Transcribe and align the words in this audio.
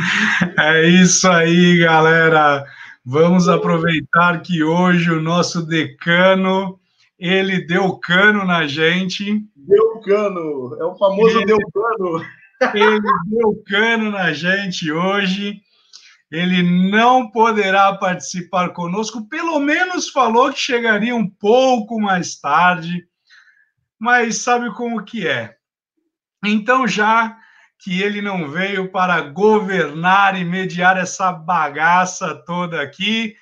É 0.58 0.88
isso 0.88 1.28
aí, 1.28 1.78
galera. 1.78 2.64
Vamos 3.04 3.48
aproveitar 3.48 4.40
que 4.42 4.62
hoje 4.62 5.10
o 5.10 5.20
nosso 5.20 5.64
decano, 5.64 6.78
ele 7.18 7.66
deu 7.66 7.96
cano 7.98 8.44
na 8.44 8.66
gente. 8.66 9.42
Deu 9.56 10.00
cano, 10.00 10.76
é 10.78 10.84
o 10.84 10.96
famoso 10.96 11.38
ele, 11.38 11.46
deu 11.46 11.58
cano. 11.72 12.24
Ele 12.74 13.00
deu 13.26 13.62
cano 13.66 14.10
na 14.10 14.32
gente 14.32 14.92
hoje. 14.92 15.60
Ele 16.30 16.62
não 16.90 17.28
poderá 17.30 17.92
participar 17.94 18.68
conosco, 18.68 19.28
pelo 19.28 19.58
menos 19.58 20.10
falou 20.10 20.52
que 20.52 20.60
chegaria 20.60 21.16
um 21.16 21.28
pouco 21.28 22.00
mais 22.00 22.38
tarde, 22.38 23.04
mas 23.98 24.38
sabe 24.38 24.72
como 24.74 25.02
que 25.02 25.26
é. 25.26 25.56
Então, 26.44 26.86
já 26.86 27.36
que 27.82 28.02
ele 28.02 28.20
não 28.20 28.50
veio 28.50 28.90
para 28.90 29.20
governar 29.22 30.38
e 30.38 30.44
mediar 30.44 30.98
essa 30.98 31.32
bagaça 31.32 32.34
toda 32.34 32.80
aqui, 32.80 33.36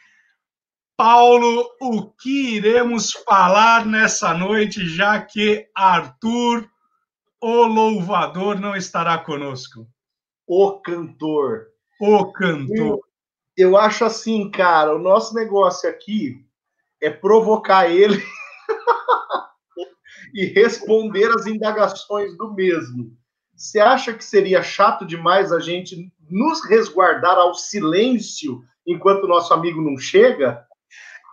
Paulo, 0.97 1.69
o 1.81 2.11
que 2.11 2.57
iremos 2.57 3.13
falar 3.13 3.85
nessa 3.85 4.35
noite, 4.35 4.89
já 4.89 5.21
que 5.21 5.69
Arthur, 5.75 6.69
o 7.41 7.67
louvador, 7.67 8.59
não 8.59 8.75
estará 8.75 9.19
conosco? 9.19 9.87
O 10.47 10.81
cantor. 10.81 11.69
O 12.01 12.33
cantor. 12.33 12.77
Eu, 12.77 13.01
eu 13.57 13.77
acho 13.77 14.05
assim, 14.05 14.51
cara, 14.51 14.95
o 14.95 14.99
nosso 14.99 15.35
negócio 15.35 15.89
aqui 15.89 16.45
é 17.01 17.11
provocar 17.11 17.89
ele 17.89 18.23
e 20.35 20.47
responder 20.47 21.31
as 21.31 21.47
indagações 21.47 22.37
do 22.37 22.53
mesmo. 22.53 23.17
Você 23.59 23.81
acha 23.81 24.15
que 24.15 24.25
seria 24.25 24.63
chato 24.63 25.05
demais 25.05 25.51
a 25.51 25.59
gente 25.59 26.13
nos 26.31 26.65
resguardar 26.65 27.37
ao 27.37 27.55
silêncio 27.55 28.63
enquanto 28.87 29.27
nosso 29.27 29.53
amigo 29.53 29.83
não 29.83 29.99
chega? 29.99 30.65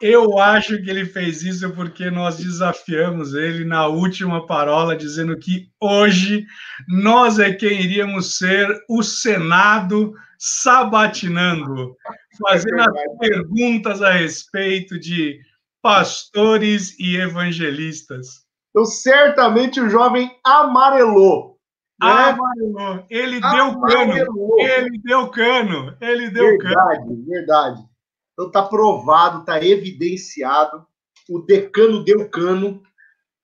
Eu 0.01 0.39
acho 0.39 0.81
que 0.81 0.89
ele 0.89 1.05
fez 1.05 1.43
isso 1.43 1.71
porque 1.75 2.09
nós 2.09 2.37
desafiamos 2.37 3.35
ele 3.35 3.63
na 3.63 3.85
última 3.85 4.45
parola, 4.47 4.95
dizendo 4.95 5.37
que 5.37 5.69
hoje 5.79 6.43
nós 6.87 7.37
é 7.37 7.53
quem 7.53 7.79
iríamos 7.79 8.37
ser 8.37 8.67
o 8.89 9.03
Senado 9.03 10.11
sabatinando, 10.39 11.95
fazendo 12.41 12.79
é 12.79 12.85
as 12.85 13.17
perguntas 13.19 14.01
a 14.01 14.11
respeito 14.11 14.99
de 14.99 15.39
pastores 15.79 16.99
e 16.99 17.17
evangelistas. 17.17 18.43
Então, 18.71 18.83
certamente 18.83 19.79
o 19.79 19.89
jovem 19.89 20.35
amarelou. 20.43 21.54
Né? 22.01 22.09
Amarelou. 22.09 23.05
Ele 23.09 23.39
amarelou. 23.41 23.75
deu 23.77 23.79
cano. 23.81 24.57
Ele 24.59 24.97
deu 24.99 25.29
cano. 25.29 25.97
Ele 26.01 26.29
deu 26.29 26.45
verdade, 26.49 26.59
cano. 26.59 27.15
Verdade, 27.15 27.25
verdade. 27.25 27.85
Então 28.33 28.51
tá 28.51 28.63
provado, 28.63 29.45
tá 29.45 29.63
evidenciado. 29.63 30.85
O 31.29 31.39
decano 31.39 32.03
deu 32.03 32.29
cano 32.29 32.83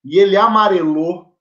e 0.04 0.18
ele 0.18 0.36
amarelou, 0.36 1.34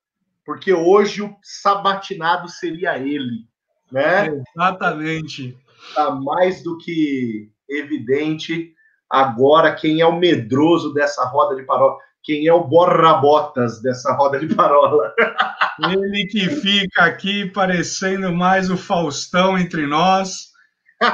porque 0.46 0.74
hoje 0.74 1.22
o 1.22 1.36
sabatinado 1.44 2.48
seria 2.50 2.98
ele, 2.98 3.48
né? 3.92 4.28
Exatamente. 4.28 5.58
Tá 5.94 6.12
mais 6.12 6.64
do 6.64 6.78
que 6.78 7.52
evidente 7.70 8.74
agora 9.10 9.76
quem 9.76 10.00
é 10.00 10.06
o 10.06 10.18
medroso 10.18 10.94
dessa 10.94 11.26
roda 11.26 11.56
de 11.56 11.64
parola, 11.64 11.98
quem 12.24 12.48
é 12.48 12.54
o 12.54 12.64
borrabotas 12.64 13.82
dessa 13.82 14.14
roda 14.14 14.40
de 14.40 14.54
parola. 14.54 15.14
Ele 15.92 16.28
que 16.28 16.50
fica 16.50 17.04
aqui 17.04 17.50
parecendo 17.50 18.32
mais 18.32 18.70
o 18.70 18.78
Faustão 18.78 19.58
entre 19.58 19.88
nós, 19.88 20.52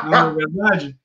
não 0.05 0.13
é 0.13 0.33
verdade? 0.33 0.97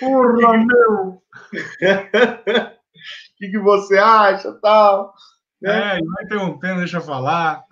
Porra, 0.00 0.56
meu! 0.58 1.02
O 1.02 1.22
que, 3.36 3.50
que 3.50 3.58
você 3.58 3.98
acha, 3.98 4.52
tal? 4.62 5.12
É, 5.62 5.98
vai 5.98 6.24
interrompendo, 6.24 6.78
deixa 6.78 6.98
eu 6.98 7.02
falar. 7.02 7.62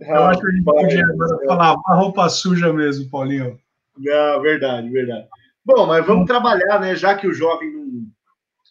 Eu 0.00 0.24
acho 0.24 0.40
que 0.40 0.46
a 0.46 0.50
gente 0.50 0.64
podia 0.64 1.04
falar 1.46 1.76
a 1.86 1.94
roupa 1.94 2.28
suja 2.28 2.72
mesmo, 2.72 3.10
Paulinho. 3.10 3.58
Não, 3.98 4.40
verdade, 4.40 4.88
verdade. 4.90 5.26
Bom, 5.64 5.86
mas 5.86 6.06
vamos 6.06 6.26
trabalhar, 6.26 6.78
né? 6.80 6.94
Já 6.94 7.14
que 7.14 7.26
o 7.26 7.32
jovem 7.32 7.72
não, 7.72 7.85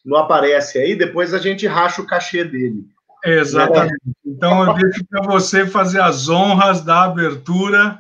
não 0.05 0.17
aparece 0.17 0.77
aí, 0.77 0.95
depois 0.95 1.33
a 1.33 1.39
gente 1.39 1.65
racha 1.65 2.01
o 2.01 2.07
cachê 2.07 2.43
dele. 2.43 2.85
Exatamente. 3.23 3.95
Então 4.23 4.63
eu 4.63 4.73
deixo 4.75 5.03
para 5.09 5.23
você 5.23 5.65
fazer 5.65 5.99
as 5.99 6.29
honras 6.29 6.81
da 6.81 7.03
abertura 7.05 7.99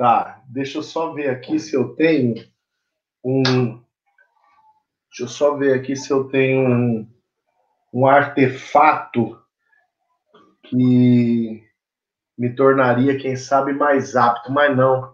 Tá, 0.00 0.42
deixa 0.48 0.78
eu 0.78 0.82
só 0.82 1.12
ver 1.12 1.28
aqui 1.28 1.58
se 1.58 1.76
eu 1.76 1.90
tenho 1.90 2.42
um. 3.22 3.78
Deixa 5.10 5.24
eu 5.24 5.28
só 5.28 5.54
ver 5.58 5.74
aqui 5.74 5.94
se 5.94 6.10
eu 6.10 6.24
tenho 6.24 6.66
um, 6.66 7.06
um 7.92 8.06
artefato 8.06 9.38
que 10.62 11.62
me 12.38 12.56
tornaria, 12.56 13.18
quem 13.18 13.36
sabe, 13.36 13.74
mais 13.74 14.16
apto, 14.16 14.50
mas 14.50 14.74
não. 14.74 15.12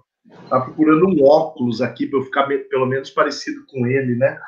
Tá 0.48 0.60
procurando 0.60 1.08
um 1.08 1.24
óculos 1.24 1.82
aqui 1.82 2.06
para 2.06 2.20
eu 2.20 2.24
ficar 2.24 2.46
pelo 2.46 2.86
menos 2.86 3.10
parecido 3.10 3.66
com 3.66 3.88
ele, 3.88 4.14
né? 4.14 4.40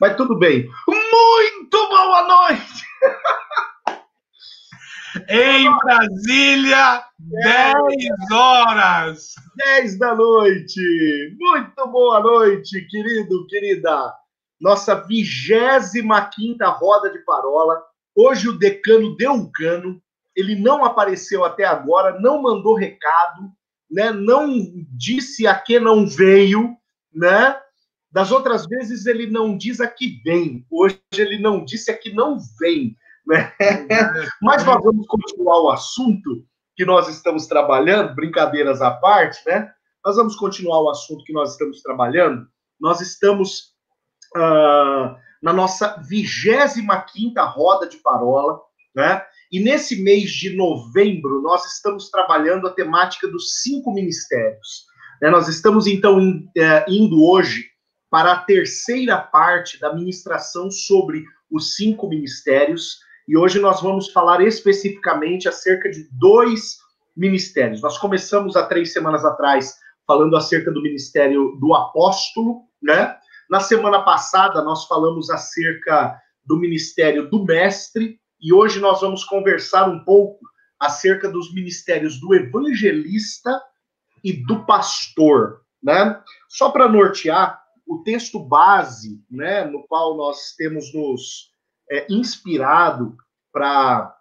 Mas 0.00 0.16
tudo 0.16 0.34
bem. 0.38 0.66
Muito 0.88 1.88
boa 1.88 2.22
noite! 2.26 2.86
Em 5.28 5.68
Brasília, 5.78 7.04
10 7.18 8.30
horas. 8.32 9.34
10 9.56 9.98
da 9.98 10.14
noite. 10.14 11.36
Muito 11.38 11.86
boa 11.88 12.20
noite, 12.20 12.86
querido, 12.88 13.46
querida. 13.48 14.14
Nossa 14.60 14.94
25 14.94 16.64
roda 16.78 17.10
de 17.10 17.18
parola. 17.24 17.82
Hoje 18.16 18.48
o 18.48 18.58
decano 18.58 19.16
deu 19.16 19.32
um 19.32 19.50
cano. 19.52 20.00
Ele 20.34 20.54
não 20.54 20.84
apareceu 20.84 21.44
até 21.44 21.64
agora, 21.64 22.18
não 22.20 22.40
mandou 22.40 22.74
recado, 22.74 23.50
né? 23.90 24.12
Não 24.12 24.48
disse 24.96 25.46
a 25.46 25.54
que 25.58 25.80
não 25.80 26.06
veio, 26.06 26.74
né? 27.12 27.60
Das 28.12 28.32
outras 28.32 28.66
vezes 28.66 29.06
ele 29.06 29.30
não 29.30 29.56
diz 29.56 29.80
a 29.80 29.86
que 29.86 30.20
vem. 30.24 30.66
Hoje 30.70 31.00
ele 31.16 31.38
não 31.38 31.64
disse 31.64 31.90
a 31.90 31.96
que 31.96 32.12
não 32.12 32.38
vem. 32.58 32.96
Né? 33.26 33.52
Mas 34.42 34.64
nós 34.64 34.82
vamos 34.82 35.06
continuar 35.06 35.60
o 35.62 35.70
assunto 35.70 36.44
que 36.76 36.84
nós 36.84 37.08
estamos 37.08 37.46
trabalhando, 37.46 38.14
brincadeiras 38.14 38.80
à 38.80 38.90
parte, 38.90 39.38
né? 39.46 39.70
Nós 40.04 40.16
vamos 40.16 40.34
continuar 40.34 40.80
o 40.80 40.88
assunto 40.88 41.24
que 41.24 41.32
nós 41.32 41.52
estamos 41.52 41.82
trabalhando. 41.82 42.46
Nós 42.80 43.02
estamos 43.02 43.74
uh, 44.34 45.14
na 45.42 45.52
nossa 45.52 46.02
25 46.08 47.34
roda 47.54 47.86
de 47.86 47.98
parola, 47.98 48.58
né? 48.96 49.22
E 49.52 49.60
nesse 49.60 50.02
mês 50.02 50.30
de 50.30 50.56
novembro, 50.56 51.42
nós 51.42 51.66
estamos 51.74 52.08
trabalhando 52.08 52.66
a 52.66 52.72
temática 52.72 53.28
dos 53.28 53.60
cinco 53.60 53.92
ministérios. 53.92 54.86
Né? 55.20 55.28
Nós 55.28 55.48
estamos, 55.48 55.86
então, 55.86 56.18
uh, 56.18 56.50
indo 56.88 57.22
hoje 57.22 57.69
para 58.10 58.32
a 58.32 58.38
terceira 58.38 59.16
parte 59.16 59.78
da 59.78 59.94
ministração 59.94 60.70
sobre 60.70 61.24
os 61.50 61.76
cinco 61.76 62.08
ministérios 62.08 62.98
e 63.30 63.36
hoje 63.36 63.60
nós 63.60 63.80
vamos 63.80 64.10
falar 64.10 64.40
especificamente 64.40 65.48
acerca 65.48 65.88
de 65.88 66.08
dois 66.10 66.78
ministérios. 67.16 67.80
Nós 67.80 67.96
começamos 67.96 68.56
há 68.56 68.66
três 68.66 68.92
semanas 68.92 69.24
atrás 69.24 69.76
falando 70.04 70.36
acerca 70.36 70.72
do 70.72 70.82
ministério 70.82 71.56
do 71.60 71.72
apóstolo, 71.72 72.62
né? 72.82 73.16
Na 73.48 73.60
semana 73.60 74.02
passada 74.02 74.64
nós 74.64 74.86
falamos 74.86 75.30
acerca 75.30 76.20
do 76.44 76.56
ministério 76.56 77.30
do 77.30 77.44
mestre 77.44 78.18
e 78.40 78.52
hoje 78.52 78.80
nós 78.80 79.00
vamos 79.00 79.22
conversar 79.22 79.88
um 79.88 80.02
pouco 80.02 80.40
acerca 80.80 81.28
dos 81.28 81.54
ministérios 81.54 82.18
do 82.18 82.34
evangelista 82.34 83.62
e 84.24 84.32
do 84.32 84.64
pastor, 84.64 85.60
né? 85.80 86.20
Só 86.48 86.70
para 86.70 86.88
nortear 86.88 87.59
o 87.90 88.04
texto 88.04 88.38
base, 88.38 89.20
né, 89.28 89.64
no 89.64 89.82
qual 89.88 90.16
nós 90.16 90.54
temos 90.56 90.94
nos 90.94 91.50
é, 91.90 92.06
inspirado 92.08 93.16
para 93.52 94.16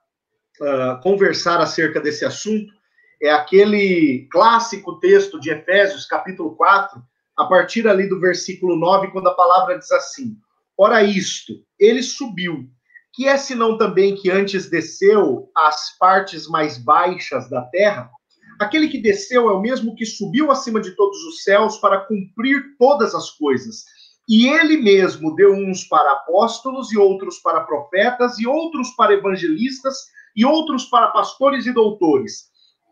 uh, 0.59 0.65
ah, 0.65 0.99
conversar 1.03 1.61
acerca 1.61 2.01
desse 2.01 2.25
assunto 2.25 2.73
é 3.21 3.29
aquele 3.29 4.27
clássico 4.31 4.99
texto 4.99 5.39
de 5.39 5.51
Efésios, 5.51 6.07
capítulo 6.07 6.55
4, 6.55 6.99
a 7.37 7.45
partir 7.45 7.87
ali 7.87 8.09
do 8.09 8.19
versículo 8.19 8.75
9, 8.75 9.11
quando 9.11 9.27
a 9.27 9.35
palavra 9.35 9.77
diz 9.77 9.91
assim: 9.91 10.35
Ora, 10.75 11.03
isto, 11.03 11.53
ele 11.77 12.01
subiu, 12.01 12.67
que 13.13 13.27
é 13.27 13.37
senão 13.37 13.77
também 13.77 14.15
que 14.15 14.31
antes 14.31 14.67
desceu 14.67 15.51
às 15.55 15.95
partes 15.99 16.47
mais 16.47 16.79
baixas 16.79 17.47
da 17.47 17.61
terra? 17.65 18.09
Aquele 18.59 18.89
que 18.89 19.01
desceu 19.01 19.49
é 19.49 19.53
o 19.53 19.61
mesmo 19.61 19.95
que 19.95 20.05
subiu 20.05 20.51
acima 20.51 20.81
de 20.81 20.91
todos 20.91 21.17
os 21.23 21.43
céus 21.43 21.77
para 21.77 22.01
cumprir 22.01 22.75
todas 22.77 23.15
as 23.15 23.31
coisas. 23.31 23.85
E 24.27 24.49
ele 24.49 24.77
mesmo 24.77 25.33
deu 25.33 25.53
uns 25.53 25.85
para 25.85 26.11
apóstolos, 26.11 26.91
e 26.91 26.97
outros 26.97 27.39
para 27.39 27.61
profetas, 27.61 28.37
e 28.37 28.45
outros 28.45 28.89
para 28.91 29.13
evangelistas, 29.13 29.95
e 30.35 30.45
outros 30.45 30.85
para 30.85 31.07
pastores 31.07 31.65
e 31.65 31.73
doutores, 31.73 32.49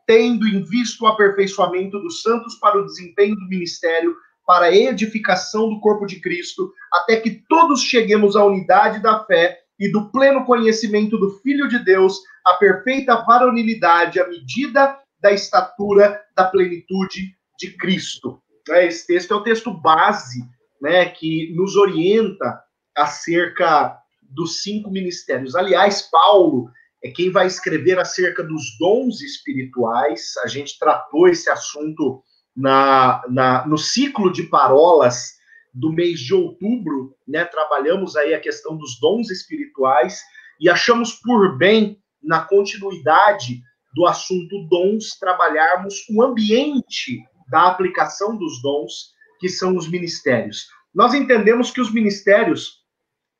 tendo 0.07 0.47
em 0.47 0.63
vista 0.63 1.03
o 1.03 1.07
aperfeiçoamento 1.07 1.99
dos 1.99 2.21
santos 2.21 2.55
para 2.55 2.79
o 2.79 2.85
desempenho 2.85 3.35
do 3.35 3.47
ministério, 3.49 4.15
para 4.47 4.67
a 4.67 4.75
edificação 4.75 5.69
do 5.69 5.81
corpo 5.81 6.05
de 6.05 6.21
Cristo, 6.21 6.71
até 6.93 7.17
que 7.17 7.43
todos 7.49 7.83
cheguemos 7.83 8.37
à 8.37 8.45
unidade 8.45 9.01
da 9.01 9.23
fé 9.25 9.59
e 9.77 9.91
do 9.91 10.09
pleno 10.09 10.45
conhecimento 10.45 11.17
do 11.17 11.39
Filho 11.41 11.67
de 11.67 11.77
Deus, 11.83 12.17
a 12.45 12.53
perfeita 12.53 13.17
varonilidade, 13.25 14.19
à 14.19 14.27
medida 14.27 14.97
da 15.19 15.31
estatura 15.31 16.21
da 16.35 16.45
plenitude 16.45 17.35
de 17.57 17.75
Cristo. 17.77 18.41
É, 18.69 18.85
esse 18.85 19.07
texto 19.07 19.33
é 19.33 19.37
o 19.37 19.43
texto 19.43 19.71
base 19.71 20.43
né, 20.81 21.09
que 21.09 21.53
nos 21.55 21.75
orienta 21.75 22.61
acerca 22.95 23.97
dos 24.21 24.61
cinco 24.61 24.91
ministérios. 24.91 25.55
Aliás, 25.55 26.01
Paulo 26.03 26.69
é 27.03 27.09
quem 27.09 27.31
vai 27.31 27.47
escrever 27.47 27.99
acerca 27.99 28.43
dos 28.43 28.77
dons 28.79 29.21
espirituais. 29.21 30.33
A 30.43 30.47
gente 30.47 30.77
tratou 30.77 31.27
esse 31.27 31.49
assunto 31.49 32.21
na, 32.55 33.23
na, 33.29 33.67
no 33.67 33.77
ciclo 33.77 34.31
de 34.31 34.43
parolas 34.43 35.37
do 35.73 35.91
mês 35.91 36.19
de 36.19 36.33
outubro, 36.33 37.15
né? 37.27 37.45
Trabalhamos 37.45 38.15
aí 38.15 38.33
a 38.33 38.39
questão 38.39 38.75
dos 38.75 38.99
dons 38.99 39.29
espirituais 39.29 40.21
e 40.59 40.69
achamos 40.69 41.13
por 41.13 41.55
bem, 41.57 42.01
na 42.21 42.41
continuidade 42.41 43.61
do 43.97 44.05
assunto 44.05 44.67
dons, 44.69 45.17
trabalharmos 45.19 46.05
o 46.11 46.21
ambiente 46.21 47.19
da 47.49 47.67
aplicação 47.67 48.38
dos 48.38 48.61
dons, 48.61 49.11
que 49.39 49.49
são 49.49 49.75
os 49.75 49.89
ministérios. 49.89 50.67
Nós 50.94 51.15
entendemos 51.15 51.71
que 51.71 51.81
os 51.81 51.91
ministérios 51.91 52.85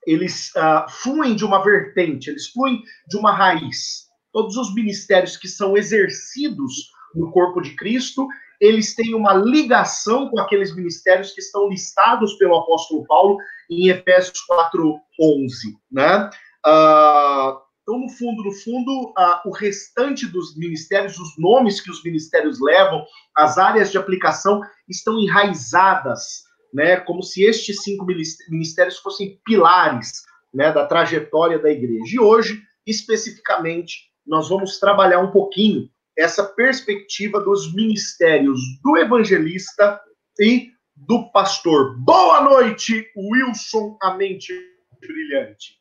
eles 0.06 0.51
uh, 0.56 0.89
fluem 0.89 1.36
de 1.36 1.45
uma 1.45 1.63
vertente, 1.63 2.30
eles 2.30 2.48
fluem 2.48 2.81
de 3.07 3.18
uma 3.18 3.31
raiz. 3.31 4.07
Todos 4.33 4.57
os 4.57 4.74
ministérios 4.74 5.38
que 5.38 5.48
são 5.48 5.77
exercidos 5.77 6.74
no 7.13 7.31
corpo 7.31 7.62
de 7.62 7.75
Cristo, 7.75 8.27
eles 8.59 8.95
têm 8.95 9.13
uma 9.13 9.33
ligação 9.33 10.30
com 10.30 10.39
aqueles 10.39 10.74
ministérios 10.74 11.33
que 11.33 11.42
estão 11.42 11.69
listados 11.69 12.33
pelo 12.36 12.56
apóstolo 12.56 13.06
Paulo 13.06 13.38
em 13.69 13.89
Efésios 13.89 14.39
4:11, 14.50 15.77
né? 15.92 16.30
Uh, 16.65 17.67
então, 17.88 18.00
no 18.00 18.10
fundo, 18.10 18.44
no 18.44 18.51
fundo, 18.51 19.13
uh, 19.18 19.48
o 19.48 19.51
restante 19.51 20.28
dos 20.28 20.57
ministérios, 20.57 21.18
os 21.18 21.38
nomes 21.38 21.80
que 21.80 21.89
os 21.89 22.04
ministérios 22.04 22.60
levam, 22.60 23.06
as 23.34 23.57
áreas 23.57 23.89
de 23.89 23.98
aplicação 23.98 24.60
estão 24.89 25.18
enraizadas 25.18 26.44
né, 26.74 26.98
como 26.98 27.24
se 27.24 27.44
estes 27.44 27.81
cinco 27.84 28.06
ministérios 28.50 28.98
fossem 28.98 29.39
pilares 29.45 30.24
né, 30.54 30.69
da 30.69 30.86
trajetória 30.86 31.57
da 31.60 31.72
igreja. 31.72 32.13
E 32.13 32.19
hoje, 32.19 32.62
especificamente, 32.86 34.12
nós 34.25 34.50
vamos 34.50 34.80
trabalhar 34.80 35.22
um 35.22 35.31
pouquinho 35.31 35.90
essa 36.18 36.44
perspectiva 36.44 37.40
dos 37.40 37.74
ministérios 37.74 38.60
do 38.83 38.98
evangelista 38.98 40.01
e 40.38 40.72
do 40.94 41.31
pastor. 41.31 41.98
Boa 42.00 42.42
noite, 42.42 43.10
Wilson, 43.16 43.98
a 44.01 44.13
mente 44.13 44.54
brilhante. 45.00 45.76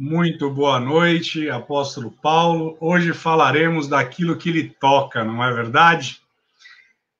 Muito 0.00 0.48
boa 0.48 0.78
noite, 0.78 1.50
apóstolo 1.50 2.12
Paulo. 2.12 2.76
Hoje 2.80 3.12
falaremos 3.12 3.88
daquilo 3.88 4.38
que 4.38 4.52
lhe 4.52 4.68
toca, 4.68 5.24
não 5.24 5.42
é 5.42 5.52
verdade? 5.52 6.20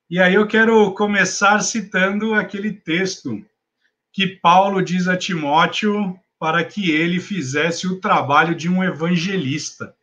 E 0.09 0.17
aí 0.17 0.35
eu 0.35 0.47
quero 0.47 0.89
começar 0.93 1.59
citando 1.59 2.33
aquele 2.33 2.71
texto 2.71 3.45
que 4.13 4.27
Paulo 4.27 4.81
diz 4.81 5.09
a 5.09 5.17
Timóteo 5.17 6.17
para 6.39 6.63
que 6.63 6.89
ele 6.89 7.19
fizesse 7.19 7.85
o 7.85 7.99
trabalho 7.99 8.55
de 8.55 8.69
um 8.69 8.81
evangelista. 8.81 9.93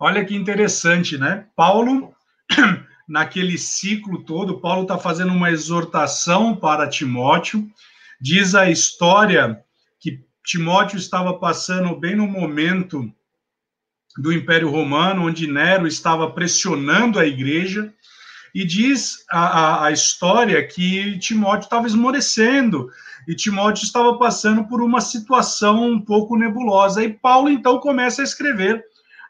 Olha 0.00 0.24
que 0.24 0.34
interessante, 0.34 1.18
né? 1.18 1.48
Paulo, 1.54 2.14
naquele 3.06 3.58
ciclo 3.58 4.24
todo, 4.24 4.58
Paulo 4.58 4.84
está 4.84 4.96
fazendo 4.96 5.34
uma 5.34 5.50
exortação 5.50 6.56
para 6.56 6.88
Timóteo, 6.88 7.70
diz 8.18 8.54
a 8.54 8.70
história 8.70 9.62
Timóteo 10.46 10.96
estava 10.96 11.34
passando 11.34 11.94
bem 11.96 12.14
no 12.14 12.26
momento 12.26 13.12
do 14.16 14.32
Império 14.32 14.70
Romano, 14.70 15.26
onde 15.26 15.50
Nero 15.50 15.88
estava 15.88 16.30
pressionando 16.30 17.18
a 17.18 17.26
igreja, 17.26 17.92
e 18.54 18.64
diz 18.64 19.24
a, 19.28 19.40
a, 19.40 19.86
a 19.86 19.90
história 19.90 20.64
que 20.66 21.18
Timóteo 21.18 21.64
estava 21.64 21.86
esmorecendo 21.88 22.88
e 23.26 23.34
Timóteo 23.34 23.82
estava 23.82 24.16
passando 24.16 24.64
por 24.68 24.80
uma 24.80 25.00
situação 25.00 25.82
um 25.84 26.00
pouco 26.00 26.38
nebulosa. 26.38 27.02
E 27.02 27.12
Paulo 27.12 27.50
então 27.50 27.80
começa 27.80 28.22
a 28.22 28.24
escrever 28.24 28.84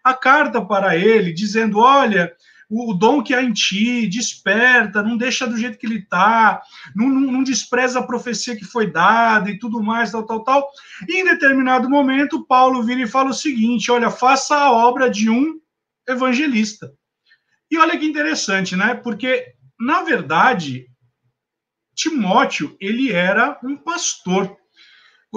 a 0.04 0.12
carta 0.12 0.60
para 0.60 0.96
ele, 0.96 1.32
dizendo: 1.32 1.78
Olha, 1.78 2.30
o, 2.68 2.92
dom 2.94 3.22
que 3.22 3.32
há 3.34 3.42
em 3.42 3.52
ti, 3.52 4.08
desperta, 4.08 5.02
não 5.02 5.16
deixa 5.16 5.46
do 5.46 5.56
jeito 5.56 5.78
que 5.78 5.86
ele 5.86 5.98
está, 5.98 6.60
não, 6.94 7.08
não, 7.08 7.32
não, 7.32 7.42
despreza 7.42 8.00
a 8.00 8.06
profecia 8.06 8.56
que 8.56 8.64
foi 8.64 8.90
dada 8.90 9.50
e 9.50 9.58
tudo 9.58 9.82
mais, 9.82 10.10
tal, 10.10 10.26
tal, 10.26 10.42
tal. 10.42 10.68
E 11.08 11.20
em 11.20 11.24
determinado 11.24 11.88
momento, 11.88 12.44
Paulo 12.44 12.82
vira 12.82 13.02
e 13.02 13.06
fala 13.06 13.30
o 13.30 13.34
seguinte: 13.34 13.90
olha, 13.90 14.10
faça 14.10 14.56
a 14.56 14.72
obra 14.72 15.08
de 15.08 15.30
um 15.30 15.60
evangelista. 16.08 16.92
E 17.70 17.78
olha 17.78 17.98
que 17.98 18.06
interessante, 18.06 18.76
né? 18.76 18.94
Porque, 18.94 19.54
na 19.78 20.02
verdade, 20.02 20.86
Timóteo, 21.94 22.76
ele 22.80 23.12
era 23.12 23.58
um 23.62 23.76
pastor. 23.76 24.56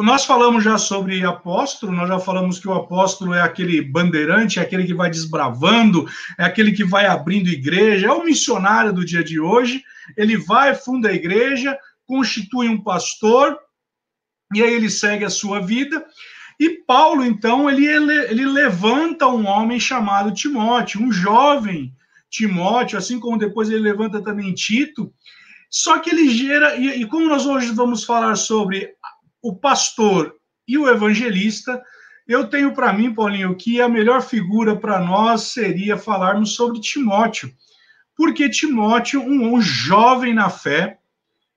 Nós 0.04 0.26
falamos 0.26 0.64
já 0.64 0.78
sobre 0.78 1.24
apóstolo, 1.26 1.92
nós 1.92 2.08
já 2.08 2.20
falamos 2.20 2.60
que 2.60 2.68
o 2.68 2.74
apóstolo 2.74 3.34
é 3.34 3.42
aquele 3.42 3.82
bandeirante, 3.82 4.60
é 4.60 4.62
aquele 4.62 4.86
que 4.86 4.94
vai 4.94 5.10
desbravando, 5.10 6.08
é 6.38 6.44
aquele 6.44 6.72
que 6.72 6.84
vai 6.84 7.06
abrindo 7.06 7.50
igreja, 7.50 8.08
é 8.08 8.12
o 8.12 8.24
missionário 8.24 8.94
do 8.94 9.06
dia 9.06 9.24
de 9.24 9.40
hoje. 9.40 9.84
Ele 10.18 10.38
vai, 10.38 10.74
funda 10.76 11.10
a 11.10 11.14
igreja, 11.14 11.78
constitui 12.06 12.68
um 12.68 12.82
pastor, 12.82 13.58
e 14.54 14.64
aí 14.64 14.74
ele 14.74 14.90
segue 14.90 15.26
a 15.26 15.30
sua 15.30 15.60
vida. 15.60 16.04
E 16.60 16.70
Paulo, 16.86 17.24
então, 17.24 17.70
ele, 17.70 17.86
ele 17.86 18.46
levanta 18.46 19.28
um 19.28 19.48
homem 19.48 19.80
chamado 19.80 20.34
Timóteo, 20.34 21.02
um 21.02 21.12
jovem 21.12 21.94
Timóteo, 22.30 22.98
assim 22.98 23.20
como 23.20 23.38
depois 23.38 23.70
ele 23.70 23.80
levanta 23.80 24.22
também 24.22 24.54
Tito. 24.54 25.14
Só 25.70 26.00
que 26.00 26.10
ele 26.10 26.30
gera, 26.30 26.76
e, 26.76 27.02
e 27.02 27.06
como 27.06 27.28
nós 27.28 27.46
hoje 27.46 27.72
vamos 27.72 28.04
falar 28.04 28.36
sobre 28.36 28.96
o 29.42 29.56
pastor 29.56 30.36
e 30.68 30.78
o 30.78 30.88
evangelista, 30.88 31.82
eu 32.28 32.48
tenho 32.48 32.74
para 32.74 32.94
mim, 32.94 33.14
Paulinho, 33.14 33.56
que 33.56 33.82
a 33.82 33.90
melhor 33.90 34.22
figura 34.22 34.76
para 34.76 35.00
nós 35.00 35.42
seria 35.54 35.98
falarmos 35.98 36.54
sobre 36.54 36.80
Timóteo. 36.80 37.52
Porque 38.16 38.50
Timóteo, 38.50 39.22
um, 39.22 39.54
um 39.54 39.62
jovem 39.62 40.34
na 40.34 40.50
fé, 40.50 41.00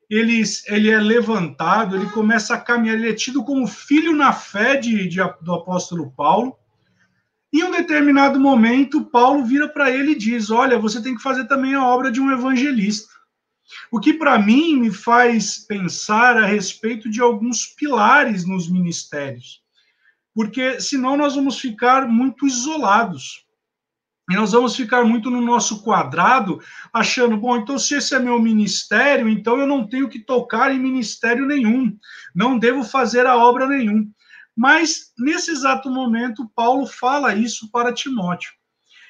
ele, 0.09 0.43
ele 0.67 0.91
é 0.91 0.99
levantado, 0.99 1.97
ele 1.97 2.07
começa 2.11 2.55
a 2.55 2.61
caminhar, 2.61 2.97
ele 2.97 3.11
é 3.11 3.15
tido 3.15 3.45
como 3.45 3.67
filho 3.67 4.15
na 4.15 4.33
fé 4.33 4.77
de, 4.77 5.09
de 5.09 5.19
do 5.43 5.55
apóstolo 5.55 6.11
Paulo. 6.13 6.57
Em 7.53 7.63
um 7.65 7.71
determinado 7.71 8.41
momento, 8.41 9.05
Paulo 9.05 9.45
vira 9.45 9.69
para 9.69 9.91
ele 9.91 10.13
e 10.13 10.19
diz: 10.19 10.51
Olha, 10.51 10.79
você 10.79 11.03
tem 11.03 11.15
que 11.15 11.23
fazer 11.23 11.47
também 11.47 11.75
a 11.75 11.87
obra 11.87 12.11
de 12.11 12.21
um 12.21 12.33
evangelista. 12.33 13.12
O 13.91 14.01
que 14.01 14.15
para 14.15 14.39
mim 14.39 14.77
me 14.77 14.91
faz 14.91 15.59
pensar 15.67 16.37
a 16.37 16.47
respeito 16.47 17.11
de 17.11 17.21
alguns 17.21 17.67
pilares 17.67 18.47
nos 18.47 18.69
ministérios. 18.69 19.61
Porque 20.35 20.81
senão 20.81 21.17
nós 21.17 21.35
vamos 21.35 21.59
ficar 21.59 22.07
muito 22.09 22.47
isolados. 22.47 23.45
E 24.31 24.35
nós 24.35 24.53
vamos 24.53 24.77
ficar 24.77 25.05
muito 25.05 25.31
no 25.31 25.41
nosso 25.41 25.83
quadrado, 25.83 26.61
achando, 26.93 27.37
bom, 27.37 27.57
então 27.57 27.79
se 27.79 27.95
esse 27.95 28.15
é 28.15 28.19
meu 28.19 28.41
ministério, 28.41 29.29
então 29.29 29.59
eu 29.59 29.67
não 29.67 29.87
tenho 29.87 30.09
que 30.09 30.21
tocar 30.21 30.73
em 30.73 30.79
ministério 30.79 31.45
nenhum, 31.45 31.95
não 32.35 32.59
devo 32.59 32.85
fazer 32.85 33.27
a 33.27 33.37
obra 33.37 33.67
nenhum. 33.67 34.11
Mas, 34.57 35.13
nesse 35.19 35.51
exato 35.51 35.91
momento, 35.91 36.51
Paulo 36.55 36.87
fala 36.87 37.35
isso 37.35 37.71
para 37.71 37.93
Timóteo. 37.93 38.53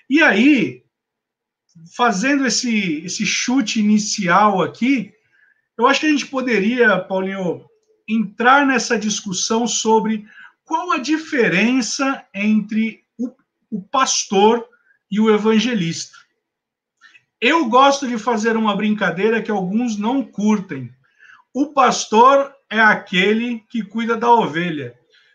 E 0.09 0.23
aí, 0.23 0.83
fazendo 1.97 2.47
esse, 2.47 3.05
esse 3.05 3.25
chute 3.25 3.81
inicial 3.81 4.63
aqui, 4.63 5.13
eu 5.79 5.87
acho 5.87 6.01
que 6.01 6.07
a 6.07 6.11
gente 6.11 6.27
poderia, 6.27 6.99
Paulinho, 6.99 7.65
entrar 8.09 8.67
nessa 8.67 8.99
discussão 8.99 9.67
sobre 9.67 10.27
qual 10.65 10.93
a 10.93 10.99
diferença 10.99 12.25
entre 12.35 13.05
o, 13.19 13.31
o 13.71 13.83
pastor 13.83 14.67
e 15.11 15.21
o 15.21 15.33
evangelista. 15.35 16.17
Eu 17.41 17.69
gosto 17.69 18.07
de 18.07 18.19
fazer 18.19 18.57
uma 18.57 18.77
brincadeira 18.77 19.43
que 19.43 19.51
alguns 19.51 19.99
não 19.99 20.23
curtem. 20.23 20.91
O 21.53 21.73
pastor 21.73 22.55
é 22.71 22.81
aquele 22.81 23.65
que 23.69 23.83
cuida 23.83 24.17
da 24.17 24.31
ovelha. 24.31 24.95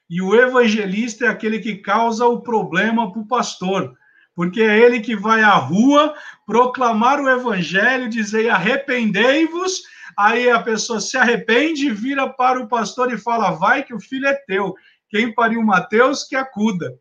E 0.10 0.22
o 0.22 0.34
evangelista 0.34 1.26
é 1.26 1.28
aquele 1.28 1.60
que 1.60 1.76
causa 1.76 2.26
o 2.26 2.42
problema 2.42 3.12
para 3.12 3.22
o 3.22 3.28
pastor, 3.28 3.98
porque 4.38 4.62
é 4.62 4.78
ele 4.78 5.00
que 5.00 5.16
vai 5.16 5.42
à 5.42 5.56
rua 5.56 6.14
proclamar 6.46 7.20
o 7.20 7.28
evangelho, 7.28 8.08
dizer 8.08 8.52
arrependei-vos. 8.52 9.82
Aí 10.16 10.48
a 10.48 10.62
pessoa 10.62 11.02
se 11.02 11.18
arrepende, 11.18 11.90
vira 11.90 12.30
para 12.30 12.62
o 12.62 12.68
pastor 12.68 13.12
e 13.12 13.18
fala: 13.18 13.50
Vai 13.50 13.84
que 13.84 13.96
o 13.96 14.00
filho 14.00 14.28
é 14.28 14.36
teu. 14.46 14.76
Quem 15.10 15.34
pariu 15.34 15.64
Mateus, 15.64 16.24
que 16.24 16.36
acuda. 16.36 16.94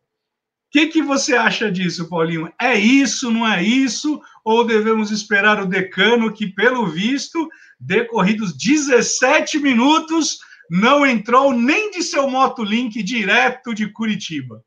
que, 0.73 0.87
que 0.87 1.02
você 1.02 1.37
acha 1.37 1.71
disso, 1.71 2.09
Paulinho? 2.09 2.50
É 2.59 2.75
isso, 2.75 3.31
não 3.31 3.47
é 3.47 3.62
isso? 3.62 4.19
Ou 4.43 4.66
devemos 4.66 5.11
esperar 5.11 5.61
o 5.61 5.66
decano 5.66 6.33
que, 6.33 6.47
pelo 6.47 6.87
visto, 6.87 7.50
decorridos 7.78 8.57
17 8.57 9.59
minutos, 9.59 10.38
não 10.71 11.05
entrou 11.05 11.52
nem 11.52 11.90
de 11.90 12.02
seu 12.02 12.31
motolink 12.31 13.02
direto 13.02 13.75
de 13.75 13.93
Curitiba? 13.93 14.64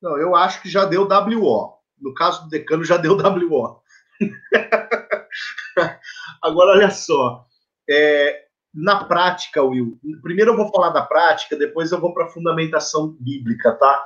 Não, 0.00 0.16
eu 0.16 0.34
acho 0.34 0.62
que 0.62 0.68
já 0.68 0.84
deu 0.84 1.06
WO. 1.06 1.74
No 2.00 2.14
caso 2.14 2.44
do 2.44 2.48
decano, 2.48 2.84
já 2.84 2.96
deu 2.96 3.16
WO. 3.16 3.82
Agora, 6.42 6.70
olha 6.70 6.90
só. 6.90 7.44
É, 7.88 8.44
na 8.72 9.04
prática, 9.04 9.62
Will, 9.62 9.98
primeiro 10.22 10.52
eu 10.52 10.56
vou 10.56 10.70
falar 10.70 10.90
da 10.90 11.02
prática, 11.02 11.56
depois 11.56 11.92
eu 11.92 12.00
vou 12.00 12.14
para 12.14 12.26
a 12.26 12.30
fundamentação 12.30 13.16
bíblica, 13.20 13.72
tá? 13.72 14.04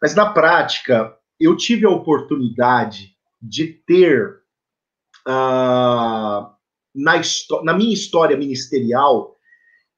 Mas 0.00 0.14
na 0.14 0.32
prática, 0.32 1.14
eu 1.38 1.56
tive 1.56 1.86
a 1.86 1.90
oportunidade 1.90 3.14
de 3.42 3.66
ter, 3.66 4.40
uh, 5.26 6.48
na, 6.94 7.20
na 7.62 7.74
minha 7.74 7.92
história 7.92 8.36
ministerial, 8.36 9.36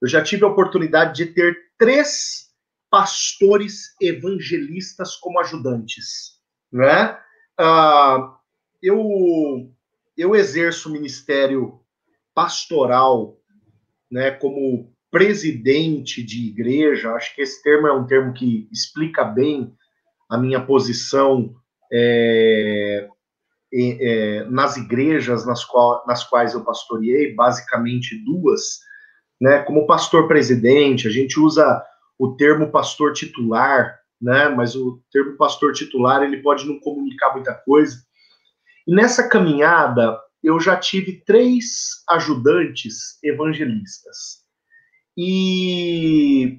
eu 0.00 0.08
já 0.08 0.22
tive 0.22 0.44
a 0.44 0.48
oportunidade 0.48 1.14
de 1.14 1.32
ter 1.32 1.56
três 1.76 2.47
pastores 2.90 3.94
evangelistas 4.00 5.16
como 5.16 5.40
ajudantes, 5.40 6.38
né? 6.72 7.18
Uh, 7.60 8.32
eu, 8.82 9.72
eu 10.16 10.34
exerço 10.34 10.90
ministério 10.90 11.80
pastoral 12.34 13.36
né, 14.10 14.30
como 14.30 14.92
presidente 15.10 16.22
de 16.22 16.48
igreja, 16.48 17.12
acho 17.14 17.34
que 17.34 17.42
esse 17.42 17.62
termo 17.62 17.86
é 17.88 17.92
um 17.92 18.06
termo 18.06 18.32
que 18.32 18.68
explica 18.70 19.24
bem 19.24 19.74
a 20.28 20.38
minha 20.38 20.64
posição 20.64 21.54
é, 21.90 23.08
é, 23.72 24.44
nas 24.50 24.76
igrejas 24.76 25.46
nas, 25.46 25.64
qual, 25.64 26.04
nas 26.06 26.24
quais 26.24 26.54
eu 26.54 26.64
pastoreei, 26.64 27.34
basicamente 27.34 28.22
duas, 28.24 28.80
né, 29.40 29.62
como 29.62 29.86
pastor 29.86 30.28
presidente, 30.28 31.08
a 31.08 31.10
gente 31.10 31.38
usa 31.40 31.82
o 32.18 32.34
termo 32.34 32.70
pastor 32.70 33.12
titular, 33.12 33.98
né, 34.20 34.48
mas 34.48 34.74
o 34.74 35.00
termo 35.12 35.36
pastor 35.36 35.72
titular 35.72 36.22
ele 36.22 36.42
pode 36.42 36.66
não 36.66 36.80
comunicar 36.80 37.32
muita 37.32 37.54
coisa. 37.54 37.96
E 38.86 38.94
nessa 38.94 39.28
caminhada, 39.28 40.18
eu 40.42 40.58
já 40.58 40.76
tive 40.76 41.22
três 41.24 42.02
ajudantes 42.08 43.18
evangelistas. 43.22 44.44
E 45.16 46.58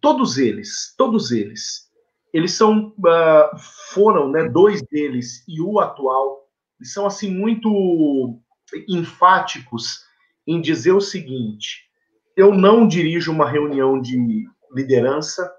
todos 0.00 0.38
eles, 0.38 0.94
todos 0.96 1.30
eles, 1.30 1.90
eles 2.32 2.52
são, 2.52 2.94
uh, 2.98 3.58
foram, 3.92 4.30
né, 4.30 4.48
dois 4.48 4.82
deles 4.82 5.44
e 5.48 5.60
o 5.60 5.80
atual, 5.80 6.48
são, 6.82 7.06
assim, 7.06 7.30
muito 7.30 8.40
enfáticos 8.88 10.04
em 10.46 10.60
dizer 10.60 10.92
o 10.92 11.00
seguinte, 11.00 11.90
eu 12.36 12.54
não 12.54 12.88
dirijo 12.88 13.30
uma 13.30 13.48
reunião 13.48 14.00
de 14.00 14.48
liderança, 14.72 15.50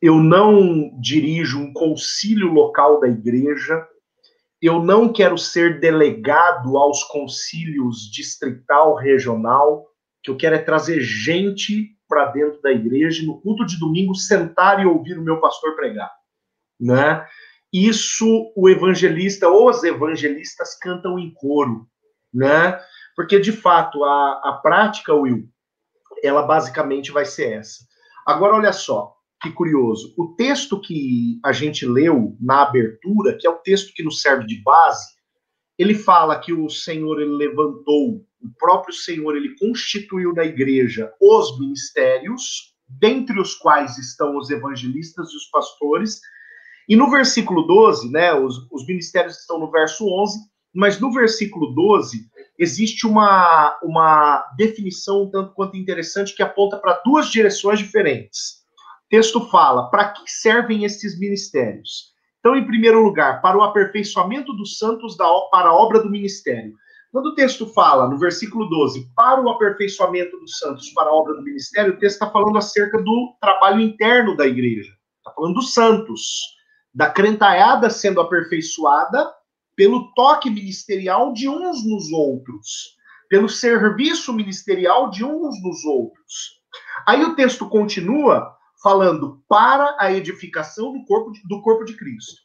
eu 0.00 0.16
não 0.16 0.98
dirijo 1.00 1.60
um 1.60 1.72
concílio 1.72 2.48
local 2.48 3.00
da 3.00 3.08
igreja, 3.08 3.86
eu 4.60 4.82
não 4.82 5.12
quero 5.12 5.36
ser 5.38 5.80
delegado 5.80 6.76
aos 6.76 7.04
concílios 7.04 8.10
distrital, 8.10 8.94
regional, 8.94 9.86
que 10.22 10.30
eu 10.30 10.36
quero 10.36 10.54
é 10.54 10.58
trazer 10.58 11.00
gente 11.00 11.96
para 12.08 12.26
dentro 12.26 12.60
da 12.62 12.70
igreja, 12.70 13.24
no 13.24 13.40
culto 13.40 13.64
de 13.64 13.78
domingo, 13.78 14.14
sentar 14.14 14.80
e 14.80 14.86
ouvir 14.86 15.18
o 15.18 15.22
meu 15.22 15.40
pastor 15.40 15.74
pregar, 15.74 16.12
né? 16.78 17.26
Isso 17.72 18.52
o 18.54 18.68
evangelista 18.68 19.48
ou 19.48 19.70
os 19.70 19.82
evangelistas 19.82 20.78
cantam 20.78 21.18
em 21.18 21.32
coro, 21.32 21.88
né? 22.32 22.78
Porque 23.16 23.40
de 23.40 23.50
fato 23.50 24.04
a, 24.04 24.40
a 24.44 24.52
prática, 24.62 25.14
Will, 25.14 25.48
ela 26.22 26.42
basicamente 26.42 27.10
vai 27.10 27.24
ser 27.24 27.54
essa. 27.54 27.91
Agora 28.26 28.54
olha 28.54 28.72
só, 28.72 29.14
que 29.42 29.50
curioso. 29.50 30.14
O 30.16 30.34
texto 30.36 30.80
que 30.80 31.40
a 31.44 31.52
gente 31.52 31.84
leu 31.84 32.36
na 32.40 32.62
abertura, 32.62 33.36
que 33.38 33.46
é 33.46 33.50
o 33.50 33.58
texto 33.58 33.92
que 33.92 34.02
nos 34.02 34.20
serve 34.20 34.46
de 34.46 34.62
base, 34.62 35.04
ele 35.76 35.94
fala 35.94 36.38
que 36.38 36.52
o 36.52 36.68
Senhor 36.68 37.20
ele 37.20 37.32
levantou, 37.32 38.24
o 38.40 38.48
próprio 38.58 38.94
Senhor 38.94 39.36
ele 39.36 39.56
constituiu 39.58 40.32
na 40.32 40.44
igreja 40.44 41.12
os 41.20 41.58
ministérios, 41.58 42.74
dentre 42.88 43.40
os 43.40 43.54
quais 43.54 43.98
estão 43.98 44.36
os 44.36 44.50
evangelistas 44.50 45.32
e 45.32 45.36
os 45.36 45.46
pastores. 45.46 46.20
E 46.88 46.94
no 46.94 47.10
versículo 47.10 47.62
12, 47.62 48.10
né, 48.10 48.32
os, 48.34 48.68
os 48.70 48.86
ministérios 48.86 49.38
estão 49.38 49.58
no 49.58 49.70
verso 49.70 50.06
11, 50.06 50.38
mas 50.74 51.00
no 51.00 51.12
versículo 51.12 51.74
12 51.74 52.28
existe 52.62 53.06
uma, 53.06 53.78
uma 53.82 54.44
definição 54.56 55.24
um 55.24 55.30
tanto 55.30 55.52
quanto 55.54 55.76
interessante 55.76 56.34
que 56.34 56.42
aponta 56.42 56.76
para 56.78 57.00
duas 57.04 57.28
direções 57.28 57.78
diferentes 57.78 58.62
texto 59.12 59.46
fala 59.50 59.90
para 59.90 60.08
que 60.08 60.22
servem 60.26 60.86
esses 60.86 61.18
ministérios. 61.18 62.14
Então, 62.40 62.56
em 62.56 62.66
primeiro 62.66 63.02
lugar, 63.02 63.42
para 63.42 63.58
o 63.58 63.62
aperfeiçoamento 63.62 64.54
dos 64.54 64.78
santos 64.78 65.18
da, 65.18 65.26
para 65.50 65.68
a 65.68 65.74
obra 65.74 66.02
do 66.02 66.08
ministério. 66.08 66.72
Quando 67.12 67.26
o 67.26 67.34
texto 67.34 67.66
fala, 67.66 68.08
no 68.08 68.18
versículo 68.18 68.70
12, 68.70 69.12
para 69.14 69.42
o 69.42 69.50
aperfeiçoamento 69.50 70.34
dos 70.38 70.56
santos 70.56 70.88
para 70.94 71.10
a 71.10 71.14
obra 71.14 71.34
do 71.34 71.42
ministério, 71.42 71.92
o 71.92 71.98
texto 71.98 72.14
está 72.14 72.30
falando 72.30 72.56
acerca 72.56 73.02
do 73.02 73.36
trabalho 73.38 73.82
interno 73.82 74.34
da 74.34 74.46
igreja. 74.46 74.90
Está 75.18 75.30
falando 75.36 75.56
dos 75.56 75.74
santos, 75.74 76.40
da 76.94 77.10
crentaiada 77.10 77.90
sendo 77.90 78.18
aperfeiçoada 78.18 79.30
pelo 79.76 80.12
toque 80.14 80.50
ministerial 80.50 81.32
de 81.32 81.48
uns 81.48 81.84
nos 81.84 82.10
outros, 82.12 82.96
pelo 83.28 83.48
serviço 83.48 84.32
ministerial 84.32 85.10
de 85.10 85.24
uns 85.24 85.62
nos 85.62 85.84
outros. 85.84 86.60
Aí 87.06 87.24
o 87.24 87.34
texto 87.34 87.68
continua 87.68 88.54
falando 88.82 89.42
para 89.48 89.96
a 89.98 90.12
edificação 90.12 90.92
do 90.92 91.04
corpo 91.04 91.30
de, 91.32 91.40
do 91.48 91.62
corpo 91.62 91.84
de 91.84 91.96
Cristo. 91.96 92.42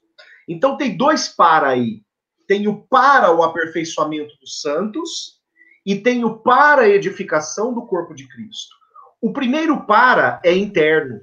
Então 0.47 0.77
tem 0.77 0.95
dois 0.95 1.27
para 1.27 1.69
aí. 1.69 2.01
Tem 2.47 2.67
o 2.67 2.83
para 2.83 3.35
o 3.35 3.43
aperfeiçoamento 3.43 4.33
dos 4.39 4.61
santos 4.61 5.41
e 5.85 5.95
tem 5.95 6.23
o 6.23 6.37
para 6.37 6.83
a 6.83 6.89
edificação 6.89 7.73
do 7.73 7.85
corpo 7.85 8.13
de 8.13 8.27
Cristo. 8.27 8.75
O 9.21 9.33
primeiro 9.33 9.85
para 9.85 10.39
é 10.45 10.55
interno, 10.55 11.19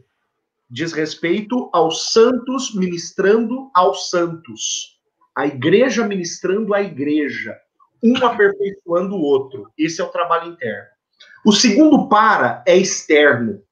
diz 0.68 0.92
respeito 0.92 1.70
aos 1.73 2.12
santos 2.12 2.75
ministrando 2.75 3.70
aos 3.73 4.11
santos. 4.11 4.94
A 5.37 5.47
igreja 5.47 6.07
ministrando 6.07 6.75
a 6.75 6.83
igreja, 6.83 7.57
um 8.03 8.17
aperfeiçoando 8.25 9.17
o 9.17 9.23
outro. 9.23 9.71
Esse 9.76 10.00
é 10.00 10.05
o 10.05 10.11
trabalho 10.11 10.53
interno. 10.53 10.88
O 11.45 11.53
segundo 11.53 12.09
para 12.09 12.62
é 12.67 12.76
externo, 12.76 13.62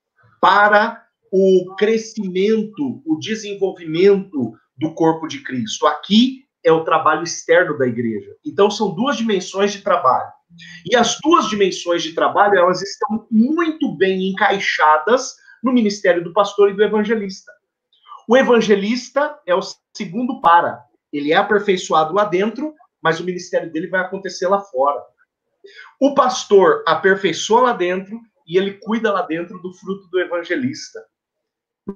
para 0.40 1.06
o 1.30 1.74
crescimento, 1.78 3.02
o 3.06 3.16
desenvolvimento 3.18 4.52
do 4.76 4.92
corpo 4.94 5.26
de 5.26 5.40
Cristo. 5.42 5.86
Aqui 5.86 6.44
é 6.64 6.70
o 6.70 6.84
trabalho 6.84 7.24
externo 7.24 7.78
da 7.78 7.86
igreja. 7.86 8.36
Então 8.44 8.70
são 8.70 8.94
duas 8.94 9.16
dimensões 9.16 9.72
de 9.72 9.82
trabalho. 9.82 10.30
E 10.84 10.94
as 10.96 11.18
duas 11.22 11.48
dimensões 11.48 12.02
de 12.02 12.12
trabalho, 12.12 12.58
elas 12.58 12.82
estão 12.82 13.26
muito 13.30 13.96
bem 13.96 14.30
encaixadas 14.30 15.36
no 15.62 15.72
ministério 15.72 16.22
do 16.22 16.32
pastor 16.32 16.70
e 16.70 16.74
do 16.74 16.82
evangelista. 16.82 17.50
O 18.28 18.36
evangelista 18.36 19.38
é 19.46 19.54
o 19.54 19.60
segundo 19.94 20.40
para. 20.40 20.84
Ele 21.12 21.32
é 21.32 21.36
aperfeiçoado 21.36 22.14
lá 22.14 22.24
dentro, 22.24 22.74
mas 23.02 23.20
o 23.20 23.24
ministério 23.24 23.70
dele 23.70 23.88
vai 23.88 24.00
acontecer 24.00 24.46
lá 24.46 24.60
fora. 24.60 25.02
O 26.00 26.14
pastor 26.14 26.82
aperfeiçoa 26.86 27.62
lá 27.62 27.72
dentro 27.72 28.18
e 28.46 28.56
ele 28.56 28.72
cuida 28.74 29.12
lá 29.12 29.22
dentro 29.22 29.60
do 29.60 29.72
fruto 29.72 30.08
do 30.08 30.20
evangelista. 30.20 31.00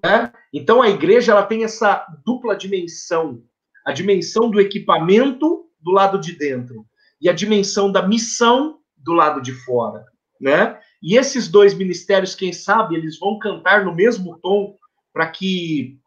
Né? 0.04 0.32
Então 0.52 0.82
a 0.82 0.88
igreja 0.88 1.32
ela 1.32 1.44
tem 1.44 1.64
essa 1.64 2.06
dupla 2.24 2.56
dimensão, 2.56 3.42
a 3.84 3.92
dimensão 3.92 4.50
do 4.50 4.60
equipamento 4.60 5.66
do 5.80 5.92
lado 5.92 6.18
de 6.18 6.32
dentro 6.32 6.84
e 7.20 7.28
a 7.28 7.32
dimensão 7.32 7.90
da 7.90 8.06
missão 8.06 8.80
do 8.96 9.12
lado 9.12 9.40
de 9.40 9.52
fora, 9.52 10.04
né? 10.40 10.78
E 11.00 11.16
esses 11.16 11.46
dois 11.46 11.72
ministérios, 11.74 12.34
quem 12.34 12.52
sabe, 12.52 12.96
eles 12.96 13.18
vão 13.18 13.38
cantar 13.38 13.84
no 13.84 13.94
mesmo 13.94 14.38
tom 14.40 14.74
para 15.12 15.30
que 15.30 15.98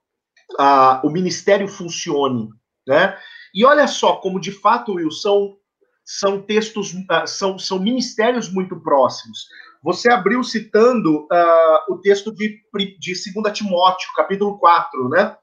uh, 0.60 1.06
o 1.08 1.10
ministério 1.10 1.68
funcione, 1.68 2.50
né? 2.90 3.16
E 3.54 3.64
olha 3.64 3.88
só 3.88 4.16
como 4.16 4.42
de 4.42 4.52
fato, 4.52 4.94
Wilson, 4.94 5.56
são 6.04 6.42
textos, 6.42 6.92
uh, 6.94 7.28
são, 7.28 7.60
são 7.60 7.80
ministérios 7.80 8.52
muito 8.52 8.82
próximos. 8.82 9.46
Você 9.84 10.12
abriu 10.12 10.44
citando 10.44 11.22
uh, 11.22 11.94
o 11.94 12.00
texto 12.02 12.34
de, 12.34 12.60
de 13.00 13.14
2 13.34 13.54
Timóteo, 13.54 14.10
capítulo 14.16 14.58
4, 14.58 15.10
né? 15.10 15.38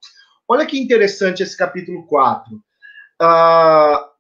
Olha 0.48 0.66
que 0.66 0.78
interessante 0.78 1.42
esse 1.42 1.56
capítulo 1.56 2.06
4. 2.06 2.54
Uh, 2.54 2.60
ah, 3.20 4.10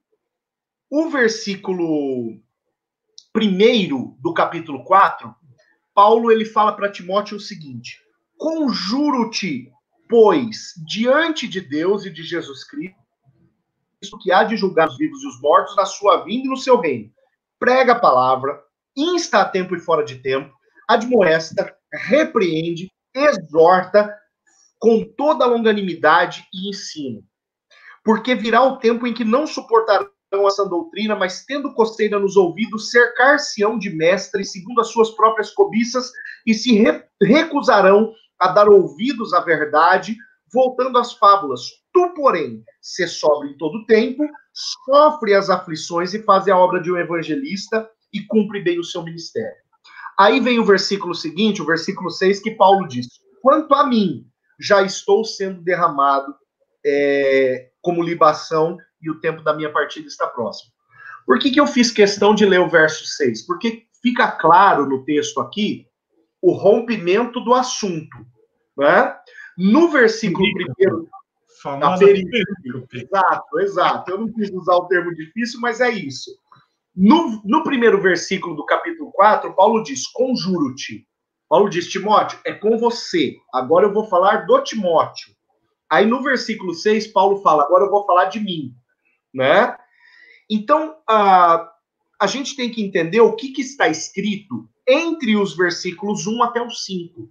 o 0.90 1.10
versículo 1.10 2.40
primeiro 3.32 4.16
do 4.20 4.32
capítulo 4.32 4.84
4, 4.84 5.34
Paulo 5.94 6.30
ele 6.30 6.44
fala 6.44 6.72
para 6.72 6.90
Timóteo 6.90 7.36
o 7.36 7.40
seguinte: 7.40 7.98
Conjuro-te 8.38 9.70
pois, 10.08 10.72
diante 10.86 11.48
de 11.48 11.60
Deus 11.60 12.04
e 12.04 12.10
de 12.10 12.22
Jesus 12.22 12.64
Cristo, 12.64 13.05
que 14.18 14.32
há 14.32 14.44
de 14.44 14.56
julgar 14.56 14.88
os 14.88 14.96
vivos 14.96 15.22
e 15.22 15.26
os 15.26 15.40
mortos 15.40 15.76
na 15.76 15.84
sua 15.84 16.24
vinda 16.24 16.46
e 16.46 16.50
no 16.50 16.56
seu 16.56 16.78
reino. 16.78 17.10
Prega 17.58 17.92
a 17.92 17.98
palavra, 17.98 18.60
insta 18.96 19.40
a 19.40 19.44
tempo 19.44 19.74
e 19.74 19.80
fora 19.80 20.04
de 20.04 20.16
tempo, 20.16 20.52
admoesta, 20.88 21.74
repreende, 21.92 22.90
exorta 23.14 24.14
com 24.78 25.04
toda 25.16 25.46
longanimidade 25.46 26.44
e 26.52 26.68
ensino. 26.68 27.22
Porque 28.04 28.34
virá 28.34 28.62
o 28.62 28.78
tempo 28.78 29.06
em 29.06 29.14
que 29.14 29.24
não 29.24 29.46
suportarão 29.46 30.10
essa 30.46 30.64
doutrina, 30.68 31.16
mas 31.16 31.44
tendo 31.44 31.72
coceira 31.72 32.18
nos 32.18 32.36
ouvidos, 32.36 32.90
cercar-se-ão 32.90 33.78
de 33.78 33.90
mestres 33.90 34.52
segundo 34.52 34.80
as 34.80 34.88
suas 34.88 35.10
próprias 35.10 35.50
cobiças 35.50 36.12
e 36.46 36.52
se 36.52 36.74
re 36.74 37.02
recusarão 37.22 38.12
a 38.38 38.48
dar 38.48 38.68
ouvidos 38.68 39.32
à 39.32 39.40
verdade, 39.40 40.16
voltando 40.56 40.96
às 40.96 41.12
fábulas. 41.12 41.60
Tu, 41.92 42.14
porém, 42.14 42.64
se 42.80 43.06
sobre 43.06 43.50
em 43.50 43.58
todo 43.58 43.84
tempo, 43.84 44.26
sofre 44.86 45.34
as 45.34 45.50
aflições 45.50 46.14
e 46.14 46.22
faz 46.22 46.48
a 46.48 46.56
obra 46.56 46.80
de 46.80 46.90
um 46.90 46.96
evangelista 46.96 47.86
e 48.10 48.22
cumpre 48.22 48.62
bem 48.62 48.78
o 48.78 48.84
seu 48.84 49.02
ministério. 49.02 49.54
Aí 50.18 50.40
vem 50.40 50.58
o 50.58 50.64
versículo 50.64 51.14
seguinte, 51.14 51.60
o 51.60 51.66
versículo 51.66 52.10
6, 52.10 52.40
que 52.40 52.52
Paulo 52.52 52.88
diz: 52.88 53.06
Quanto 53.42 53.74
a 53.74 53.86
mim, 53.86 54.26
já 54.58 54.82
estou 54.82 55.26
sendo 55.26 55.60
derramado 55.60 56.34
é, 56.84 57.68
como 57.82 58.02
libação 58.02 58.78
e 59.02 59.10
o 59.10 59.20
tempo 59.20 59.42
da 59.42 59.52
minha 59.52 59.70
partida 59.70 60.08
está 60.08 60.26
próximo. 60.26 60.72
Por 61.26 61.38
que, 61.38 61.50
que 61.50 61.60
eu 61.60 61.66
fiz 61.66 61.90
questão 61.90 62.34
de 62.34 62.46
ler 62.46 62.60
o 62.60 62.70
verso 62.70 63.04
6? 63.04 63.44
Porque 63.46 63.82
fica 64.02 64.30
claro 64.30 64.86
no 64.86 65.04
texto 65.04 65.38
aqui 65.38 65.86
o 66.40 66.52
rompimento 66.52 67.40
do 67.40 67.52
assunto. 67.52 68.16
Né? 68.78 69.14
No 69.56 69.88
versículo 69.88 70.46
primeiro. 70.52 71.08
Famosa 71.62 72.04
Exato, 72.92 73.60
exato. 73.60 74.10
Eu 74.10 74.18
não 74.18 74.32
quis 74.32 74.50
usar 74.50 74.74
o 74.74 74.86
termo 74.86 75.14
difícil, 75.14 75.60
mas 75.60 75.80
é 75.80 75.90
isso. 75.90 76.30
No, 76.94 77.42
no 77.44 77.62
primeiro 77.62 78.00
versículo 78.00 78.54
do 78.54 78.64
capítulo 78.64 79.10
4, 79.12 79.54
Paulo 79.54 79.82
diz: 79.82 80.06
Conjuro-te. 80.06 81.06
Paulo 81.48 81.68
diz: 81.68 81.88
Timóteo, 81.88 82.38
é 82.44 82.52
com 82.52 82.78
você. 82.78 83.36
Agora 83.52 83.86
eu 83.86 83.92
vou 83.92 84.06
falar 84.06 84.46
do 84.46 84.62
Timóteo. 84.62 85.34
Aí 85.90 86.04
no 86.04 86.22
versículo 86.22 86.74
6, 86.74 87.08
Paulo 87.08 87.42
fala: 87.42 87.64
Agora 87.64 87.84
eu 87.84 87.90
vou 87.90 88.04
falar 88.06 88.26
de 88.26 88.40
mim. 88.40 88.74
Né? 89.32 89.76
Então, 90.48 90.96
a, 91.08 91.70
a 92.20 92.26
gente 92.26 92.56
tem 92.56 92.70
que 92.70 92.82
entender 92.82 93.20
o 93.20 93.34
que, 93.34 93.52
que 93.52 93.60
está 93.60 93.88
escrito 93.88 94.68
entre 94.86 95.36
os 95.36 95.56
versículos 95.56 96.26
1 96.26 96.42
até 96.42 96.62
o 96.62 96.70
5. 96.70 97.28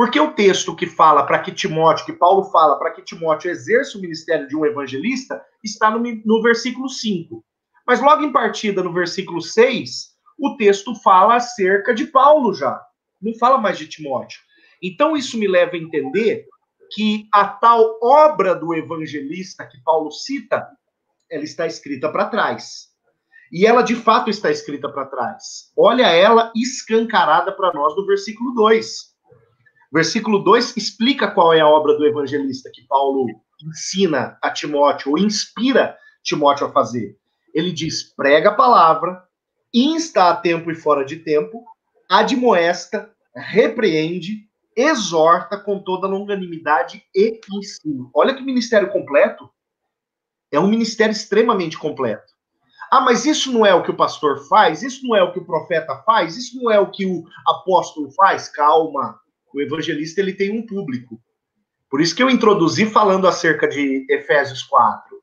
Porque 0.00 0.18
o 0.18 0.32
texto 0.32 0.74
que 0.74 0.86
fala 0.86 1.26
para 1.26 1.40
que 1.40 1.52
Timóteo, 1.52 2.06
que 2.06 2.14
Paulo 2.14 2.44
fala 2.44 2.78
para 2.78 2.90
que 2.90 3.02
Timóteo 3.02 3.50
exerça 3.50 3.98
o 3.98 4.00
ministério 4.00 4.48
de 4.48 4.56
um 4.56 4.64
evangelista, 4.64 5.44
está 5.62 5.90
no, 5.90 6.00
no 6.24 6.40
versículo 6.40 6.88
5. 6.88 7.44
Mas 7.86 8.00
logo 8.00 8.22
em 8.22 8.32
partida, 8.32 8.82
no 8.82 8.94
versículo 8.94 9.42
6, 9.42 10.14
o 10.38 10.56
texto 10.56 10.94
fala 11.02 11.36
acerca 11.36 11.92
de 11.92 12.06
Paulo 12.06 12.54
já. 12.54 12.80
Não 13.20 13.34
fala 13.34 13.58
mais 13.58 13.76
de 13.76 13.86
Timóteo. 13.88 14.40
Então 14.82 15.14
isso 15.14 15.36
me 15.36 15.46
leva 15.46 15.74
a 15.74 15.78
entender 15.78 16.46
que 16.94 17.28
a 17.30 17.46
tal 17.46 17.98
obra 18.02 18.54
do 18.54 18.74
evangelista 18.74 19.66
que 19.66 19.82
Paulo 19.84 20.10
cita, 20.10 20.66
ela 21.30 21.44
está 21.44 21.66
escrita 21.66 22.10
para 22.10 22.24
trás. 22.24 22.88
E 23.52 23.66
ela 23.66 23.82
de 23.82 23.96
fato 23.96 24.30
está 24.30 24.50
escrita 24.50 24.88
para 24.90 25.04
trás. 25.04 25.70
Olha 25.76 26.06
ela 26.06 26.50
escancarada 26.56 27.52
para 27.52 27.70
nós 27.74 27.94
no 27.94 28.06
versículo 28.06 28.54
2. 28.54 29.09
Versículo 29.92 30.38
2 30.38 30.76
explica 30.76 31.28
qual 31.30 31.52
é 31.52 31.60
a 31.60 31.68
obra 31.68 31.96
do 31.96 32.06
evangelista 32.06 32.70
que 32.72 32.86
Paulo 32.86 33.26
ensina 33.66 34.38
a 34.40 34.50
Timóteo, 34.50 35.12
ou 35.12 35.18
inspira 35.18 35.96
Timóteo 36.22 36.66
a 36.66 36.72
fazer. 36.72 37.16
Ele 37.52 37.72
diz: 37.72 38.14
prega 38.14 38.50
a 38.50 38.54
palavra, 38.54 39.20
insta 39.74 40.30
a 40.30 40.36
tempo 40.36 40.70
e 40.70 40.76
fora 40.76 41.04
de 41.04 41.16
tempo, 41.16 41.64
admoesta, 42.08 43.12
repreende, 43.34 44.48
exorta 44.76 45.58
com 45.58 45.80
toda 45.80 46.06
longanimidade 46.06 47.02
e 47.14 47.40
ensino. 47.52 48.10
Olha 48.14 48.34
que 48.34 48.42
ministério 48.42 48.92
completo. 48.92 49.50
É 50.52 50.60
um 50.60 50.68
ministério 50.68 51.12
extremamente 51.12 51.76
completo. 51.76 52.32
Ah, 52.90 53.00
mas 53.00 53.24
isso 53.24 53.52
não 53.52 53.64
é 53.64 53.72
o 53.72 53.82
que 53.82 53.90
o 53.90 53.96
pastor 53.96 54.48
faz? 54.48 54.82
Isso 54.82 55.06
não 55.06 55.16
é 55.16 55.22
o 55.22 55.32
que 55.32 55.38
o 55.38 55.44
profeta 55.44 56.02
faz? 56.04 56.36
Isso 56.36 56.60
não 56.60 56.70
é 56.70 56.78
o 56.78 56.90
que 56.90 57.06
o 57.06 57.24
apóstolo 57.46 58.10
faz? 58.12 58.48
Calma 58.48 59.20
o 59.54 59.60
evangelista 59.60 60.20
ele 60.20 60.32
tem 60.32 60.50
um 60.50 60.66
público. 60.66 61.20
Por 61.90 62.00
isso 62.00 62.14
que 62.14 62.22
eu 62.22 62.30
introduzi 62.30 62.86
falando 62.86 63.26
acerca 63.26 63.66
de 63.66 64.06
Efésios 64.08 64.62
4. 64.62 65.20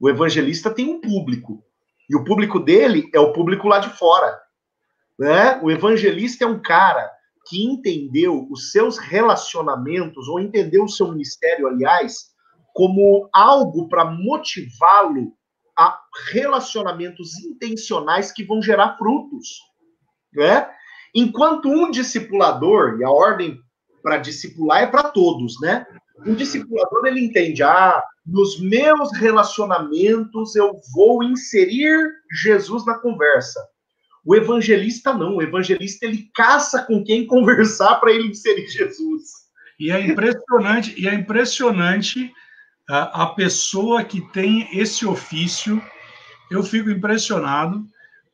O 0.00 0.10
evangelista 0.10 0.70
tem 0.70 0.88
um 0.88 1.00
público. 1.00 1.64
E 2.10 2.16
o 2.16 2.24
público 2.24 2.58
dele 2.58 3.08
é 3.14 3.20
o 3.20 3.32
público 3.32 3.68
lá 3.68 3.78
de 3.78 3.88
fora. 3.96 4.36
Né? 5.18 5.60
O 5.62 5.70
evangelista 5.70 6.44
é 6.44 6.46
um 6.46 6.60
cara 6.60 7.10
que 7.46 7.64
entendeu 7.64 8.46
os 8.50 8.72
seus 8.72 8.98
relacionamentos, 8.98 10.28
ou 10.28 10.40
entendeu 10.40 10.84
o 10.84 10.88
seu 10.88 11.10
ministério, 11.10 11.68
aliás, 11.68 12.32
como 12.74 13.28
algo 13.32 13.88
para 13.88 14.04
motivá-lo 14.04 15.32
a 15.76 15.98
relacionamentos 16.32 17.38
intencionais 17.38 18.32
que 18.32 18.44
vão 18.44 18.60
gerar 18.60 18.96
frutos. 18.98 19.60
Né? 20.34 20.68
Enquanto 21.14 21.68
um 21.68 21.90
discipulador, 21.90 22.98
e 22.98 23.04
a 23.04 23.10
ordem 23.10 23.58
para 24.02 24.18
discipular 24.18 24.82
é 24.82 24.86
para 24.86 25.04
todos, 25.04 25.60
né? 25.60 25.86
Um 26.26 26.34
discipulador 26.34 27.06
ele 27.06 27.24
entende, 27.24 27.62
ah, 27.62 28.02
nos 28.24 28.60
meus 28.60 29.12
relacionamentos 29.16 30.54
eu 30.54 30.80
vou 30.94 31.22
inserir 31.22 31.96
Jesus 32.30 32.86
na 32.86 32.94
conversa. 32.94 33.60
O 34.24 34.36
evangelista 34.36 35.12
não, 35.12 35.36
o 35.36 35.42
evangelista 35.42 36.06
ele 36.06 36.30
caça 36.34 36.82
com 36.82 37.02
quem 37.02 37.26
conversar 37.26 37.96
para 37.96 38.12
ele 38.12 38.28
inserir 38.28 38.68
Jesus. 38.68 39.22
E 39.80 39.90
é 39.90 40.00
impressionante, 40.00 40.94
e 41.00 41.08
é 41.08 41.14
impressionante 41.14 42.32
a, 42.88 43.24
a 43.24 43.26
pessoa 43.34 44.04
que 44.04 44.20
tem 44.32 44.68
esse 44.78 45.04
ofício. 45.04 45.82
Eu 46.50 46.62
fico 46.62 46.88
impressionado 46.90 47.84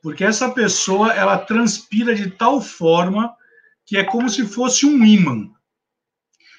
porque 0.03 0.25
essa 0.25 0.51
pessoa 0.51 1.13
ela 1.13 1.39
transpira 1.39 2.15
de 2.15 2.31
tal 2.31 2.61
forma 2.61 3.35
que 3.85 3.97
é 3.97 4.05
como 4.05 4.29
se 4.29 4.47
fosse 4.47 4.87
um 4.87 5.05
imã. 5.05 5.51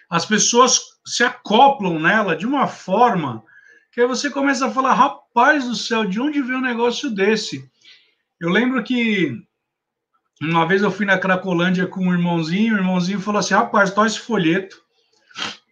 As 0.10 0.26
pessoas 0.26 0.80
se 1.06 1.24
acoplam 1.24 2.00
nela 2.00 2.36
de 2.36 2.46
uma 2.46 2.68
forma 2.68 3.44
que 3.92 4.02
aí 4.02 4.08
você 4.08 4.30
começa 4.30 4.68
a 4.68 4.72
falar: 4.72 4.94
rapaz 4.94 5.66
do 5.66 5.76
céu, 5.76 6.06
de 6.06 6.20
onde 6.20 6.42
veio 6.42 6.58
um 6.58 6.62
negócio 6.62 7.10
desse? 7.10 7.70
Eu 8.40 8.50
lembro 8.50 8.84
que 8.84 9.36
uma 10.42 10.66
vez 10.66 10.82
eu 10.82 10.92
fui 10.92 11.06
na 11.06 11.18
Cracolândia 11.18 11.86
com 11.86 12.02
um 12.02 12.14
irmãozinho, 12.14 12.74
o 12.74 12.78
irmãozinho 12.78 13.20
falou 13.20 13.40
assim: 13.40 13.54
rapaz, 13.54 13.92
toma 13.92 14.08
esse 14.08 14.20
folheto, 14.20 14.82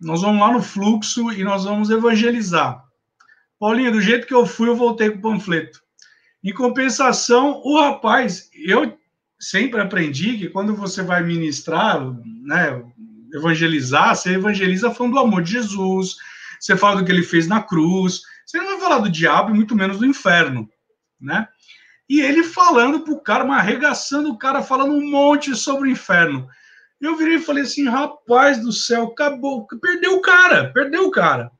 nós 0.02 0.22
vamos 0.22 0.42
lá 0.42 0.52
no 0.52 0.62
fluxo 0.62 1.32
e 1.32 1.44
nós 1.44 1.64
vamos 1.64 1.90
evangelizar. 1.90 2.84
Paulinho, 3.60 3.92
do 3.92 4.02
jeito 4.02 4.28
que 4.28 4.34
eu 4.34 4.46
fui, 4.46 4.70
eu 4.70 4.76
voltei 4.76 5.10
com 5.10 5.18
o 5.18 5.22
panfleto. 5.22 5.82
Em 6.44 6.54
compensação, 6.54 7.62
o 7.64 7.80
rapaz, 7.80 8.50
eu 8.54 8.98
sempre 9.40 9.82
aprendi 9.82 10.38
que 10.38 10.50
quando 10.50 10.76
você 10.76 11.02
vai 11.02 11.24
ministrar, 11.24 12.00
né, 12.44 12.84
evangelizar, 13.34 14.16
você 14.16 14.34
evangeliza 14.34 14.92
falando 14.92 15.14
do 15.14 15.20
amor 15.20 15.42
de 15.42 15.54
Jesus, 15.54 16.16
você 16.60 16.76
fala 16.76 17.00
do 17.00 17.06
que 17.06 17.12
ele 17.12 17.24
fez 17.24 17.48
na 17.48 17.62
cruz, 17.62 18.22
você 18.46 18.58
não 18.58 18.68
vai 18.68 18.80
falar 18.80 19.00
do 19.00 19.10
diabo 19.10 19.52
e 19.52 19.54
muito 19.54 19.76
menos 19.76 20.00
do 20.00 20.06
inferno, 20.06 20.70
né? 21.20 21.48
E 22.10 22.22
ele 22.22 22.44
falando 22.44 23.02
pro 23.02 23.22
cara, 23.22 23.44
mas 23.44 23.60
arregaçando 23.60 24.30
o 24.30 24.38
cara, 24.38 24.62
falando 24.62 24.94
um 24.94 25.12
monte 25.12 25.54
sobre 25.56 25.90
o 25.90 25.92
inferno. 25.92 26.48
Eu 27.02 27.18
virei 27.18 27.36
e 27.36 27.42
falei 27.42 27.64
assim, 27.64 27.88
rapaz 27.88 28.60
do 28.62 28.72
céu, 28.72 29.08
acabou, 29.08 29.68
perdeu 29.82 30.16
o 30.16 30.22
cara, 30.22 30.72
perdeu 30.72 31.06
o 31.06 31.12
cara. 31.12 31.52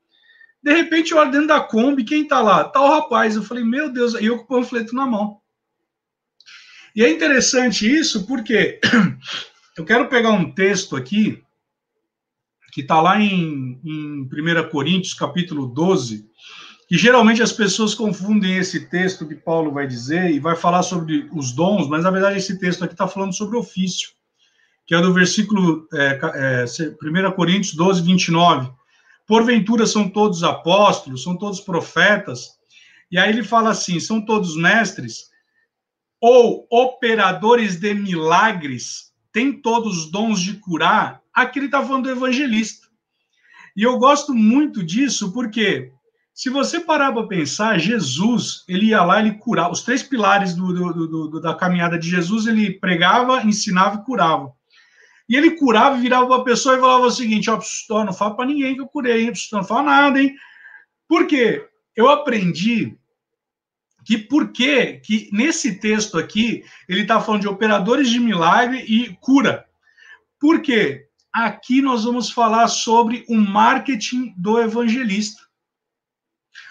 De 0.62 0.72
repente, 0.72 1.12
eu 1.12 1.18
olho 1.18 1.30
dentro 1.30 1.46
da 1.46 1.60
Kombi, 1.60 2.04
quem 2.04 2.26
tá 2.26 2.40
lá? 2.40 2.64
Tá 2.64 2.80
o 2.80 2.88
rapaz. 2.88 3.36
Eu 3.36 3.42
falei, 3.42 3.64
meu 3.64 3.92
Deus, 3.92 4.14
e 4.14 4.26
eu 4.26 4.38
com 4.38 4.44
o 4.44 4.60
panfleto 4.60 4.94
na 4.94 5.06
mão. 5.06 5.40
E 6.94 7.04
é 7.04 7.10
interessante 7.10 7.88
isso 7.88 8.26
porque 8.26 8.80
eu 9.78 9.84
quero 9.84 10.08
pegar 10.08 10.32
um 10.32 10.50
texto 10.50 10.96
aqui, 10.96 11.42
que 12.72 12.80
está 12.80 13.00
lá 13.00 13.20
em, 13.20 13.80
em 13.84 14.22
1 14.22 14.68
Coríntios, 14.70 15.14
capítulo 15.14 15.66
12, 15.66 16.28
que 16.88 16.96
geralmente 16.96 17.42
as 17.42 17.52
pessoas 17.52 17.94
confundem 17.94 18.56
esse 18.56 18.88
texto 18.88 19.28
que 19.28 19.34
Paulo 19.34 19.72
vai 19.72 19.86
dizer 19.86 20.30
e 20.30 20.40
vai 20.40 20.56
falar 20.56 20.82
sobre 20.82 21.28
os 21.32 21.52
dons, 21.52 21.86
mas 21.86 22.02
na 22.02 22.10
verdade 22.10 22.38
esse 22.38 22.58
texto 22.58 22.82
aqui 22.82 22.94
está 22.94 23.06
falando 23.06 23.34
sobre 23.34 23.56
ofício, 23.56 24.10
que 24.86 24.94
é 24.94 25.00
do 25.00 25.12
versículo 25.12 25.86
é, 25.92 26.18
é, 26.34 26.64
1 26.64 27.32
Coríntios 27.32 27.74
12, 27.74 28.02
29 28.02 28.70
porventura 29.28 29.86
são 29.86 30.08
todos 30.08 30.42
apóstolos, 30.42 31.22
são 31.22 31.36
todos 31.36 31.60
profetas. 31.60 32.58
E 33.12 33.18
aí 33.18 33.28
ele 33.28 33.44
fala 33.44 33.70
assim: 33.70 34.00
são 34.00 34.20
todos 34.20 34.56
mestres 34.56 35.28
ou 36.20 36.66
operadores 36.68 37.76
de 37.76 37.94
milagres, 37.94 39.12
têm 39.32 39.52
todos 39.52 39.98
os 39.98 40.10
dons 40.10 40.40
de 40.40 40.54
curar. 40.54 41.20
Aqui 41.32 41.60
ele 41.60 41.66
está 41.66 41.80
falando 41.80 42.04
do 42.04 42.10
evangelista. 42.10 42.88
E 43.76 43.84
eu 43.84 43.96
gosto 43.98 44.34
muito 44.34 44.82
disso 44.82 45.32
porque 45.32 45.92
se 46.34 46.50
você 46.50 46.80
parar 46.80 47.12
para 47.12 47.26
pensar, 47.26 47.78
Jesus, 47.78 48.64
ele 48.66 48.86
ia 48.86 49.04
lá, 49.04 49.20
ele 49.20 49.34
curava. 49.34 49.72
Os 49.72 49.82
três 49.82 50.02
pilares 50.02 50.54
do, 50.54 50.72
do, 50.72 51.28
do, 51.28 51.40
da 51.40 51.54
caminhada 51.54 51.98
de 51.98 52.08
Jesus, 52.08 52.46
ele 52.46 52.72
pregava, 52.72 53.42
ensinava 53.42 53.96
e 54.00 54.04
curava. 54.04 54.52
E 55.28 55.36
ele 55.36 55.52
curava 55.52 55.96
virava 55.96 56.26
para 56.26 56.36
a 56.36 56.44
pessoa 56.44 56.76
e 56.76 56.80
falava 56.80 57.06
o 57.06 57.10
seguinte: 57.10 57.50
ó, 57.50 57.60
oh, 57.90 58.04
não 58.04 58.12
fala 58.12 58.34
para 58.34 58.46
ninguém 58.46 58.74
que 58.74 58.80
eu 58.80 58.88
curei, 58.88 59.24
hein? 59.24 59.32
não 59.52 59.64
fala 59.64 59.82
nada, 59.82 60.22
hein? 60.22 60.34
Por 61.06 61.26
quê? 61.26 61.66
Eu 61.94 62.08
aprendi 62.08 62.96
que 64.04 64.16
por 64.16 64.52
que 64.52 65.28
nesse 65.32 65.78
texto 65.78 66.16
aqui 66.16 66.64
ele 66.88 67.02
está 67.02 67.20
falando 67.20 67.42
de 67.42 67.48
operadores 67.48 68.08
de 68.08 68.18
milagre 68.18 68.78
e 68.88 69.14
cura. 69.20 69.66
Por 70.40 70.62
quê? 70.62 71.06
Aqui 71.30 71.82
nós 71.82 72.04
vamos 72.04 72.30
falar 72.30 72.68
sobre 72.68 73.24
o 73.28 73.36
marketing 73.36 74.32
do 74.36 74.58
evangelista. 74.58 75.42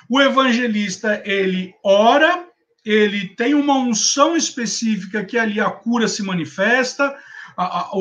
O 0.10 0.20
evangelista, 0.20 1.22
ele 1.26 1.76
ora, 1.84 2.48
ele 2.84 3.28
tem 3.36 3.54
uma 3.54 3.76
unção 3.76 4.36
específica 4.36 5.24
que 5.24 5.38
ali 5.38 5.60
a 5.60 5.70
cura 5.70 6.08
se 6.08 6.24
manifesta, 6.24 7.16
a, 7.58 7.80
a, 7.80 7.92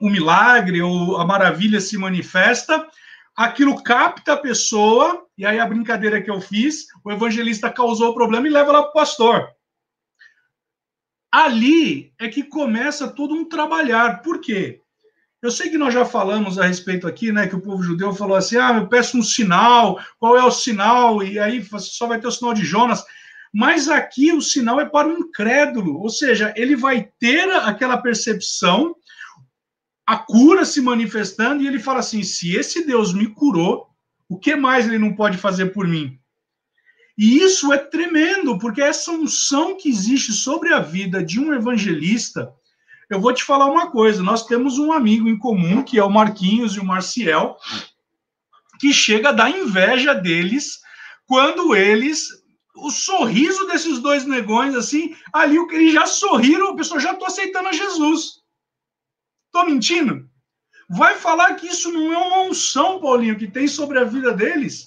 o 0.00 0.08
milagre 0.08 0.80
ou 0.80 1.16
a 1.16 1.26
maravilha 1.26 1.80
se 1.80 1.98
manifesta, 1.98 2.86
aquilo 3.36 3.82
capta 3.82 4.34
a 4.34 4.36
pessoa, 4.36 5.26
e 5.36 5.44
aí 5.44 5.58
a 5.58 5.66
brincadeira 5.66 6.22
que 6.22 6.30
eu 6.30 6.40
fiz, 6.40 6.86
o 7.04 7.10
evangelista 7.10 7.68
causou 7.68 8.10
o 8.10 8.14
problema 8.14 8.46
e 8.46 8.50
leva 8.50 8.70
lá 8.70 8.82
para 8.82 8.90
o 8.90 8.94
pastor. 8.94 9.48
Ali 11.32 12.12
é 12.18 12.28
que 12.28 12.42
começa 12.42 13.08
todo 13.08 13.34
um 13.34 13.48
trabalhar. 13.48 14.22
Por 14.22 14.40
quê? 14.40 14.80
Eu 15.42 15.50
sei 15.50 15.70
que 15.70 15.78
nós 15.78 15.94
já 15.94 16.04
falamos 16.04 16.58
a 16.58 16.66
respeito 16.66 17.06
aqui, 17.06 17.32
né, 17.32 17.46
que 17.46 17.56
o 17.56 17.60
povo 17.60 17.82
judeu 17.82 18.12
falou 18.12 18.36
assim: 18.36 18.58
ah, 18.58 18.74
eu 18.76 18.88
peço 18.88 19.16
um 19.16 19.22
sinal, 19.22 19.98
qual 20.18 20.36
é 20.36 20.44
o 20.44 20.50
sinal? 20.50 21.22
E 21.22 21.38
aí 21.38 21.64
só 21.78 22.06
vai 22.06 22.20
ter 22.20 22.26
o 22.26 22.32
sinal 22.32 22.52
de 22.52 22.64
Jonas. 22.64 23.02
Mas 23.52 23.88
aqui 23.88 24.32
o 24.32 24.40
sinal 24.40 24.80
é 24.80 24.84
para 24.84 25.08
o 25.08 25.18
incrédulo, 25.18 26.00
ou 26.00 26.08
seja, 26.08 26.52
ele 26.56 26.76
vai 26.76 27.08
ter 27.18 27.50
aquela 27.50 27.96
percepção, 27.96 28.94
a 30.10 30.16
cura 30.16 30.64
se 30.64 30.80
manifestando, 30.80 31.62
e 31.62 31.68
ele 31.68 31.78
fala 31.78 32.00
assim: 32.00 32.22
se 32.22 32.56
esse 32.56 32.84
Deus 32.84 33.12
me 33.12 33.28
curou, 33.28 33.86
o 34.28 34.38
que 34.38 34.56
mais 34.56 34.86
ele 34.86 34.98
não 34.98 35.14
pode 35.14 35.38
fazer 35.38 35.66
por 35.66 35.86
mim? 35.86 36.18
E 37.16 37.38
isso 37.38 37.72
é 37.72 37.78
tremendo, 37.78 38.58
porque 38.58 38.82
essa 38.82 39.12
unção 39.12 39.76
que 39.76 39.88
existe 39.88 40.32
sobre 40.32 40.72
a 40.72 40.80
vida 40.80 41.22
de 41.22 41.38
um 41.38 41.52
evangelista 41.52 42.52
eu 43.08 43.20
vou 43.20 43.32
te 43.32 43.44
falar 43.44 43.66
uma 43.66 43.90
coisa: 43.90 44.20
nós 44.20 44.46
temos 44.46 44.78
um 44.78 44.92
amigo 44.92 45.28
em 45.28 45.38
comum, 45.38 45.82
que 45.82 45.98
é 45.98 46.04
o 46.04 46.10
Marquinhos 46.10 46.74
e 46.74 46.80
o 46.80 46.84
Marcial, 46.84 47.58
que 48.80 48.92
chega 48.92 49.28
a 49.28 49.32
dar 49.32 49.50
inveja 49.50 50.14
deles 50.14 50.80
quando 51.26 51.74
eles. 51.74 52.40
O 52.76 52.90
sorriso 52.90 53.66
desses 53.66 53.98
dois 53.98 54.24
negões, 54.24 54.74
assim, 54.74 55.14
ali 55.34 55.58
eles 55.72 55.92
já 55.92 56.06
sorriram, 56.06 56.70
a 56.70 56.76
pessoa 56.76 57.00
já 57.00 57.12
estou 57.12 57.26
aceitando 57.26 57.68
a 57.68 57.72
Jesus. 57.72 58.39
Estou 59.50 59.66
mentindo? 59.66 60.28
Vai 60.88 61.16
falar 61.16 61.54
que 61.54 61.66
isso 61.66 61.92
não 61.92 62.12
é 62.12 62.16
uma 62.16 62.42
unção, 62.42 63.00
Paulinho, 63.00 63.36
que 63.36 63.50
tem 63.50 63.66
sobre 63.66 63.98
a 63.98 64.04
vida 64.04 64.32
deles? 64.32 64.86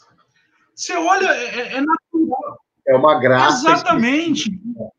Você 0.73 0.93
olha, 0.93 1.27
é, 1.27 1.45
é, 1.45 1.73
é 1.75 1.81
natural. 1.81 2.59
É 2.87 2.95
uma 2.95 3.19
graça. 3.19 3.69
Exatamente. 3.69 4.49
Específica. 4.49 4.93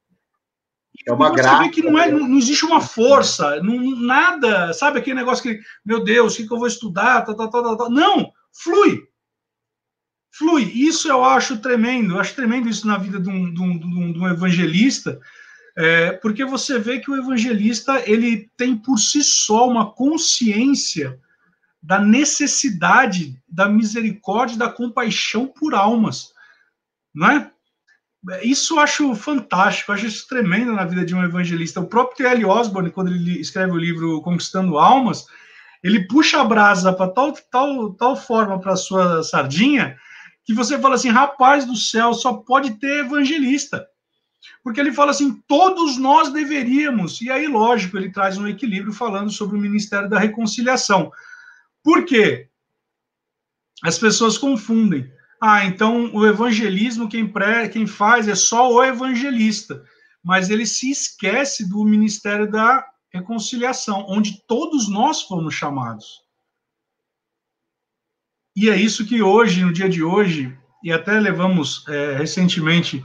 É 1.07 1.13
uma 1.13 1.29
você 1.29 1.37
graça. 1.37 1.57
Você 1.57 1.65
vê 1.65 1.71
que 1.71 1.83
não, 1.83 1.99
é, 1.99 2.11
não, 2.11 2.29
não, 2.29 2.39
existe 2.39 2.65
uma 2.65 2.81
força, 2.81 3.61
não, 3.63 3.79
nada, 4.01 4.73
sabe 4.73 4.99
aquele 4.99 5.17
negócio 5.17 5.43
que, 5.43 5.61
meu 5.85 6.03
Deus, 6.03 6.35
o 6.35 6.37
que, 6.37 6.47
que 6.47 6.53
eu 6.53 6.59
vou 6.59 6.67
estudar? 6.67 7.23
Tá, 7.23 7.35
tá, 7.35 7.49
tá, 7.49 7.63
tá, 7.63 7.77
tá. 7.77 7.89
Não, 7.91 8.33
flui. 8.53 9.07
Flui. 10.33 10.63
Isso 10.63 11.09
eu 11.09 11.23
acho 11.23 11.59
tremendo, 11.59 12.15
eu 12.15 12.21
acho 12.21 12.35
tremendo 12.35 12.69
isso 12.69 12.87
na 12.87 12.97
vida 12.97 13.21
de 13.21 13.29
um, 13.29 13.53
de 13.53 13.61
um, 13.61 14.13
de 14.13 14.19
um 14.19 14.29
evangelista, 14.29 15.21
é, 15.77 16.13
porque 16.13 16.45
você 16.45 16.79
vê 16.79 17.01
que 17.01 17.11
o 17.11 17.17
evangelista 17.17 18.03
ele 18.09 18.51
tem 18.57 18.77
por 18.77 18.99
si 18.99 19.23
só 19.25 19.69
uma 19.69 19.91
consciência 19.91 21.19
da 21.83 21.99
necessidade 21.99 23.37
da 23.49 23.69
misericórdia, 23.69 24.57
da 24.57 24.71
compaixão 24.71 25.47
por 25.47 25.75
almas, 25.75 26.33
não 27.15 27.31
é? 27.31 27.51
Isso 28.43 28.75
eu 28.75 28.81
acho 28.81 29.15
fantástico, 29.15 29.91
eu 29.91 29.97
acho 29.97 30.07
isso 30.07 30.27
tremendo 30.27 30.73
na 30.73 30.87
vida 30.87 31.05
de 31.05 31.15
um 31.15 31.23
evangelista. 31.23 31.81
O 31.81 31.87
próprio 31.87 32.17
T.L. 32.17 32.47
Osborne, 32.47 32.91
quando 32.91 33.09
ele 33.09 33.39
escreve 33.39 33.73
o 33.73 33.79
livro 33.79 34.23
Conquistando 34.23 34.79
Almas, 34.79 35.27
ele 35.83 36.07
puxa 36.07 36.41
a 36.41 36.45
brasa 36.45 36.91
para 36.91 37.11
tal, 37.11 37.35
tal, 37.51 37.93
tal 37.93 38.17
forma 38.17 38.59
para 38.59 38.73
a 38.73 38.77
sua 38.77 39.23
sardinha 39.23 39.99
que 40.45 40.55
você 40.55 40.79
fala 40.79 40.95
assim: 40.95 41.11
rapaz 41.11 41.67
do 41.67 41.77
céu, 41.77 42.15
só 42.15 42.33
pode 42.33 42.79
ter 42.79 43.05
evangelista. 43.05 43.87
Porque 44.63 44.81
ele 44.81 44.93
fala 44.93 45.11
assim: 45.11 45.41
todos 45.47 45.99
nós 45.99 46.33
deveríamos. 46.33 47.21
E 47.21 47.31
aí, 47.31 47.47
lógico, 47.47 47.97
ele 47.97 48.11
traz 48.11 48.39
um 48.39 48.47
equilíbrio 48.47 48.93
falando 48.93 49.31
sobre 49.31 49.57
o 49.57 49.61
ministério 49.61 50.09
da 50.09 50.19
reconciliação. 50.19 51.11
Por 51.83 52.05
quê? 52.05 52.49
As 53.83 53.99
pessoas 53.99 54.39
confundem. 54.39 55.13
Ah, 55.41 55.65
então 55.67 56.11
o 56.15 56.27
evangelismo 56.27 57.09
quem, 57.09 57.31
pré, 57.31 57.69
quem 57.69 57.87
faz 57.87 58.29
é 58.29 58.35
só 58.35 58.73
o 58.73 58.83
evangelista, 58.83 59.85
mas 60.23 60.49
ele 60.49 60.65
se 60.65 60.91
esquece 60.91 61.69
do 61.69 61.85
ministério 61.85 62.51
da 62.51 62.87
reconciliação, 63.13 64.07
onde 64.09 64.43
todos 64.47 64.89
nós 64.89 65.23
fomos 65.23 65.55
chamados. 65.55 66.23
E 68.57 68.71
é 68.71 68.77
isso 68.77 69.05
que 69.05 69.21
hoje, 69.21 69.65
no 69.65 69.73
dia 69.73 69.89
de 69.89 70.03
hoje, 70.03 70.57
e 70.83 70.93
até 70.93 71.19
levamos 71.19 71.85
é, 71.89 72.17
recentemente 72.17 73.05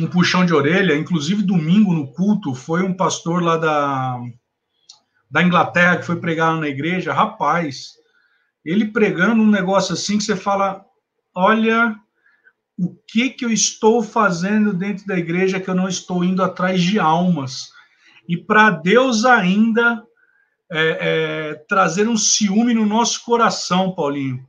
um 0.00 0.06
puxão 0.06 0.44
de 0.44 0.54
orelha, 0.54 0.96
inclusive 0.96 1.42
domingo 1.42 1.92
no 1.92 2.12
culto, 2.12 2.54
foi 2.54 2.82
um 2.82 2.94
pastor 2.94 3.42
lá 3.42 3.56
da, 3.56 4.18
da 5.30 5.42
Inglaterra 5.42 5.96
que 5.96 6.06
foi 6.06 6.16
pregar 6.16 6.56
na 6.56 6.68
igreja, 6.68 7.12
rapaz, 7.12 7.94
ele 8.64 8.86
pregando 8.86 9.42
um 9.42 9.50
negócio 9.50 9.94
assim 9.94 10.18
que 10.18 10.24
você 10.24 10.36
fala, 10.36 10.84
olha 11.34 11.96
o 12.78 12.94
que 13.08 13.30
que 13.30 13.44
eu 13.44 13.50
estou 13.50 14.02
fazendo 14.02 14.72
dentro 14.72 15.06
da 15.06 15.16
igreja 15.16 15.60
que 15.60 15.68
eu 15.68 15.74
não 15.74 15.88
estou 15.88 16.22
indo 16.22 16.42
atrás 16.42 16.82
de 16.82 16.98
almas. 16.98 17.70
E 18.28 18.36
para 18.36 18.70
Deus 18.70 19.24
ainda 19.24 20.02
é, 20.70 20.98
é, 21.00 21.54
trazer 21.68 22.08
um 22.08 22.16
ciúme 22.16 22.74
no 22.74 22.84
nosso 22.84 23.24
coração, 23.24 23.94
Paulinho. 23.94 24.46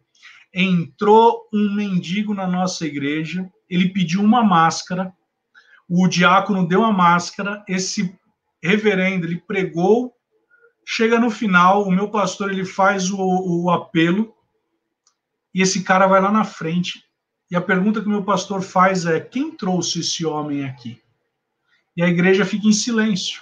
Entrou 0.53 1.47
um 1.53 1.73
mendigo 1.73 2.33
na 2.33 2.47
nossa 2.47 2.85
igreja, 2.85 3.47
ele 3.69 3.89
pediu 3.89 4.21
uma 4.21 4.43
máscara, 4.43 5.13
o 5.89 6.07
diácono 6.07 6.67
deu 6.67 6.83
a 6.83 6.91
máscara, 6.91 7.63
esse 7.67 8.17
reverendo, 8.61 9.25
ele 9.25 9.39
pregou, 9.39 10.13
chega 10.85 11.19
no 11.19 11.29
final, 11.29 11.83
o 11.83 11.91
meu 11.91 12.09
pastor, 12.09 12.51
ele 12.51 12.65
faz 12.65 13.09
o, 13.09 13.17
o 13.17 13.69
apelo, 13.69 14.35
e 15.53 15.61
esse 15.61 15.83
cara 15.83 16.07
vai 16.07 16.21
lá 16.21 16.31
na 16.31 16.43
frente. 16.43 17.03
E 17.49 17.55
a 17.55 17.61
pergunta 17.61 18.01
que 18.01 18.07
o 18.07 18.11
meu 18.11 18.23
pastor 18.23 18.61
faz 18.61 19.05
é: 19.05 19.19
quem 19.19 19.55
trouxe 19.55 20.01
esse 20.01 20.25
homem 20.25 20.65
aqui? 20.65 21.01
E 21.95 22.03
a 22.03 22.07
igreja 22.07 22.45
fica 22.45 22.67
em 22.67 22.73
silêncio. 22.73 23.41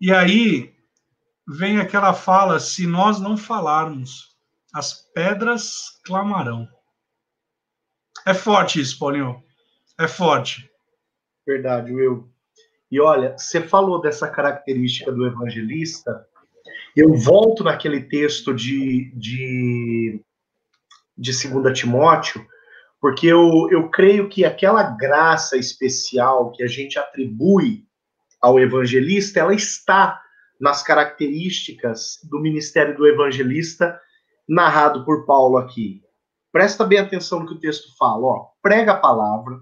E 0.00 0.12
aí 0.12 0.74
vem 1.48 1.78
aquela 1.78 2.12
fala: 2.12 2.60
se 2.60 2.86
nós 2.86 3.18
não 3.18 3.36
falarmos, 3.36 4.36
as 4.72 4.92
pedras 4.92 6.00
clamarão. 6.04 6.68
É 8.26 8.34
forte 8.34 8.80
isso, 8.80 8.98
Paulinho. 8.98 9.42
É 10.00 10.08
forte. 10.08 10.66
Verdade, 11.46 11.92
Will. 11.92 12.26
E 12.90 12.98
olha, 12.98 13.36
você 13.36 13.60
falou 13.60 14.00
dessa 14.00 14.26
característica 14.26 15.12
do 15.12 15.26
evangelista, 15.26 16.26
eu 16.96 17.12
volto 17.12 17.62
naquele 17.62 18.04
texto 18.04 18.54
de, 18.54 19.12
de, 19.14 20.24
de 21.18 21.48
2 21.48 21.78
Timóteo, 21.78 22.42
porque 22.98 23.26
eu, 23.26 23.68
eu 23.70 23.90
creio 23.90 24.26
que 24.26 24.42
aquela 24.42 24.82
graça 24.82 25.58
especial 25.58 26.50
que 26.52 26.62
a 26.62 26.66
gente 26.66 26.98
atribui 26.98 27.84
ao 28.40 28.58
evangelista, 28.58 29.40
ela 29.40 29.54
está 29.54 30.18
nas 30.58 30.82
características 30.82 32.18
do 32.24 32.40
ministério 32.40 32.96
do 32.96 33.06
evangelista 33.06 34.00
narrado 34.48 35.04
por 35.04 35.26
Paulo 35.26 35.58
aqui. 35.58 36.02
Presta 36.50 36.86
bem 36.86 36.98
atenção 36.98 37.40
no 37.40 37.46
que 37.46 37.54
o 37.54 37.60
texto 37.60 37.94
fala, 37.98 38.26
ó. 38.26 38.46
Prega 38.62 38.92
a 38.92 38.98
palavra, 38.98 39.60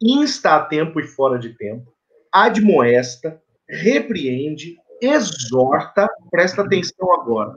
insta 0.00 0.56
a 0.56 0.64
tempo 0.64 1.00
e 1.00 1.06
fora 1.06 1.38
de 1.38 1.50
tempo, 1.50 1.92
admoesta, 2.32 3.40
repreende, 3.68 4.76
exorta, 5.00 6.08
presta 6.30 6.62
atenção 6.62 7.12
agora, 7.14 7.54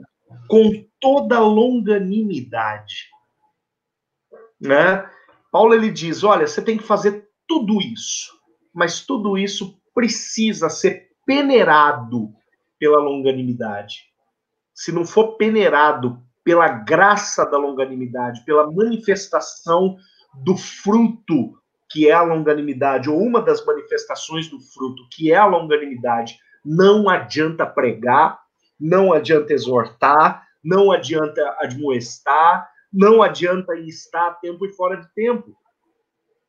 com 0.48 0.84
toda 1.00 1.38
longanimidade. 1.40 3.08
Né? 4.60 5.08
Paulo 5.50 5.74
ele 5.74 5.90
diz: 5.90 6.24
olha, 6.24 6.46
você 6.46 6.62
tem 6.62 6.76
que 6.76 6.84
fazer 6.84 7.28
tudo 7.46 7.80
isso, 7.80 8.32
mas 8.72 9.00
tudo 9.04 9.38
isso 9.38 9.80
precisa 9.94 10.68
ser 10.68 11.08
peneirado 11.26 12.32
pela 12.78 12.98
longanimidade. 12.98 14.04
Se 14.74 14.92
não 14.92 15.04
for 15.04 15.36
peneirado 15.36 16.22
pela 16.44 16.68
graça 16.68 17.44
da 17.44 17.58
longanimidade, 17.58 18.44
pela 18.44 18.70
manifestação 18.70 19.96
do 20.34 20.56
fruto 20.56 21.57
que 21.90 22.08
é 22.08 22.12
a 22.12 22.22
longanimidade, 22.22 23.08
ou 23.08 23.20
uma 23.20 23.40
das 23.40 23.64
manifestações 23.64 24.48
do 24.48 24.60
fruto, 24.60 25.06
que 25.10 25.32
é 25.32 25.36
a 25.36 25.46
longanimidade, 25.46 26.38
não 26.64 27.08
adianta 27.08 27.64
pregar, 27.64 28.38
não 28.78 29.12
adianta 29.12 29.52
exortar, 29.52 30.46
não 30.62 30.92
adianta 30.92 31.56
admoestar, 31.60 32.68
não 32.92 33.22
adianta 33.22 33.74
estar 33.76 34.28
a 34.28 34.34
tempo 34.34 34.66
e 34.66 34.72
fora 34.72 34.96
de 34.96 35.08
tempo. 35.14 35.56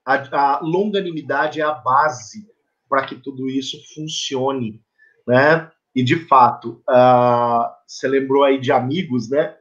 A, 0.05 0.55
a 0.55 0.59
longanimidade 0.61 1.61
é 1.61 1.63
a 1.63 1.73
base 1.73 2.47
para 2.87 3.05
que 3.05 3.15
tudo 3.15 3.47
isso 3.47 3.77
funcione, 3.93 4.81
né? 5.27 5.71
E 5.95 6.03
de 6.03 6.27
fato, 6.27 6.81
uh, 6.89 7.69
você 7.87 8.07
lembrou 8.07 8.43
aí 8.43 8.59
de 8.59 8.71
amigos, 8.71 9.29
né? 9.29 9.55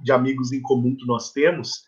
De 0.00 0.12
amigos 0.12 0.52
em 0.52 0.60
comum 0.60 0.96
que 0.96 1.06
nós 1.06 1.32
temos, 1.32 1.84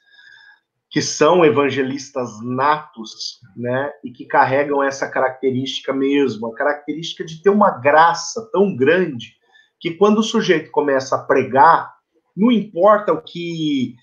que 0.91 1.01
são 1.01 1.45
evangelistas 1.45 2.43
natos, 2.43 3.39
né? 3.57 3.93
E 4.05 4.11
que 4.11 4.25
carregam 4.27 4.83
essa 4.83 5.09
característica 5.09 5.93
mesmo, 5.93 6.49
a 6.49 6.55
característica 6.55 7.25
de 7.25 7.41
ter 7.41 7.51
uma 7.51 7.71
graça 7.71 8.51
tão 8.53 8.75
grande 8.75 9.35
que 9.79 9.93
quando 9.93 10.19
o 10.19 10.23
sujeito 10.23 10.71
começa 10.73 11.15
a 11.15 11.23
pregar, 11.23 11.95
não 12.37 12.51
importa 12.51 13.13
o 13.13 13.23
que 13.23 13.95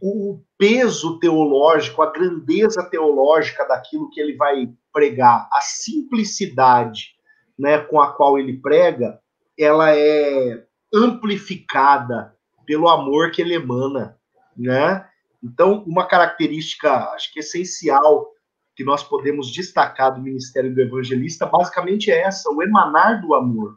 o 0.00 0.40
peso 0.58 1.18
teológico, 1.18 2.02
a 2.02 2.12
grandeza 2.12 2.82
teológica 2.84 3.66
daquilo 3.66 4.10
que 4.10 4.20
ele 4.20 4.36
vai 4.36 4.68
pregar, 4.92 5.48
a 5.52 5.60
simplicidade, 5.60 7.14
né, 7.58 7.78
com 7.78 8.00
a 8.00 8.12
qual 8.12 8.38
ele 8.38 8.60
prega, 8.60 9.18
ela 9.58 9.96
é 9.96 10.64
amplificada 10.92 12.34
pelo 12.66 12.88
amor 12.88 13.30
que 13.30 13.42
ele 13.42 13.54
emana, 13.54 14.16
né? 14.56 15.06
Então, 15.42 15.82
uma 15.86 16.06
característica, 16.06 17.10
acho 17.10 17.32
que 17.32 17.40
essencial 17.40 18.30
que 18.76 18.84
nós 18.84 19.02
podemos 19.02 19.50
destacar 19.50 20.14
do 20.14 20.22
ministério 20.22 20.74
do 20.74 20.80
evangelista, 20.80 21.46
basicamente 21.46 22.10
é 22.10 22.22
essa, 22.22 22.50
o 22.50 22.62
emanar 22.62 23.20
do 23.20 23.34
amor. 23.34 23.76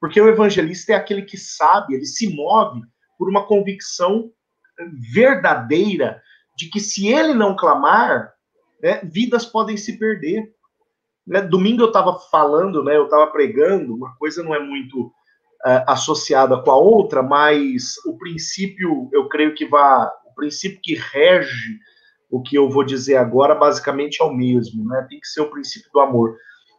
Porque 0.00 0.20
o 0.20 0.28
evangelista 0.28 0.92
é 0.92 0.96
aquele 0.96 1.22
que 1.22 1.36
sabe, 1.36 1.94
ele 1.94 2.06
se 2.06 2.34
move 2.34 2.80
por 3.18 3.28
uma 3.28 3.46
convicção 3.46 4.30
verdadeira 5.12 6.20
de 6.56 6.68
que 6.68 6.80
se 6.80 7.08
ele 7.08 7.34
não 7.34 7.54
clamar, 7.54 8.32
né, 8.82 9.00
vidas 9.04 9.46
podem 9.46 9.76
se 9.76 9.98
perder. 9.98 10.52
Né, 11.26 11.40
domingo 11.40 11.82
eu 11.82 11.88
estava 11.88 12.18
falando, 12.30 12.82
né, 12.82 12.96
eu 12.96 13.04
estava 13.04 13.28
pregando, 13.28 13.94
uma 13.94 14.16
coisa 14.16 14.42
não 14.42 14.54
é 14.54 14.58
muito 14.58 15.06
uh, 15.64 15.84
associada 15.86 16.60
com 16.60 16.70
a 16.70 16.76
outra, 16.76 17.22
mas 17.22 17.96
o 18.06 18.16
princípio, 18.18 19.08
eu 19.12 19.28
creio 19.28 19.54
que 19.54 19.66
vai, 19.66 20.08
o 20.32 20.34
princípio 20.34 20.80
que 20.82 20.94
rege 20.94 21.78
o 22.30 22.42
que 22.42 22.56
eu 22.56 22.68
vou 22.68 22.82
dizer 22.82 23.16
agora, 23.16 23.54
basicamente 23.54 24.22
é 24.22 24.24
o 24.24 24.32
mesmo, 24.32 24.88
né? 24.88 25.06
Tem 25.08 25.20
que 25.20 25.28
ser 25.28 25.42
o 25.42 25.50
princípio 25.50 25.90
do 25.92 26.00
amor. 26.00 26.36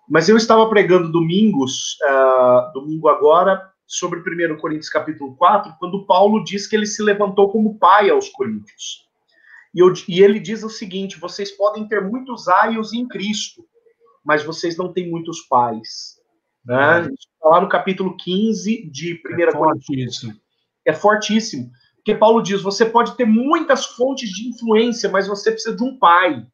Mas 0.09 0.27
eu 0.27 0.35
estava 0.35 0.67
pregando 0.67 1.11
domingos, 1.11 1.97
uh, 2.03 2.73
domingo 2.73 3.07
agora, 3.07 3.71
sobre 3.85 4.19
1 4.19 4.57
Coríntios 4.57 4.89
capítulo 4.89 5.35
4, 5.35 5.75
quando 5.79 6.05
Paulo 6.07 6.43
diz 6.43 6.67
que 6.67 6.75
ele 6.75 6.87
se 6.87 7.03
levantou 7.03 7.51
como 7.51 7.77
pai 7.77 8.09
aos 8.09 8.29
coríntios. 8.29 9.07
E, 9.73 9.79
eu, 9.79 9.93
e 10.07 10.21
ele 10.21 10.39
diz 10.39 10.63
o 10.63 10.69
seguinte: 10.69 11.19
vocês 11.19 11.51
podem 11.51 11.87
ter 11.87 12.01
muitos 12.01 12.47
aios 12.47 12.91
em 12.91 13.07
Cristo, 13.07 13.63
mas 14.25 14.43
vocês 14.43 14.75
não 14.75 14.91
têm 14.91 15.09
muitos 15.09 15.41
pais. 15.41 16.19
Né? 16.65 17.01
É. 17.01 17.03
Tá 17.03 17.49
lá 17.49 17.61
no 17.61 17.69
capítulo 17.69 18.17
15 18.17 18.89
de 18.89 19.21
1 19.25 19.41
é 19.41 19.51
Coríntios. 19.51 20.27
É 20.85 20.93
fortíssimo. 20.93 21.69
Porque 22.03 22.19
Paulo 22.19 22.41
diz: 22.41 22.61
você 22.61 22.85
pode 22.85 23.15
ter 23.15 23.25
muitas 23.25 23.85
fontes 23.85 24.29
de 24.29 24.49
influência, 24.49 25.09
mas 25.09 25.27
você 25.27 25.51
precisa 25.51 25.75
de 25.75 25.83
um 25.83 25.97
pai 25.97 26.45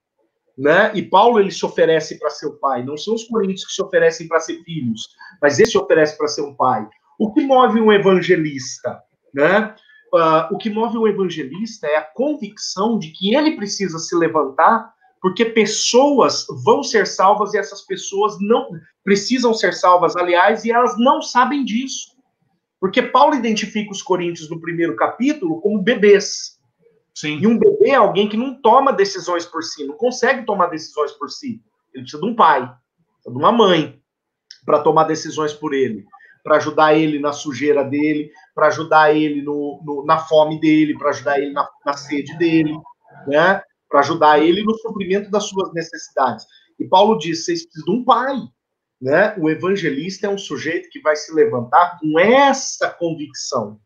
né? 0.59 0.91
E 0.93 1.01
Paulo 1.01 1.39
ele 1.39 1.51
se 1.51 1.65
oferece 1.65 2.19
para 2.19 2.29
ser 2.29 2.47
o 2.47 2.57
pai, 2.57 2.83
não 2.83 2.97
são 2.97 3.15
os 3.15 3.23
coríntios 3.23 3.65
que 3.65 3.71
se 3.71 3.81
oferecem 3.81 4.27
para 4.27 4.41
ser 4.41 4.61
filhos, 4.63 5.07
mas 5.41 5.57
ele 5.57 5.69
se 5.69 5.77
oferece 5.77 6.17
para 6.17 6.27
ser 6.27 6.41
um 6.41 6.53
pai. 6.53 6.85
O 7.17 7.31
que 7.31 7.39
move 7.41 7.79
um 7.79 7.93
evangelista, 7.93 9.01
né? 9.33 9.73
Uh, 10.13 10.53
o 10.53 10.57
que 10.57 10.69
move 10.69 10.97
um 10.97 11.07
evangelista 11.07 11.87
é 11.87 11.95
a 11.95 12.01
convicção 12.01 12.99
de 12.99 13.09
que 13.11 13.33
ele 13.33 13.55
precisa 13.55 13.97
se 13.99 14.13
levantar, 14.15 14.91
porque 15.21 15.45
pessoas 15.45 16.45
vão 16.65 16.83
ser 16.83 17.07
salvas 17.07 17.53
e 17.53 17.57
essas 17.57 17.85
pessoas 17.85 18.35
não 18.41 18.69
precisam 19.01 19.53
ser 19.53 19.73
salvas, 19.73 20.17
aliás, 20.17 20.65
e 20.65 20.71
elas 20.71 20.97
não 20.97 21.21
sabem 21.21 21.63
disso. 21.63 22.18
Porque 22.79 23.01
Paulo 23.01 23.35
identifica 23.35 23.91
os 23.91 24.01
coríntios 24.01 24.49
no 24.49 24.59
primeiro 24.59 24.95
capítulo 24.95 25.59
como 25.61 25.81
bebês. 25.81 26.57
Sim. 27.13 27.39
E 27.41 27.47
um 27.47 27.57
bebê 27.57 27.89
é 27.89 27.95
alguém 27.95 28.29
que 28.29 28.37
não 28.37 28.61
toma 28.61 28.93
decisões 28.93 29.45
por 29.45 29.63
si, 29.63 29.85
não 29.85 29.95
consegue 29.95 30.45
tomar 30.45 30.67
decisões 30.67 31.11
por 31.11 31.29
si. 31.29 31.61
Ele 31.93 32.03
precisa 32.03 32.21
de 32.21 32.29
um 32.29 32.35
pai, 32.35 32.71
de 33.25 33.37
uma 33.37 33.51
mãe, 33.51 34.01
para 34.65 34.79
tomar 34.79 35.03
decisões 35.03 35.53
por 35.53 35.73
ele, 35.73 36.05
para 36.43 36.57
ajudar 36.57 36.93
ele 36.93 37.19
na 37.19 37.33
sujeira 37.33 37.83
dele, 37.83 38.31
para 38.55 38.67
ajudar 38.67 39.13
ele 39.13 39.41
no, 39.41 39.81
no, 39.83 40.05
na 40.05 40.19
fome 40.19 40.59
dele, 40.59 40.97
para 40.97 41.09
ajudar 41.09 41.39
ele 41.39 41.51
na, 41.51 41.67
na 41.85 41.93
sede 41.93 42.37
dele, 42.37 42.73
né? 43.27 43.61
para 43.89 43.99
ajudar 44.01 44.39
ele 44.39 44.63
no 44.63 44.77
suprimento 44.77 45.29
das 45.31 45.45
suas 45.45 45.73
necessidades. 45.73 46.45
E 46.79 46.85
Paulo 46.85 47.17
diz: 47.17 47.43
vocês 47.43 47.63
precisam 47.63 47.93
de 47.93 47.99
um 47.99 48.05
pai. 48.05 48.37
Né? 49.01 49.33
O 49.37 49.49
evangelista 49.49 50.27
é 50.27 50.29
um 50.29 50.37
sujeito 50.37 50.89
que 50.89 50.99
vai 50.99 51.15
se 51.15 51.33
levantar 51.33 51.97
com 51.99 52.19
essa 52.19 52.89
convicção 52.89 53.79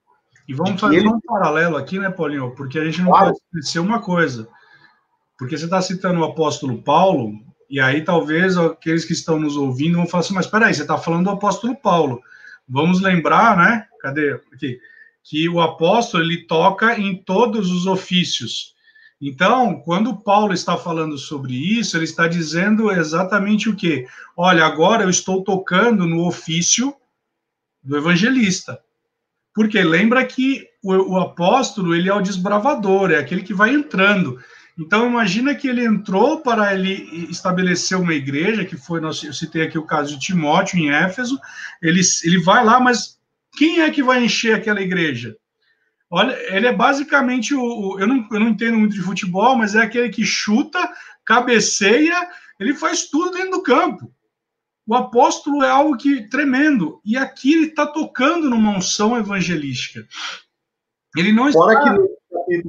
e 0.48 0.54
vamos 0.54 0.80
fazer 0.80 0.98
ele... 0.98 1.08
um 1.08 1.20
paralelo 1.22 1.78
aqui, 1.78 2.00
né, 2.00 2.10
Paulinho? 2.10 2.54
Porque 2.56 2.78
a 2.78 2.86
gente 2.86 3.02
não 3.02 3.12
claro. 3.12 3.28
pode 3.28 3.38
esquecer 3.38 3.80
uma 3.80 4.02
coisa. 4.02 4.48
Porque 5.38 5.58
você 5.58 5.66
está 5.66 5.82
citando 5.82 6.20
o 6.20 6.24
apóstolo 6.24 6.82
Paulo, 6.82 7.34
e 7.70 7.80
aí 7.80 8.04
talvez 8.04 8.58
aqueles 8.58 9.06
que 9.06 9.14
estão 9.14 9.40
nos 9.40 9.56
ouvindo 9.56 9.98
vão 9.98 10.08
falar 10.08 10.22
assim, 10.22 10.34
mas 10.34 10.46
espera 10.46 10.68
aí, 10.68 10.74
você 10.74 10.82
está 10.82 10.98
falando 10.98 11.26
do 11.26 11.32
apóstolo 11.32 11.76
Paulo. 11.76 12.22
Vamos 12.68 13.02
lembrar, 13.02 13.58
né? 13.58 13.88
Cadê? 14.02 14.34
Aqui. 14.54 14.80
Que 15.24 15.48
o 15.48 15.62
apóstolo, 15.62 16.24
ele 16.24 16.46
toca 16.46 17.00
em 17.00 17.16
todos 17.16 17.72
os 17.72 17.86
ofícios. 17.86 18.74
Então, 19.26 19.80
quando 19.80 20.18
Paulo 20.18 20.52
está 20.54 20.76
falando 20.76 21.18
sobre 21.18 21.54
isso, 21.54 21.96
ele 21.96 22.04
está 22.04 22.28
dizendo 22.28 22.92
exatamente 22.92 23.70
o 23.70 23.76
quê? 23.76 24.06
Olha, 24.36 24.66
agora 24.66 25.04
eu 25.04 25.10
estou 25.10 25.42
tocando 25.42 26.06
no 26.06 26.28
ofício 26.28 26.94
do 27.82 27.96
evangelista. 27.96 28.78
Porque 29.56 29.82
lembra 29.82 30.26
que 30.26 30.68
o, 30.84 31.14
o, 31.14 31.18
apóstolo, 31.22 31.96
ele 31.96 32.10
é 32.10 32.14
o 32.14 32.20
desbravador, 32.20 33.12
é 33.12 33.18
aquele 33.18 33.44
que 33.44 33.54
vai 33.54 33.74
entrando. 33.74 34.38
Então, 34.78 35.08
imagina 35.08 35.56
que 35.56 35.70
ele 35.70 35.86
entrou 35.86 36.42
para 36.42 36.74
ele 36.74 37.26
estabelecer 37.32 37.98
uma 37.98 38.14
igreja, 38.14 38.66
que 38.66 38.76
foi, 38.76 39.02
eu 39.02 39.14
citei 39.14 39.62
aqui 39.62 39.78
o 39.78 39.86
caso 39.86 40.16
de 40.16 40.20
Timóteo 40.20 40.78
em 40.78 40.92
Éfeso, 40.92 41.40
ele, 41.82 42.02
ele 42.26 42.40
vai 42.40 42.66
lá, 42.66 42.78
mas 42.78 43.18
quem 43.54 43.84
é 43.84 43.90
que 43.90 44.04
vai 44.04 44.22
encher 44.22 44.54
aquela 44.54 44.82
igreja? 44.82 45.38
Olha, 46.14 46.34
ele 46.56 46.68
é 46.68 46.74
basicamente 46.74 47.56
o, 47.56 47.62
o 47.62 48.00
eu, 48.00 48.06
não, 48.08 48.28
eu 48.32 48.40
não 48.40 48.50
entendo 48.50 48.78
muito 48.78 48.94
de 48.94 49.02
futebol, 49.02 49.56
mas 49.56 49.74
é 49.74 49.82
aquele 49.82 50.10
que 50.10 50.24
chuta, 50.24 50.80
cabeceia, 51.26 52.30
ele 52.60 52.74
faz 52.74 53.10
tudo 53.10 53.32
dentro 53.32 53.52
do 53.52 53.64
campo 53.64 54.14
o 54.86 54.96
apóstolo 54.96 55.64
é 55.64 55.70
algo 55.70 55.98
que 55.98 56.28
tremendo. 56.28 57.02
E 57.06 57.18
aqui 57.18 57.54
ele 57.54 57.68
está 57.68 57.86
tocando 57.86 58.50
numa 58.50 58.78
unção 58.78 59.18
evangelística. 59.18 60.06
Ele 61.18 61.32
não 61.32 61.52
fora 61.52 61.74
está... 61.74 61.98
Que 62.48 62.64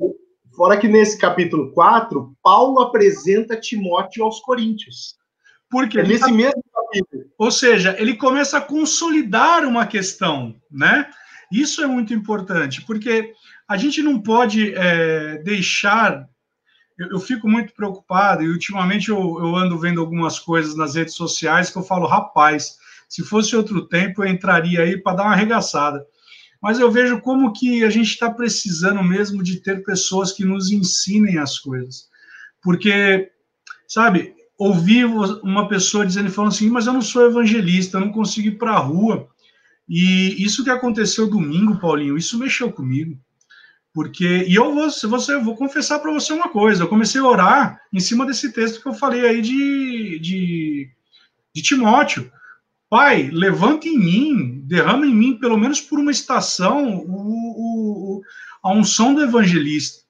fora 0.57 0.76
que 0.76 0.87
nesse 0.87 1.18
capítulo 1.18 1.72
4, 1.72 2.37
Paulo 2.40 2.80
apresenta 2.80 3.59
Timóteo 3.59 4.24
aos 4.24 4.40
Coríntios. 4.40 5.16
Porque 5.68 5.98
é 5.98 6.04
nesse 6.04 6.26
tá... 6.26 6.33
mesmo 6.33 6.62
capítulo. 6.72 7.24
Ou 7.37 7.50
seja, 7.50 7.96
ele 7.98 8.14
começa 8.14 8.59
a 8.59 8.61
consolidar 8.61 9.64
uma 9.64 9.87
questão, 9.87 10.54
né? 10.70 11.11
Isso 11.60 11.82
é 11.82 11.86
muito 11.86 12.12
importante, 12.12 12.82
porque 12.82 13.32
a 13.68 13.76
gente 13.76 14.02
não 14.02 14.20
pode 14.20 14.74
é, 14.74 15.38
deixar 15.42 16.28
eu, 16.98 17.10
eu, 17.10 17.20
fico 17.20 17.48
muito 17.48 17.72
preocupado 17.74 18.42
e 18.42 18.48
ultimamente 18.48 19.08
eu, 19.08 19.18
eu 19.18 19.56
ando 19.56 19.78
vendo 19.78 20.00
algumas 20.00 20.38
coisas 20.38 20.76
nas 20.76 20.94
redes 20.94 21.14
sociais 21.14 21.70
que 21.70 21.76
eu 21.76 21.82
falo, 21.82 22.06
rapaz, 22.06 22.76
se 23.08 23.22
fosse 23.22 23.56
outro 23.56 23.86
tempo 23.86 24.22
eu 24.22 24.28
entraria 24.28 24.82
aí 24.82 24.96
para 24.96 25.16
dar 25.16 25.22
uma 25.24 25.32
arregaçada. 25.32 26.04
Mas 26.62 26.78
eu 26.78 26.90
vejo 26.90 27.20
como 27.20 27.52
que 27.52 27.84
a 27.84 27.90
gente 27.90 28.08
está 28.08 28.30
precisando 28.30 29.02
mesmo 29.02 29.42
de 29.42 29.60
ter 29.60 29.84
pessoas 29.84 30.32
que 30.32 30.44
nos 30.44 30.70
ensinem 30.70 31.38
as 31.38 31.58
coisas. 31.58 32.08
Porque, 32.62 33.30
sabe, 33.86 34.34
ouvir 34.56 35.04
uma 35.04 35.68
pessoa 35.68 36.06
dizendo, 36.06 36.30
falando 36.30 36.52
assim, 36.52 36.70
mas 36.70 36.86
eu 36.86 36.92
não 36.92 37.02
sou 37.02 37.26
evangelista, 37.26 37.98
eu 37.98 38.00
não 38.00 38.12
consigo 38.12 38.48
ir 38.48 38.58
para 38.58 38.72
a 38.72 38.78
rua. 38.78 39.28
E 39.88 40.42
isso 40.42 40.64
que 40.64 40.70
aconteceu 40.70 41.28
domingo, 41.28 41.78
Paulinho, 41.78 42.16
isso 42.16 42.38
mexeu 42.38 42.72
comigo. 42.72 43.18
Porque, 43.92 44.44
e 44.48 44.54
eu 44.54 44.74
vou, 44.74 44.90
você, 44.90 45.34
eu 45.34 45.44
vou 45.44 45.54
confessar 45.54 46.00
para 46.00 46.12
você 46.12 46.32
uma 46.32 46.48
coisa, 46.48 46.82
eu 46.82 46.88
comecei 46.88 47.20
a 47.20 47.24
orar 47.24 47.80
em 47.92 48.00
cima 48.00 48.26
desse 48.26 48.52
texto 48.52 48.82
que 48.82 48.88
eu 48.88 48.94
falei 48.94 49.24
aí 49.24 49.40
de, 49.40 50.18
de, 50.18 50.90
de 51.54 51.62
Timóteo. 51.62 52.30
Pai, 52.90 53.30
levanta 53.30 53.86
em 53.86 53.98
mim, 53.98 54.60
derrama 54.64 55.06
em 55.06 55.14
mim, 55.14 55.38
pelo 55.38 55.56
menos 55.56 55.80
por 55.80 55.98
uma 55.98 56.10
estação, 56.10 56.96
o, 57.06 58.18
o, 58.18 58.22
a 58.62 58.72
unção 58.72 59.14
do 59.14 59.22
evangelista 59.22 60.03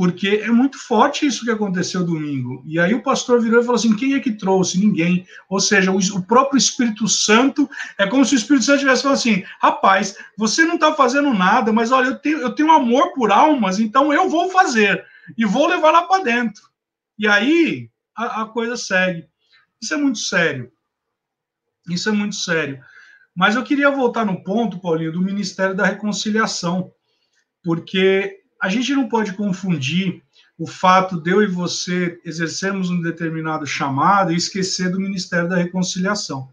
porque 0.00 0.40
é 0.42 0.50
muito 0.50 0.78
forte 0.78 1.26
isso 1.26 1.44
que 1.44 1.50
aconteceu 1.50 2.02
domingo. 2.02 2.62
E 2.64 2.80
aí 2.80 2.94
o 2.94 3.02
pastor 3.02 3.38
virou 3.38 3.60
e 3.60 3.62
falou 3.62 3.76
assim: 3.76 3.94
quem 3.94 4.14
é 4.14 4.20
que 4.20 4.32
trouxe? 4.32 4.80
Ninguém. 4.80 5.26
Ou 5.46 5.60
seja, 5.60 5.92
o, 5.92 6.22
próprio 6.22 6.56
Espírito 6.56 7.06
Santo, 7.06 7.68
é 7.98 8.06
como 8.06 8.24
se 8.24 8.34
o 8.34 8.38
Espírito 8.38 8.64
Santo 8.64 8.78
tivesse 8.78 9.02
falado 9.02 9.18
assim: 9.18 9.44
rapaz, 9.60 10.16
você 10.38 10.64
não 10.64 10.76
está 10.76 10.94
fazendo 10.94 11.34
nada, 11.34 11.70
mas 11.70 11.92
olha, 11.92 12.06
eu 12.06 12.18
tenho, 12.18 12.38
eu 12.38 12.54
tenho 12.54 12.72
amor 12.72 13.12
por 13.12 13.30
almas, 13.30 13.78
então 13.78 14.10
eu 14.10 14.26
vou 14.30 14.50
fazer 14.50 15.04
e 15.36 15.44
vou 15.44 15.66
levar 15.66 15.90
lá 15.90 16.04
para 16.04 16.24
dentro. 16.24 16.62
E 17.18 17.28
aí 17.28 17.90
a, 18.16 18.40
a 18.40 18.46
coisa 18.46 18.78
segue. 18.78 19.28
Isso 19.82 19.92
é 19.92 19.98
muito 19.98 20.18
sério. 20.18 20.72
Isso 21.90 22.08
é 22.08 22.12
muito 22.12 22.36
sério. 22.36 22.82
Mas 23.36 23.54
eu 23.54 23.62
queria 23.62 23.90
voltar 23.90 24.24
no 24.24 24.42
ponto, 24.42 24.80
Paulinho, 24.80 25.12
do 25.12 25.20
Ministério 25.20 25.74
da 25.74 25.84
Reconciliação, 25.84 26.90
porque 27.62 28.39
a 28.60 28.68
gente 28.68 28.94
não 28.94 29.08
pode 29.08 29.32
confundir 29.32 30.22
o 30.58 30.66
fato 30.66 31.18
de 31.18 31.30
eu 31.30 31.42
e 31.42 31.46
você 31.46 32.20
exercermos 32.24 32.90
um 32.90 33.00
determinado 33.00 33.66
chamado 33.66 34.32
e 34.32 34.36
esquecer 34.36 34.90
do 34.90 35.00
Ministério 35.00 35.48
da 35.48 35.56
Reconciliação. 35.56 36.48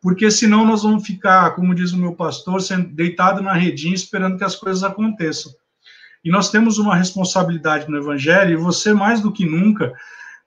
Porque 0.00 0.30
senão 0.30 0.64
nós 0.64 0.82
vamos 0.82 1.04
ficar, 1.04 1.50
como 1.56 1.74
diz 1.74 1.92
o 1.92 1.98
meu 1.98 2.14
pastor, 2.14 2.60
deitado 2.92 3.42
na 3.42 3.54
redinha 3.54 3.94
esperando 3.94 4.38
que 4.38 4.44
as 4.44 4.54
coisas 4.54 4.84
aconteçam. 4.84 5.52
E 6.24 6.30
nós 6.30 6.50
temos 6.50 6.78
uma 6.78 6.94
responsabilidade 6.94 7.88
no 7.88 7.98
Evangelho, 7.98 8.52
e 8.52 8.56
você, 8.56 8.92
mais 8.92 9.20
do 9.20 9.32
que 9.32 9.44
nunca, 9.44 9.92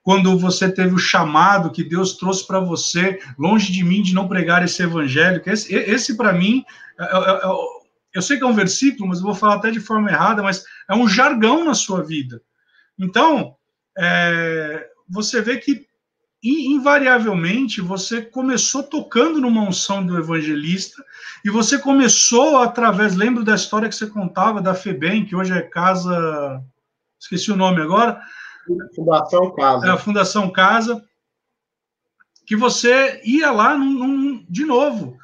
quando 0.02 0.38
você 0.38 0.70
teve 0.70 0.94
o 0.94 0.98
chamado 0.98 1.70
que 1.70 1.84
Deus 1.84 2.16
trouxe 2.16 2.46
para 2.46 2.58
você, 2.58 3.20
longe 3.38 3.70
de 3.70 3.84
mim 3.84 4.00
de 4.00 4.14
não 4.14 4.26
pregar 4.26 4.64
esse 4.64 4.82
Evangelho, 4.82 5.42
que 5.42 5.50
esse, 5.50 5.74
esse 5.74 6.16
para 6.16 6.32
mim, 6.32 6.64
é, 6.98 7.04
é, 7.04 7.30
é, 7.44 7.77
eu 8.14 8.22
sei 8.22 8.38
que 8.38 8.44
é 8.44 8.46
um 8.46 8.54
versículo, 8.54 9.08
mas 9.08 9.18
eu 9.18 9.24
vou 9.24 9.34
falar 9.34 9.56
até 9.56 9.70
de 9.70 9.80
forma 9.80 10.10
errada, 10.10 10.42
mas 10.42 10.64
é 10.88 10.94
um 10.94 11.08
jargão 11.08 11.64
na 11.64 11.74
sua 11.74 12.02
vida. 12.02 12.42
Então, 12.98 13.54
é, 13.96 14.88
você 15.08 15.40
vê 15.40 15.58
que 15.58 15.86
invariavelmente 16.42 17.80
você 17.80 18.22
começou 18.22 18.82
tocando 18.82 19.40
numa 19.40 19.62
unção 19.62 20.06
do 20.06 20.16
evangelista 20.16 21.04
e 21.44 21.50
você 21.50 21.78
começou 21.78 22.58
através, 22.58 23.16
lembro 23.16 23.44
da 23.44 23.54
história 23.54 23.88
que 23.88 23.94
você 23.94 24.06
contava 24.06 24.62
da 24.62 24.74
FEBEM, 24.74 25.24
que 25.24 25.34
hoje 25.34 25.52
é 25.52 25.62
Casa, 25.62 26.62
esqueci 27.18 27.50
o 27.50 27.56
nome 27.56 27.82
agora. 27.82 28.20
Fundação 28.94 29.54
Casa. 29.54 29.86
É 29.86 29.90
a 29.90 29.96
Fundação 29.96 30.50
Casa, 30.50 31.04
que 32.46 32.54
você 32.54 33.20
ia 33.24 33.50
lá 33.50 33.76
num, 33.76 33.92
num, 33.92 34.46
de 34.48 34.64
novo 34.64 35.18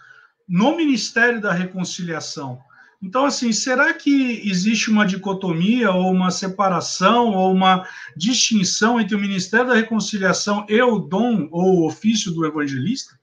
no 0.49 0.77
Ministério 0.77 1.40
da 1.40 1.53
Reconciliação. 1.53 2.61
Então, 3.05 3.27
assim, 3.27 3.53
será 3.53 3.93
que 3.93 4.49
existe 4.49 4.90
uma 4.90 5.05
dicotomia 5.05 5.90
ou 5.93 6.11
uma 6.11 6.31
separação 6.31 7.35
ou 7.35 7.53
uma 7.53 7.87
distinção 8.17 8.99
entre 8.99 9.14
o 9.14 9.21
Ministério 9.21 9.67
da 9.67 9.75
Reconciliação 9.75 10.64
e 10.71 10.81
o 10.81 10.99
dom 10.99 11.47
ou 11.53 11.81
o 11.81 11.87
ofício 11.87 12.33
do 12.33 12.47
evangelista? 12.47 13.21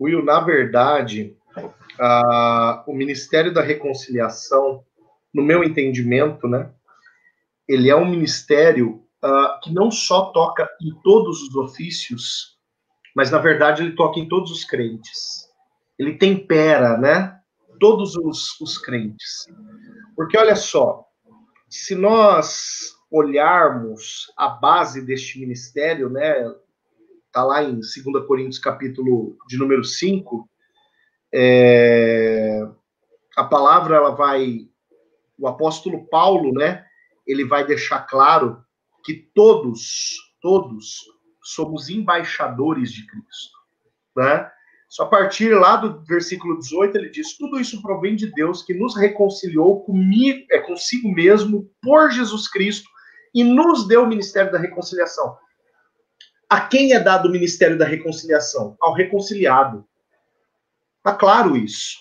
Will, 0.00 0.24
na 0.24 0.40
verdade, 0.40 1.36
uh, 1.58 2.82
o 2.90 2.94
Ministério 2.94 3.52
da 3.52 3.60
Reconciliação, 3.60 4.82
no 5.32 5.42
meu 5.42 5.62
entendimento, 5.62 6.48
né, 6.48 6.70
ele 7.68 7.90
é 7.90 7.96
um 7.96 8.08
ministério 8.08 9.04
uh, 9.22 9.60
que 9.62 9.70
não 9.70 9.90
só 9.90 10.30
toca 10.30 10.66
em 10.80 10.94
todos 11.04 11.42
os 11.42 11.54
ofícios, 11.54 12.56
mas 13.14 13.30
na 13.30 13.38
verdade 13.38 13.82
ele 13.82 13.92
toca 13.92 14.18
em 14.18 14.26
todos 14.26 14.50
os 14.50 14.64
crentes. 14.64 15.46
Ele 15.98 16.14
tempera, 16.14 16.96
né? 16.96 17.35
Todos 17.78 18.16
os, 18.16 18.60
os 18.60 18.78
crentes. 18.78 19.46
Porque 20.14 20.36
olha 20.36 20.56
só, 20.56 21.04
se 21.68 21.94
nós 21.94 22.94
olharmos 23.10 24.32
a 24.36 24.48
base 24.48 25.04
deste 25.04 25.38
ministério, 25.38 26.08
né, 26.08 26.34
tá 27.32 27.44
lá 27.44 27.62
em 27.62 27.74
2 27.74 28.26
Coríntios 28.26 28.58
capítulo 28.58 29.36
de 29.46 29.58
número 29.58 29.84
5, 29.84 30.48
é, 31.32 32.66
a 33.36 33.44
palavra 33.44 33.96
ela 33.96 34.10
vai 34.10 34.68
o 35.38 35.46
apóstolo 35.46 36.06
Paulo, 36.08 36.52
né, 36.52 36.86
ele 37.26 37.44
vai 37.44 37.66
deixar 37.66 38.00
claro 38.00 38.64
que 39.04 39.30
todos, 39.34 40.16
todos 40.40 41.04
somos 41.42 41.88
embaixadores 41.90 42.90
de 42.90 43.06
Cristo, 43.06 43.58
né? 44.16 44.50
Só 44.88 45.02
a 45.02 45.08
partir 45.08 45.50
lá 45.50 45.76
do 45.76 46.04
versículo 46.04 46.58
18, 46.58 46.96
ele 46.96 47.10
diz: 47.10 47.36
Tudo 47.36 47.58
isso 47.58 47.82
provém 47.82 48.14
de 48.14 48.32
Deus 48.32 48.62
que 48.62 48.74
nos 48.74 48.96
reconciliou 48.96 49.84
comigo, 49.84 50.46
é, 50.50 50.60
consigo 50.60 51.12
mesmo 51.12 51.70
por 51.82 52.10
Jesus 52.10 52.48
Cristo 52.48 52.88
e 53.34 53.42
nos 53.42 53.86
deu 53.86 54.04
o 54.04 54.06
ministério 54.06 54.52
da 54.52 54.58
reconciliação. 54.58 55.36
A 56.48 56.60
quem 56.60 56.92
é 56.92 57.00
dado 57.00 57.28
o 57.28 57.32
ministério 57.32 57.76
da 57.76 57.84
reconciliação? 57.84 58.76
Ao 58.80 58.94
reconciliado. 58.94 59.84
Está 60.98 61.14
claro 61.14 61.56
isso. 61.56 61.98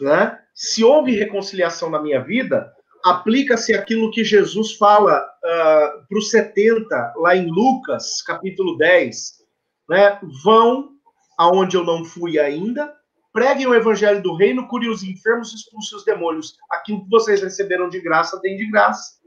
Né? 0.00 0.38
Se 0.54 0.82
houve 0.82 1.16
reconciliação 1.16 1.88
na 1.88 2.02
minha 2.02 2.20
vida, 2.22 2.72
aplica-se 3.04 3.72
aquilo 3.74 4.10
que 4.10 4.24
Jesus 4.24 4.74
fala 4.74 5.20
uh, 5.20 6.06
para 6.08 6.18
os 6.18 6.30
70, 6.30 7.14
lá 7.16 7.36
em 7.36 7.48
Lucas, 7.48 8.20
capítulo 8.22 8.76
10. 8.76 9.38
Né? 9.88 10.20
Vão 10.44 10.97
aonde 11.38 11.76
eu 11.76 11.84
não 11.84 12.04
fui 12.04 12.38
ainda. 12.38 12.92
Preguem 13.32 13.68
o 13.68 13.74
evangelho 13.74 14.20
do 14.20 14.34
reino, 14.34 14.66
curem 14.66 14.90
os 14.90 15.04
enfermos, 15.04 15.54
expulsem 15.54 15.96
os 15.96 16.04
demônios. 16.04 16.56
Aquilo 16.70 17.04
que 17.04 17.10
vocês 17.10 17.40
receberam 17.40 17.88
de 17.88 18.00
graça, 18.00 18.40
tem 18.40 18.56
de 18.56 18.68
graça. 18.68 19.18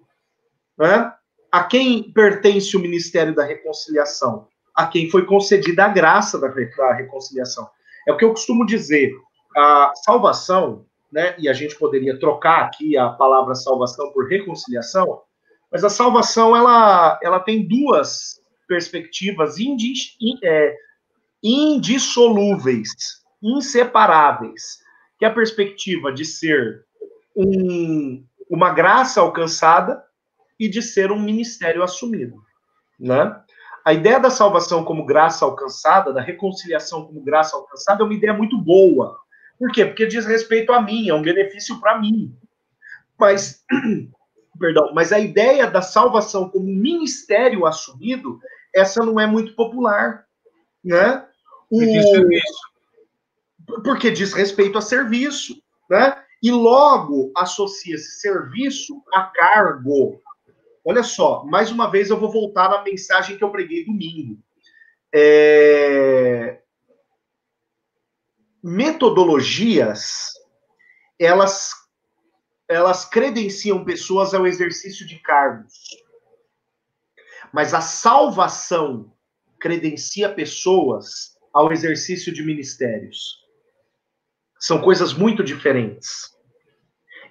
Né? 0.78 1.14
A 1.50 1.64
quem 1.64 2.12
pertence 2.12 2.76
o 2.76 2.80
ministério 2.80 3.34
da 3.34 3.46
reconciliação? 3.46 4.48
A 4.76 4.88
quem 4.88 5.10
foi 5.10 5.26
concedida 5.26 5.86
a 5.86 5.90
graça 5.90 6.38
da, 6.38 6.48
da 6.50 6.94
reconciliação. 6.94 7.70
É 8.08 8.12
o 8.12 8.18
que 8.18 8.26
eu 8.26 8.32
costumo 8.32 8.66
dizer. 8.66 9.14
A 9.56 9.92
salvação, 9.96 10.86
né, 11.12 11.36
e 11.38 11.48
a 11.48 11.54
gente 11.54 11.78
poderia 11.78 12.20
trocar 12.20 12.66
aqui 12.66 12.98
a 12.98 13.10
palavra 13.10 13.54
salvação 13.54 14.12
por 14.14 14.28
reconciliação, 14.28 15.22
mas 15.72 15.84
a 15.84 15.90
salvação 15.90 16.56
ela, 16.56 17.20
ela 17.22 17.40
tem 17.40 17.68
duas 17.68 18.42
perspectivas 18.68 19.58
indi, 19.60 19.94
é, 20.42 20.76
indissolúveis, 21.44 22.90
inseparáveis, 23.42 24.80
que 25.18 25.26
é 25.26 25.28
a 25.28 25.34
perspectiva 25.34 26.12
de 26.12 26.26
ser 26.26 26.86
um, 27.36 28.24
uma 28.50 28.72
graça 28.72 29.22
alcançada 29.22 30.04
e 30.60 30.70
de 30.70 30.82
ser 30.82 31.12
um 31.12 31.20
ministério 31.20 31.84
assumido, 31.84 32.36
né? 33.00 33.42
A 33.84 33.94
ideia 33.94 34.20
da 34.20 34.30
salvação 34.30 34.84
como 34.84 35.06
graça 35.06 35.44
alcançada, 35.44 36.14
da 36.14 36.22
reconciliação 36.22 37.06
como 37.06 37.24
graça 37.24 37.56
alcançada, 37.56 38.04
é 38.04 38.06
uma 38.06 38.14
ideia 38.14 38.34
muito 38.34 38.56
boa. 38.60 39.18
Por 39.58 39.72
quê? 39.72 39.86
Porque 39.86 40.06
diz 40.06 40.26
respeito 40.26 40.72
a 40.72 40.80
mim, 40.80 41.10
é 41.10 41.14
um 41.14 41.22
benefício 41.22 41.80
para 41.80 42.00
mim. 42.00 42.36
Mas, 43.20 43.64
perdão, 44.60 44.92
mas 44.94 45.12
a 45.12 45.20
ideia 45.20 45.66
da 45.66 45.82
salvação 45.82 46.48
como 46.50 46.66
ministério 46.66 47.66
assumido, 47.66 48.40
essa 48.74 49.04
não 49.04 49.20
é 49.20 49.26
muito 49.26 49.56
popular, 49.56 50.26
né? 50.84 51.26
O... 51.72 51.80
Porque 53.84 54.12
diz 54.12 54.34
respeito 54.34 54.78
a 54.78 54.82
serviço, 54.82 55.64
né? 55.90 56.22
E 56.44 56.52
logo 56.52 57.32
associa-se 57.36 58.20
serviço 58.20 59.02
a 59.14 59.24
cargo. 59.24 60.22
Olha 60.84 61.04
só, 61.04 61.46
mais 61.46 61.72
uma 61.72 61.90
vez 61.90 62.10
eu 62.10 62.20
vou 62.20 62.32
voltar 62.32 62.70
na 62.70 62.84
mensagem 62.84 63.38
que 63.38 63.44
eu 63.44 63.52
preguei 63.52 63.86
domingo. 63.86 64.38
É... 65.14 66.62
Metodologias, 68.64 70.34
elas, 71.20 71.72
elas 72.68 73.06
credenciam 73.06 73.86
pessoas 73.86 74.34
ao 74.34 74.46
exercício 74.46 75.06
de 75.06 75.20
cargos. 75.20 75.74
Mas 77.54 77.74
a 77.74 77.82
salvação 77.82 79.14
credencia 79.60 80.34
pessoas 80.34 81.31
ao 81.54 81.72
exercício 81.72 82.34
de 82.34 82.44
ministérios. 82.44 83.42
São 84.60 84.82
coisas 84.82 85.14
muito 85.14 85.44
diferentes. 85.44 86.30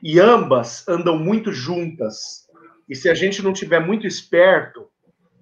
E 0.03 0.19
ambas 0.19 0.87
andam 0.89 1.19
muito 1.19 1.53
juntas. 1.53 2.47
E 2.89 2.95
se 2.95 3.09
a 3.09 3.15
gente 3.15 3.43
não 3.43 3.53
tiver 3.53 3.81
muito 3.81 4.07
esperto, 4.07 4.89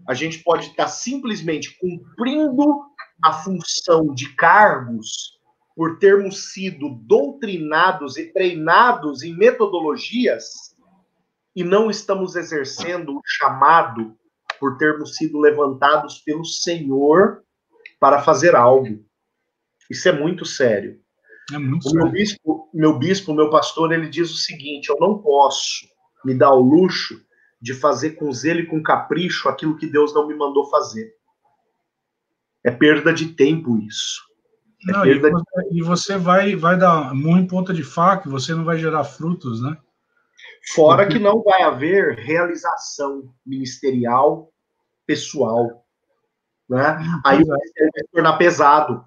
a 0.06 0.14
gente 0.14 0.38
pode 0.42 0.68
estar 0.68 0.88
simplesmente 0.88 1.78
cumprindo 1.78 2.64
a 3.22 3.32
função 3.32 4.14
de 4.14 4.34
cargos 4.34 5.38
por 5.74 5.98
termos 5.98 6.52
sido 6.52 6.90
doutrinados 7.02 8.16
e 8.16 8.32
treinados 8.32 9.22
em 9.22 9.36
metodologias 9.36 10.76
e 11.54 11.64
não 11.64 11.90
estamos 11.90 12.36
exercendo 12.36 13.16
o 13.16 13.22
chamado 13.24 14.16
por 14.60 14.76
termos 14.76 15.16
sido 15.16 15.38
levantados 15.38 16.18
pelo 16.18 16.44
Senhor 16.44 17.42
para 17.98 18.22
fazer 18.22 18.54
algo. 18.54 19.04
Isso 19.90 20.08
é 20.08 20.12
muito 20.12 20.44
sério. 20.44 21.00
É 21.52 21.58
muito 21.58 21.88
o 21.88 21.94
meu 21.94 22.10
bispo, 22.10 22.70
meu 22.74 22.98
bispo, 22.98 23.32
meu 23.32 23.48
pastor, 23.48 23.92
ele 23.92 24.08
diz 24.08 24.30
o 24.30 24.36
seguinte: 24.36 24.88
eu 24.88 24.96
não 24.98 25.18
posso 25.18 25.86
me 26.24 26.34
dar 26.34 26.52
o 26.52 26.60
luxo 26.60 27.20
de 27.60 27.74
fazer 27.74 28.12
com 28.12 28.32
zelo 28.32 28.60
e 28.60 28.66
com 28.66 28.82
capricho 28.82 29.48
aquilo 29.48 29.76
que 29.76 29.86
Deus 29.86 30.14
não 30.14 30.26
me 30.26 30.34
mandou 30.34 30.68
fazer. 30.70 31.12
É 32.64 32.70
perda 32.70 33.12
de 33.12 33.28
tempo 33.34 33.78
isso. 33.78 34.20
É 34.88 34.92
não, 34.92 35.06
e, 35.06 35.18
você, 35.18 35.32
e, 35.72 35.82
você, 35.82 36.16
vai, 36.16 36.54
vai 36.54 36.78
dar 36.78 37.14
muito 37.14 37.48
ponta 37.48 37.72
de 37.72 37.82
faca, 37.82 38.30
você 38.30 38.54
não 38.54 38.64
vai 38.64 38.78
gerar 38.78 39.04
frutos, 39.04 39.60
né? 39.60 39.76
Fora 40.74 41.08
que 41.08 41.18
não 41.18 41.42
vai 41.42 41.62
haver 41.62 42.16
realização 42.16 43.34
ministerial, 43.44 44.52
pessoal. 45.06 45.84
Né? 46.68 46.98
Hum, 47.00 47.20
Aí 47.24 47.44
vai 47.44 47.58
se 47.58 48.08
tornar 48.12 48.34
pesado. 48.34 49.04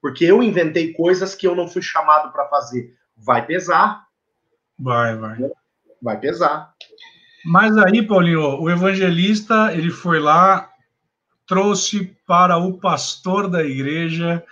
Porque 0.00 0.24
eu 0.24 0.42
inventei 0.42 0.92
coisas 0.92 1.34
que 1.34 1.46
eu 1.46 1.54
não 1.54 1.68
fui 1.68 1.82
chamado 1.82 2.32
para 2.32 2.48
fazer. 2.48 2.94
Vai 3.16 3.44
pesar. 3.44 4.06
Vai, 4.78 5.16
vai. 5.16 5.38
Vai 6.00 6.20
pesar. 6.20 6.72
Mas 7.44 7.76
aí, 7.76 8.02
Paulinho, 8.06 8.60
o 8.60 8.70
evangelista, 8.70 9.72
ele 9.72 9.90
foi 9.90 10.18
lá, 10.18 10.68
trouxe 11.46 12.16
para 12.26 12.56
o 12.56 12.78
pastor 12.78 13.48
da 13.48 13.62
igreja 13.62 14.44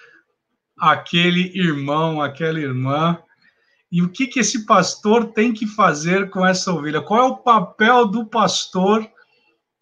aquele 0.79 1.57
irmão, 1.59 2.23
aquela 2.23 2.59
irmã. 2.59 3.19
E 3.91 4.03
o 4.03 4.09
que, 4.09 4.27
que 4.27 4.41
esse 4.41 4.65
pastor 4.67 5.33
tem 5.33 5.53
que 5.53 5.67
fazer 5.67 6.31
com 6.31 6.45
essa 6.45 6.73
ovelha? 6.73 7.01
Qual 7.01 7.21
é 7.21 7.27
o 7.27 7.37
papel 7.37 8.07
do 8.07 8.27
pastor 8.27 9.09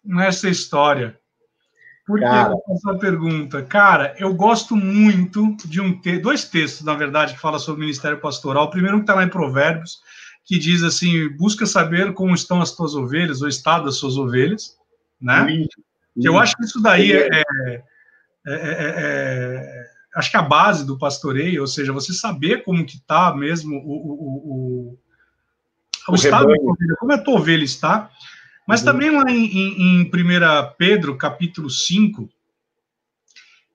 nessa 0.03 0.49
história? 0.49 1.19
Por 2.05 2.19
que 2.19 2.25
essa 2.25 2.95
pergunta? 2.99 3.61
Cara, 3.63 4.13
eu 4.17 4.33
gosto 4.33 4.75
muito 4.75 5.55
de 5.65 5.79
um 5.79 5.97
te 5.99 6.17
dois 6.17 6.43
textos, 6.43 6.85
na 6.85 6.95
verdade, 6.95 7.33
que 7.33 7.39
fala 7.39 7.59
sobre 7.59 7.81
o 7.81 7.85
ministério 7.85 8.19
pastoral. 8.19 8.65
O 8.65 8.69
primeiro 8.69 8.97
que 8.97 9.03
está 9.03 9.15
lá 9.15 9.23
em 9.23 9.29
Provérbios, 9.29 10.01
que 10.45 10.59
diz 10.59 10.83
assim: 10.83 11.29
busca 11.29 11.65
saber 11.65 12.13
como 12.13 12.35
estão 12.35 12.61
as 12.61 12.75
tuas 12.75 12.93
ovelhas, 12.93 13.41
o 13.41 13.47
estado 13.47 13.85
das 13.85 13.95
suas 13.95 14.17
ovelhas, 14.17 14.77
né? 15.19 15.45
Que 16.19 16.27
eu 16.27 16.37
acho 16.37 16.55
que 16.57 16.65
isso 16.65 16.81
daí 16.81 17.13
é, 17.13 17.27
é, 17.31 17.83
é, 18.45 18.53
é, 18.55 19.85
acho 20.15 20.29
que 20.29 20.37
a 20.37 20.41
base 20.41 20.85
do 20.85 20.97
pastoreio, 20.97 21.61
ou 21.61 21.67
seja, 21.67 21.93
você 21.93 22.13
saber 22.13 22.63
como 22.63 22.85
que 22.85 22.97
está 22.97 23.33
mesmo 23.33 23.77
o, 23.77 23.91
o, 23.91 24.91
o, 24.91 24.99
o 26.09 26.15
estado 26.15 26.47
da 26.47 26.61
ovelha, 26.61 26.95
como 26.99 27.13
a 27.13 27.17
tua 27.17 27.35
ovelha 27.35 27.63
está. 27.63 28.11
Mas 28.67 28.81
uhum. 28.81 28.85
também 28.85 29.11
lá 29.11 29.29
em, 29.29 29.45
em, 29.45 30.01
em 30.01 30.05
1 30.05 30.09
Pedro, 30.77 31.17
capítulo 31.17 31.69
5, 31.69 32.29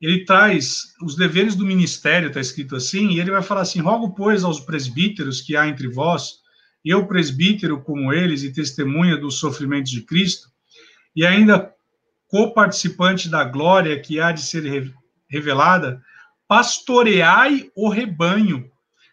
ele 0.01 0.25
traz 0.25 0.95
os 1.03 1.17
deveres 1.17 1.55
do 1.55 1.67
ministério, 1.67 2.29
está 2.29 2.41
escrito 2.41 2.77
assim, 2.77 3.09
e 3.09 3.21
ele 3.21 3.31
vai 3.31 3.43
falar 3.43 3.63
assim: 3.63 3.81
rogo, 3.81 4.15
pois, 4.15 4.45
aos 4.45 4.61
presbíteros 4.61 5.41
que 5.41 5.57
há 5.57 5.67
entre 5.67 5.89
vós, 5.89 6.39
eu, 6.85 7.07
presbítero 7.07 7.81
como 7.83 8.13
eles, 8.13 8.43
e 8.43 8.53
testemunha 8.53 9.17
dos 9.17 9.39
sofrimentos 9.39 9.91
de 9.91 10.03
Cristo, 10.03 10.49
e 11.15 11.27
ainda 11.27 11.73
coparticipante 12.29 13.29
da 13.29 13.43
glória 13.43 13.99
que 14.01 14.21
há 14.21 14.31
de 14.31 14.43
ser 14.43 14.93
revelada, 15.29 16.01
pastoreai 16.47 17.71
o 17.75 17.89
rebanho 17.89 18.71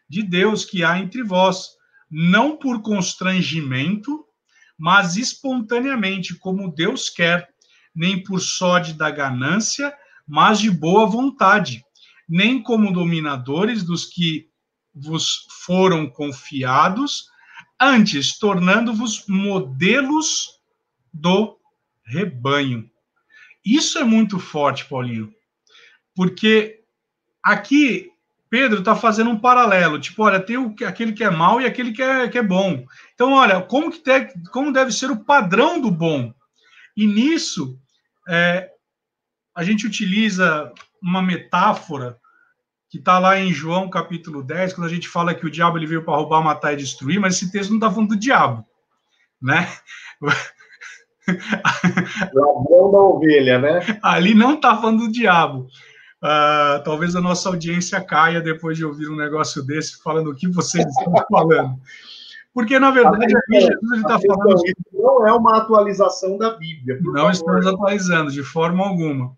de 0.07 0.21
Deus 0.21 0.63
que 0.63 0.83
há 0.83 0.99
entre 0.99 1.23
vós, 1.23 1.69
não 2.09 2.55
por 2.55 2.81
constrangimento, 2.81 4.25
mas 4.77 5.15
espontaneamente, 5.15 6.35
como 6.35 6.73
Deus 6.73 7.09
quer, 7.09 7.49
nem 7.93 8.21
por 8.21 8.39
sóde 8.39 8.93
da 8.93 9.09
ganância, 9.09 9.95
mas 10.27 10.59
de 10.59 10.69
boa 10.69 11.05
vontade, 11.05 11.83
nem 12.27 12.61
como 12.61 12.91
dominadores 12.91 13.83
dos 13.83 14.05
que 14.05 14.49
vos 14.93 15.47
foram 15.65 16.09
confiados, 16.09 17.29
antes 17.79 18.37
tornando-vos 18.37 19.25
modelos 19.27 20.59
do 21.13 21.57
rebanho. 22.03 22.89
Isso 23.63 23.97
é 23.97 24.03
muito 24.03 24.39
forte, 24.39 24.85
Paulinho, 24.85 25.33
porque 26.15 26.83
aqui 27.43 28.11
Pedro 28.55 28.79
está 28.79 28.95
fazendo 28.95 29.29
um 29.29 29.37
paralelo, 29.37 29.99
tipo, 29.99 30.23
olha, 30.23 30.39
tem 30.39 30.55
o, 30.55 30.73
aquele 30.87 31.11
que 31.11 31.25
é 31.25 31.29
mal 31.29 31.59
e 31.59 31.65
aquele 31.65 31.91
que 31.91 32.01
é, 32.01 32.29
que 32.29 32.37
é 32.37 32.41
bom. 32.41 32.85
Então, 33.13 33.33
olha, 33.33 33.61
como, 33.61 33.91
que 33.91 33.99
te, 33.99 34.31
como 34.49 34.71
deve 34.71 34.93
ser 34.93 35.11
o 35.11 35.25
padrão 35.25 35.81
do 35.81 35.91
bom? 35.91 36.33
E 36.95 37.05
nisso, 37.05 37.77
é, 38.29 38.69
a 39.53 39.61
gente 39.61 39.85
utiliza 39.85 40.71
uma 41.03 41.21
metáfora 41.21 42.17
que 42.89 42.97
está 42.97 43.19
lá 43.19 43.37
em 43.37 43.51
João 43.51 43.89
capítulo 43.89 44.41
10, 44.41 44.71
quando 44.71 44.87
a 44.87 44.89
gente 44.89 45.09
fala 45.09 45.35
que 45.35 45.45
o 45.45 45.51
diabo 45.51 45.77
ele 45.77 45.85
veio 45.85 46.05
para 46.05 46.15
roubar, 46.15 46.41
matar 46.41 46.71
e 46.71 46.77
destruir, 46.77 47.19
mas 47.19 47.35
esse 47.35 47.51
texto 47.51 47.71
não 47.71 47.77
está 47.77 47.91
falando 47.91 48.11
do 48.11 48.17
diabo, 48.17 48.65
né? 49.41 49.69
Ladrão 52.33 52.89
da 52.89 52.99
ovelha, 52.99 53.59
né? 53.59 53.99
Ali 54.01 54.33
não 54.33 54.53
está 54.53 54.77
falando 54.77 55.07
do 55.07 55.11
diabo. 55.11 55.67
Uh, 56.25 56.83
talvez 56.83 57.15
a 57.15 57.21
nossa 57.21 57.49
audiência 57.49 58.01
caia 58.01 58.41
depois 58.41 58.75
de 58.75 58.83
ouvir 58.83 59.07
um 59.09 59.15
negócio 59.15 59.61
desse, 59.61 60.01
falando 60.01 60.31
o 60.31 60.35
que 60.35 60.47
vocês 60.47 60.83
estão 60.83 61.13
falando. 61.29 61.79
Porque, 62.51 62.79
na 62.79 62.89
verdade, 62.89 63.37
aqui 63.37 63.61
Jesus 63.61 63.97
está 63.97 64.17
falando. 64.17 64.65
Isso 64.65 64.75
não 64.91 65.27
é 65.27 65.31
uma 65.31 65.57
atualização 65.57 66.35
da 66.35 66.57
Bíblia. 66.57 66.97
Não 66.99 67.13
favor. 67.13 67.31
estamos 67.31 67.67
atualizando, 67.67 68.31
de 68.31 68.41
forma 68.41 68.83
alguma. 68.83 69.35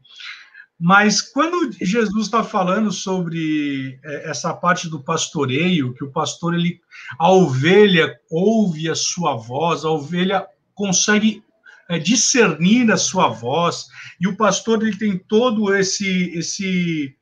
Mas 0.80 1.22
quando 1.22 1.74
Jesus 1.74 2.26
está 2.26 2.42
falando 2.42 2.90
sobre 2.90 4.00
é, 4.06 4.30
essa 4.30 4.54
parte 4.54 4.88
do 4.88 5.04
pastoreio, 5.04 5.94
que 5.94 6.06
o 6.06 6.12
pastor, 6.12 6.54
ele, 6.54 6.80
a 7.20 7.30
ovelha 7.30 8.18
ouve 8.32 8.90
a 8.90 8.96
sua 8.96 9.36
voz, 9.36 9.84
a 9.84 9.90
ovelha 9.90 10.48
consegue 10.74 11.44
é, 11.90 12.00
discernir 12.00 12.92
a 12.92 12.98
sua 12.98 13.30
voz, 13.30 13.86
e 14.20 14.28
o 14.28 14.36
pastor 14.36 14.82
ele 14.82 14.98
tem 14.98 15.18
todo 15.18 15.76
esse, 15.76 16.32
esse 16.36 17.16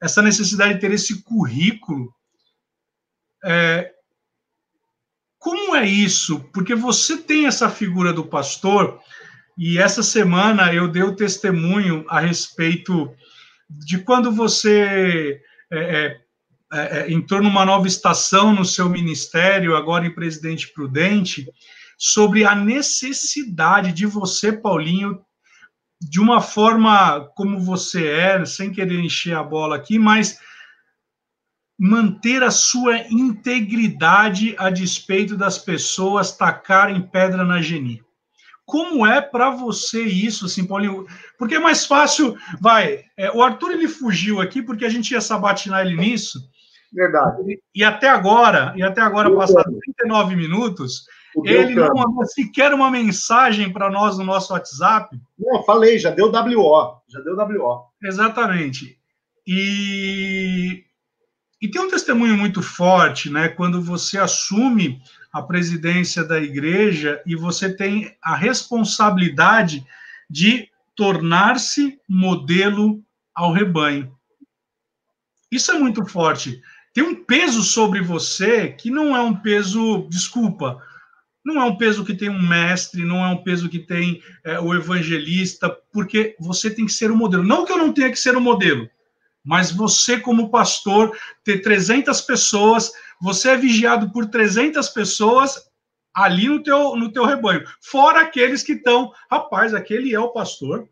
essa 0.00 0.20
necessidade 0.20 0.74
de 0.74 0.80
ter 0.80 0.92
esse 0.92 1.22
currículo. 1.22 2.12
É, 3.44 3.92
como 5.38 5.74
é 5.74 5.86
isso? 5.86 6.40
Porque 6.52 6.74
você 6.74 7.16
tem 7.16 7.46
essa 7.46 7.70
figura 7.70 8.12
do 8.12 8.26
pastor, 8.26 9.00
e 9.56 9.78
essa 9.78 10.02
semana 10.02 10.72
eu 10.72 10.86
dei 10.86 11.02
o 11.02 11.16
testemunho 11.16 12.04
a 12.08 12.20
respeito 12.20 13.14
de 13.68 13.98
quando 13.98 14.30
você 14.30 15.40
é, 15.70 15.78
é, 15.78 16.20
é, 16.72 16.98
é, 16.98 17.12
entrou 17.12 17.42
numa 17.42 17.64
nova 17.64 17.86
estação 17.86 18.52
no 18.52 18.64
seu 18.64 18.88
ministério, 18.88 19.76
agora 19.76 20.06
em 20.06 20.14
Presidente 20.14 20.68
Prudente, 20.68 21.48
sobre 21.96 22.44
a 22.44 22.54
necessidade 22.54 23.92
de 23.92 24.06
você, 24.06 24.52
Paulinho, 24.52 25.20
de 26.00 26.20
uma 26.20 26.40
forma 26.40 27.20
como 27.34 27.58
você 27.58 28.08
é, 28.08 28.44
sem 28.44 28.70
querer 28.70 29.00
encher 29.00 29.34
a 29.36 29.42
bola 29.42 29.76
aqui, 29.76 29.98
mas 29.98 30.38
manter 31.78 32.42
a 32.42 32.50
sua 32.50 32.98
integridade 33.10 34.54
a 34.58 34.70
despeito 34.70 35.36
das 35.36 35.58
pessoas 35.58 36.36
tacarem 36.36 37.00
pedra 37.00 37.44
na 37.44 37.60
geni. 37.60 38.02
Como 38.64 39.06
é 39.06 39.20
para 39.20 39.50
você 39.50 40.02
isso, 40.02 40.46
assim, 40.46 40.66
Paulinho? 40.66 41.06
Porque 41.38 41.54
é 41.54 41.58
mais 41.58 41.86
fácil, 41.86 42.36
vai. 42.60 43.04
É, 43.16 43.30
o 43.30 43.40
Arthur 43.42 43.72
ele 43.72 43.86
fugiu 43.86 44.40
aqui 44.40 44.60
porque 44.60 44.84
a 44.84 44.88
gente 44.88 45.12
ia 45.12 45.20
sabatinar 45.20 45.86
ele 45.86 45.96
nisso. 45.96 46.40
Verdade. 46.92 47.42
E, 47.46 47.60
e 47.76 47.84
até 47.84 48.08
agora, 48.08 48.72
e 48.76 48.82
até 48.82 49.00
agora, 49.00 49.32
passaram 49.34 49.78
39 49.78 50.34
minutos, 50.34 51.04
ele 51.44 51.74
não 51.74 51.92
mandou 51.94 52.24
sequer 52.24 52.72
uma 52.72 52.90
mensagem 52.90 53.72
para 53.72 53.90
nós 53.90 54.16
no 54.16 54.24
nosso 54.24 54.52
WhatsApp. 54.52 55.18
Não, 55.38 55.62
falei, 55.64 55.98
já 55.98 56.10
deu 56.10 56.30
WO. 56.30 57.00
Já 57.08 57.20
deu 57.20 57.36
WO. 57.36 57.84
Exatamente. 58.02 58.98
E, 59.46 60.84
e 61.60 61.68
tem 61.68 61.80
um 61.80 61.90
testemunho 61.90 62.36
muito 62.36 62.62
forte, 62.62 63.30
né? 63.30 63.48
Quando 63.48 63.82
você 63.82 64.18
assume 64.18 65.00
a 65.32 65.42
presidência 65.42 66.24
da 66.24 66.40
igreja 66.40 67.22
e 67.26 67.36
você 67.36 67.74
tem 67.74 68.16
a 68.22 68.34
responsabilidade 68.34 69.86
de 70.30 70.68
tornar-se 70.94 72.00
modelo 72.08 73.02
ao 73.34 73.52
rebanho. 73.52 74.16
Isso 75.52 75.70
é 75.70 75.78
muito 75.78 76.04
forte. 76.06 76.60
Tem 76.94 77.04
um 77.04 77.14
peso 77.14 77.62
sobre 77.62 78.00
você 78.00 78.68
que 78.68 78.90
não 78.90 79.14
é 79.14 79.20
um 79.20 79.36
peso, 79.36 80.08
desculpa, 80.08 80.82
não 81.46 81.62
é 81.62 81.64
um 81.64 81.76
peso 81.76 82.04
que 82.04 82.14
tem 82.14 82.28
um 82.28 82.42
mestre, 82.42 83.04
não 83.04 83.24
é 83.24 83.28
um 83.28 83.42
peso 83.42 83.68
que 83.68 83.78
tem 83.78 84.20
é, 84.44 84.58
o 84.58 84.74
evangelista, 84.74 85.70
porque 85.92 86.36
você 86.38 86.68
tem 86.68 86.84
que 86.84 86.92
ser 86.92 87.10
o 87.10 87.16
modelo. 87.16 87.42
Não 87.42 87.64
que 87.64 87.72
eu 87.72 87.78
não 87.78 87.92
tenha 87.92 88.10
que 88.10 88.18
ser 88.18 88.36
o 88.36 88.40
modelo, 88.40 88.90
mas 89.44 89.70
você, 89.70 90.18
como 90.18 90.50
pastor, 90.50 91.16
ter 91.44 91.62
300 91.62 92.20
pessoas 92.20 92.92
você 93.20 93.50
é 93.50 93.56
vigiado 93.56 94.10
por 94.10 94.26
300 94.26 94.88
pessoas 94.90 95.70
ali 96.14 96.48
no 96.48 96.62
teu, 96.62 96.96
no 96.96 97.12
teu 97.12 97.24
rebanho, 97.24 97.64
fora 97.80 98.20
aqueles 98.20 98.62
que 98.62 98.72
estão, 98.72 99.12
rapaz, 99.30 99.74
aquele 99.74 100.14
é 100.14 100.20
o 100.20 100.32
pastor. 100.32 100.88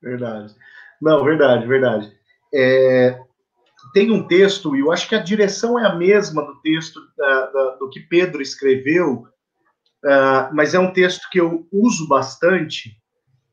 Verdade. 0.00 0.54
Não, 1.00 1.24
verdade, 1.24 1.66
verdade. 1.66 2.12
É, 2.54 3.20
tem 3.92 4.10
um 4.10 4.26
texto, 4.26 4.74
e 4.74 4.80
eu 4.80 4.90
acho 4.90 5.08
que 5.08 5.14
a 5.14 5.22
direção 5.22 5.78
é 5.78 5.86
a 5.86 5.94
mesma 5.94 6.44
do 6.44 6.60
texto 6.60 6.96
uh, 6.98 7.78
do 7.78 7.90
que 7.90 8.00
Pedro 8.00 8.40
escreveu, 8.40 9.26
uh, 10.04 10.54
mas 10.54 10.74
é 10.74 10.78
um 10.78 10.92
texto 10.92 11.28
que 11.30 11.40
eu 11.40 11.66
uso 11.70 12.08
bastante 12.08 12.90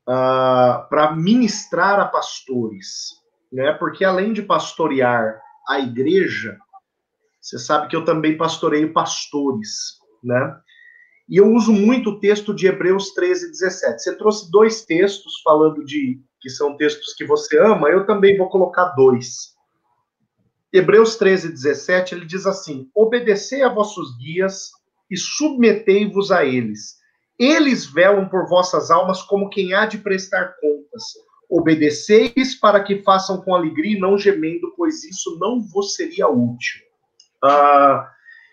uh, 0.08 0.88
para 0.88 1.14
ministrar 1.14 2.00
a 2.00 2.06
pastores, 2.06 3.10
né? 3.52 3.72
Porque 3.74 4.04
além 4.04 4.32
de 4.32 4.42
pastorear 4.42 5.40
a 5.68 5.78
igreja, 5.78 6.58
você 7.40 7.58
sabe 7.58 7.88
que 7.88 7.96
eu 7.96 8.04
também 8.04 8.36
pastoreio 8.36 8.92
pastores, 8.92 9.98
né? 10.22 10.56
E 11.28 11.36
eu 11.36 11.46
uso 11.52 11.72
muito 11.72 12.10
o 12.10 12.18
texto 12.18 12.52
de 12.52 12.66
Hebreus 12.66 13.12
13, 13.14 13.50
17. 13.52 14.02
Você 14.02 14.16
trouxe 14.16 14.50
dois 14.50 14.84
textos 14.84 15.40
falando 15.44 15.84
de 15.84 16.20
que 16.40 16.50
são 16.50 16.76
textos 16.76 17.14
que 17.14 17.24
você 17.24 17.58
ama, 17.60 17.88
eu 17.88 18.04
também 18.04 18.36
vou 18.36 18.48
colocar 18.48 18.86
dois. 18.96 19.54
Hebreus 20.72 21.16
13, 21.16 21.50
17, 21.50 22.14
ele 22.14 22.26
diz 22.26 22.46
assim: 22.46 22.88
Obedecei 22.94 23.62
a 23.62 23.68
vossos 23.68 24.16
guias 24.16 24.70
e 25.10 25.16
submetei-vos 25.16 26.30
a 26.30 26.44
eles. 26.44 26.98
Eles 27.38 27.86
velam 27.86 28.28
por 28.28 28.48
vossas 28.48 28.90
almas 28.90 29.22
como 29.22 29.48
quem 29.48 29.74
há 29.74 29.86
de 29.86 29.98
prestar 29.98 30.54
contas. 30.60 31.02
Obedeceis 31.48 32.54
para 32.54 32.82
que 32.84 33.02
façam 33.02 33.40
com 33.40 33.54
alegria 33.54 33.96
e 33.96 34.00
não 34.00 34.16
gemendo, 34.16 34.72
pois 34.76 35.02
isso 35.02 35.36
não 35.40 35.60
vos 35.60 35.94
seria 35.94 36.28
útil. 36.28 36.80
Uh, 37.42 38.04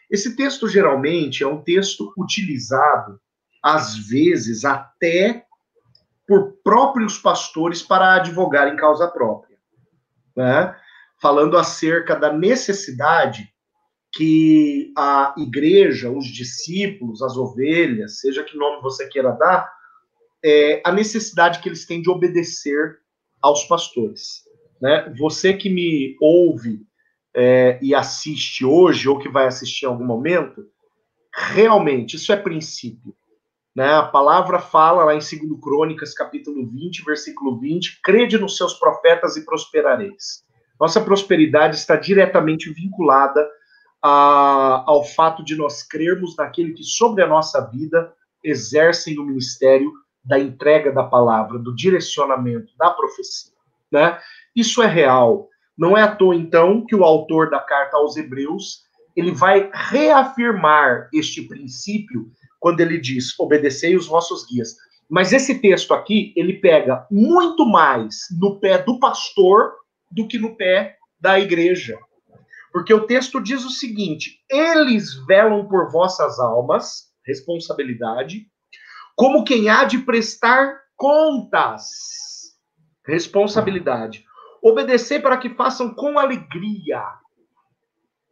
esse 0.09 0.36
texto 0.36 0.68
geralmente 0.68 1.43
é 1.43 1.47
um 1.47 1.61
texto 1.61 2.11
utilizado, 2.18 3.20
às 3.61 3.97
vezes, 3.97 4.65
até 4.65 5.45
por 6.28 6.53
próprios 6.63 7.20
pastores 7.20 7.82
para 7.82 8.15
advogar 8.15 8.68
em 8.68 8.76
causa 8.76 9.07
própria. 9.07 9.57
Né? 10.36 10.76
Falando 11.22 11.57
acerca 11.57 12.15
da 12.15 12.32
necessidade 12.32 13.51
que 14.13 14.91
a 14.97 15.34
igreja, 15.38 16.11
os 16.11 16.26
discípulos, 16.26 17.22
as 17.22 17.36
ovelhas, 17.36 18.20
seja 18.20 18.43
que 18.43 18.57
nome 18.57 18.82
você 18.82 19.07
queira 19.07 19.32
dar, 19.32 19.72
é, 20.43 20.82
a 20.86 20.91
necessidade 20.91 21.59
que 21.59 21.70
eles 21.70 21.86
têm 21.86 22.01
de 22.01 22.09
obedecer 22.09 22.97
aos 23.41 23.63
pastores. 23.65 24.43
Né? 24.82 25.13
Você 25.18 25.53
que 25.53 25.70
me 25.70 26.15
ouve 26.22 26.86
é, 27.36 27.80
e 27.82 27.93
assiste 27.93 28.65
hoje, 28.65 29.09
ou 29.09 29.20
que 29.20 29.30
vai 29.30 29.47
assistir 29.47 29.86
em 29.86 29.89
algum 29.89 30.05
momento, 30.05 30.65
realmente, 31.34 32.15
isso 32.15 32.32
é 32.32 32.38
princípio. 32.38 33.15
Né? 33.76 33.93
A 33.93 34.03
palavra 34.07 34.59
fala 34.59 35.03
lá 35.03 35.13
em 35.13 35.20
2 35.20 35.61
Crônicas, 35.61 36.13
capítulo 36.13 36.68
20, 36.68 37.03
versículo 37.03 37.59
20, 37.59 38.01
crede 38.01 38.38
nos 38.38 38.57
seus 38.57 38.74
profetas 38.74 39.38
e 39.38 39.45
prosperareis. 39.45 40.47
Nossa 40.80 41.01
prosperidade 41.01 41.75
está 41.75 41.95
diretamente 41.95 42.71
vinculada 42.71 43.47
a, 44.01 44.84
ao 44.86 45.03
fato 45.03 45.43
de 45.43 45.55
nós 45.55 45.84
crermos 45.84 46.36
naquele 46.36 46.73
que, 46.73 46.84
sobre 46.84 47.23
a 47.23 47.28
nossa 47.28 47.61
vida, 47.61 48.13
exercem 48.43 49.17
o 49.19 49.23
ministério 49.23 49.91
da 50.23 50.39
entrega 50.39 50.91
da 50.91 51.03
palavra, 51.03 51.57
do 51.57 51.73
direcionamento, 51.75 52.71
da 52.78 52.91
profecia. 52.91 53.53
Né? 53.91 54.19
Isso 54.55 54.84
é 54.84 54.88
real. 54.88 55.47
Não 55.78 55.97
é 55.97 56.01
à 56.01 56.15
toa, 56.15 56.36
então, 56.36 56.86
que 56.86 56.95
o 56.95 57.03
autor 57.03 57.49
da 57.49 57.59
carta 57.59 57.97
aos 57.97 58.17
Hebreus 58.17 58.88
ele 59.15 59.32
vai 59.32 59.71
reafirmar 59.73 61.09
este 61.11 61.41
princípio 61.41 62.32
quando 62.59 62.82
ele 62.82 62.99
diz: 62.99 63.38
obedecei 63.39 63.95
os 63.95 64.07
vossos 64.07 64.45
guias. 64.45 64.75
Mas 65.09 65.34
esse 65.34 65.59
texto 65.59 65.93
aqui, 65.93 66.34
ele 66.36 66.53
pega 66.53 67.07
muito 67.09 67.65
mais 67.65 68.15
no 68.39 68.59
pé 68.59 68.78
do 68.78 68.99
pastor 68.99 69.73
do 70.12 70.28
que 70.28 70.38
no 70.38 70.55
pé 70.55 70.97
da 71.20 71.39
igreja. 71.39 71.97
Porque 72.72 72.93
o 72.93 73.05
texto 73.05 73.41
diz 73.41 73.66
o 73.66 73.70
seguinte: 73.70 74.43
eles 74.49 75.14
velam 75.26 75.68
por 75.68 75.91
vossas 75.91 76.39
almas, 76.39 77.12
responsabilidade, 77.26 78.47
como 79.16 79.43
quem 79.43 79.70
há 79.70 79.84
de 79.84 79.99
prestar 79.99 80.80
contas, 80.95 81.88
responsabilidade. 83.05 84.24
Obedecer 84.62 85.22
para 85.22 85.38
que 85.38 85.53
façam 85.55 85.93
com 85.93 86.20
alegria, 86.20 87.03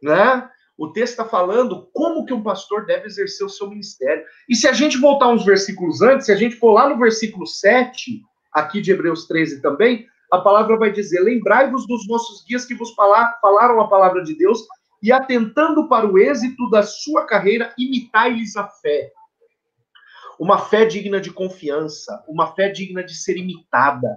né? 0.02 0.48
O 0.78 0.92
texto 0.92 1.12
está 1.12 1.24
falando 1.24 1.88
como 1.92 2.26
que 2.26 2.34
um 2.34 2.42
pastor 2.42 2.84
deve 2.84 3.06
exercer 3.06 3.46
o 3.46 3.50
seu 3.50 3.68
ministério. 3.68 4.22
E 4.48 4.54
se 4.54 4.68
a 4.68 4.72
gente 4.72 4.98
voltar 4.98 5.28
uns 5.28 5.44
versículos 5.44 6.02
antes, 6.02 6.26
se 6.26 6.32
a 6.32 6.36
gente 6.36 6.56
for 6.56 6.72
lá 6.72 6.88
no 6.88 6.98
versículo 6.98 7.46
7, 7.46 8.20
aqui 8.52 8.82
de 8.82 8.92
Hebreus 8.92 9.26
13 9.26 9.62
também, 9.62 10.06
a 10.30 10.38
palavra 10.38 10.76
vai 10.76 10.92
dizer: 10.92 11.20
Lembrai-vos 11.20 11.86
dos 11.86 12.06
vossos 12.06 12.44
guias 12.46 12.64
que 12.64 12.74
vos 12.74 12.92
falaram 12.94 13.80
a 13.80 13.88
palavra 13.88 14.22
de 14.22 14.36
Deus, 14.36 14.60
e 15.02 15.12
atentando 15.12 15.88
para 15.88 16.06
o 16.06 16.18
êxito 16.18 16.68
da 16.70 16.82
sua 16.82 17.26
carreira, 17.26 17.72
imitai-lhes 17.78 18.56
a 18.56 18.66
fé. 18.66 19.12
Uma 20.38 20.58
fé 20.58 20.84
digna 20.84 21.20
de 21.20 21.32
confiança, 21.32 22.22
uma 22.28 22.54
fé 22.54 22.68
digna 22.68 23.02
de 23.02 23.14
ser 23.14 23.36
imitada. 23.36 24.08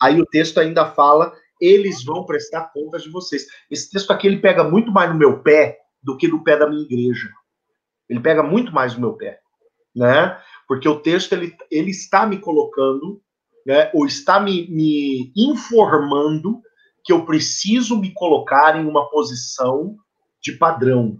Aí 0.00 0.20
o 0.20 0.26
texto 0.26 0.58
ainda 0.58 0.86
fala: 0.86 1.34
eles 1.60 2.02
vão 2.04 2.24
prestar 2.24 2.72
contas 2.72 3.02
de 3.02 3.10
vocês. 3.10 3.46
Esse 3.70 3.90
texto 3.90 4.10
aqui 4.10 4.26
ele 4.26 4.38
pega 4.38 4.64
muito 4.64 4.90
mais 4.90 5.10
no 5.10 5.18
meu 5.18 5.42
pé 5.42 5.78
do 6.02 6.16
que 6.16 6.26
no 6.26 6.42
pé 6.42 6.56
da 6.56 6.68
minha 6.68 6.82
igreja. 6.82 7.28
Ele 8.08 8.20
pega 8.20 8.42
muito 8.42 8.72
mais 8.72 8.94
no 8.94 9.00
meu 9.00 9.12
pé, 9.14 9.38
né? 9.94 10.40
Porque 10.66 10.88
o 10.88 11.00
texto 11.00 11.32
ele, 11.32 11.54
ele 11.70 11.90
está 11.90 12.26
me 12.26 12.38
colocando 12.38 13.20
né, 13.66 13.90
ou 13.94 14.06
está 14.06 14.40
me, 14.40 14.68
me 14.70 15.32
informando 15.36 16.60
que 17.04 17.12
eu 17.12 17.24
preciso 17.24 17.98
me 17.98 18.12
colocar 18.12 18.78
em 18.78 18.86
uma 18.86 19.08
posição 19.10 19.96
de 20.42 20.52
padrão. 20.52 21.16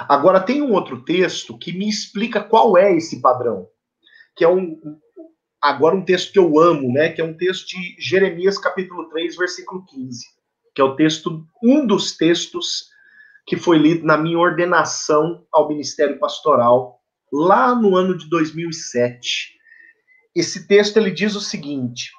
Agora, 0.00 0.40
tem 0.40 0.62
um 0.62 0.72
outro 0.72 1.04
texto 1.04 1.56
que 1.58 1.72
me 1.72 1.88
explica 1.88 2.42
qual 2.42 2.76
é 2.76 2.94
esse 2.96 3.20
padrão, 3.20 3.66
que 4.36 4.44
é 4.44 4.48
um, 4.48 4.78
agora 5.60 5.96
um 5.96 6.04
texto 6.04 6.32
que 6.32 6.38
eu 6.38 6.58
amo, 6.58 6.92
né, 6.92 7.10
que 7.10 7.20
é 7.20 7.24
um 7.24 7.36
texto 7.36 7.68
de 7.68 7.96
Jeremias 7.98 8.58
capítulo 8.58 9.08
3, 9.08 9.36
versículo 9.36 9.84
15, 9.86 10.24
que 10.74 10.80
é 10.80 10.84
o 10.84 10.94
texto, 10.94 11.44
um 11.62 11.86
dos 11.86 12.16
textos 12.16 12.88
que 13.46 13.56
foi 13.56 13.78
lido 13.78 14.04
na 14.04 14.16
minha 14.16 14.38
ordenação 14.38 15.44
ao 15.50 15.68
ministério 15.68 16.18
pastoral 16.18 17.00
lá 17.32 17.74
no 17.74 17.96
ano 17.96 18.16
de 18.16 18.28
2007. 18.28 19.57
Esse 20.38 20.68
texto 20.68 20.96
ele 20.96 21.10
diz 21.10 21.34
o 21.34 21.40
seguinte: 21.40 22.12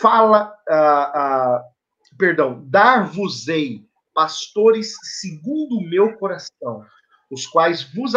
fala, 0.00 0.54
uh, 0.68 1.58
uh, 1.58 2.16
perdão, 2.16 2.62
dar-vos-ei 2.64 3.84
pastores 4.14 4.94
segundo 5.20 5.76
o 5.76 5.90
meu 5.90 6.16
coração, 6.16 6.84
os 7.28 7.44
quais 7.44 7.82
vos, 7.92 8.12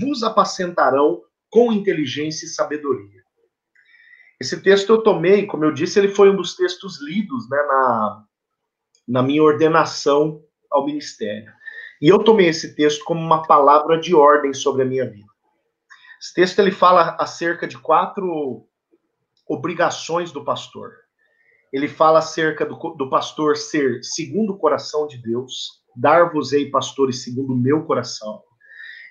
vos 0.00 0.24
apacentarão 0.24 1.22
com 1.48 1.72
inteligência 1.72 2.46
e 2.46 2.48
sabedoria. 2.48 3.20
Esse 4.40 4.60
texto 4.60 4.90
eu 4.90 5.02
tomei, 5.02 5.46
como 5.46 5.64
eu 5.64 5.72
disse, 5.72 6.00
ele 6.00 6.08
foi 6.08 6.28
um 6.28 6.36
dos 6.36 6.56
textos 6.56 7.00
lidos 7.00 7.48
né, 7.48 7.62
na, 7.62 8.24
na 9.06 9.22
minha 9.22 9.42
ordenação 9.42 10.42
ao 10.68 10.84
ministério. 10.84 11.52
E 12.02 12.08
eu 12.08 12.18
tomei 12.24 12.48
esse 12.48 12.74
texto 12.74 13.04
como 13.04 13.20
uma 13.20 13.46
palavra 13.46 14.00
de 14.00 14.16
ordem 14.16 14.52
sobre 14.52 14.82
a 14.82 14.86
minha 14.86 15.08
vida. 15.08 15.30
Esse 16.20 16.34
texto 16.34 16.58
ele 16.58 16.72
fala 16.72 17.16
acerca 17.20 17.68
de 17.68 17.78
quatro 17.78 18.66
obrigações 19.50 20.30
do 20.30 20.44
pastor. 20.44 20.92
Ele 21.72 21.88
fala 21.88 22.20
acerca 22.20 22.64
do, 22.64 22.76
do 22.76 23.10
pastor 23.10 23.56
ser 23.56 23.98
segundo 24.04 24.52
o 24.52 24.58
coração 24.58 25.08
de 25.08 25.20
Deus, 25.20 25.82
dar-vos-ei 25.96 26.70
pastores 26.70 27.24
segundo 27.24 27.52
o 27.52 27.56
meu 27.56 27.84
coração. 27.84 28.42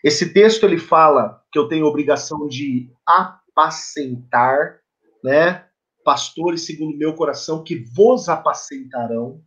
Esse 0.01 0.33
texto 0.33 0.63
ele 0.63 0.77
fala 0.77 1.41
que 1.51 1.59
eu 1.59 1.67
tenho 1.67 1.85
obrigação 1.85 2.47
de 2.47 2.89
apacentar, 3.05 4.79
né? 5.21 5.65
Pastores 6.05 6.65
segundo 6.65 6.95
o 6.95 6.97
meu 6.97 7.13
coração 7.13 7.61
que 7.61 7.83
vos 7.93 8.29
apacentarão, 8.29 9.41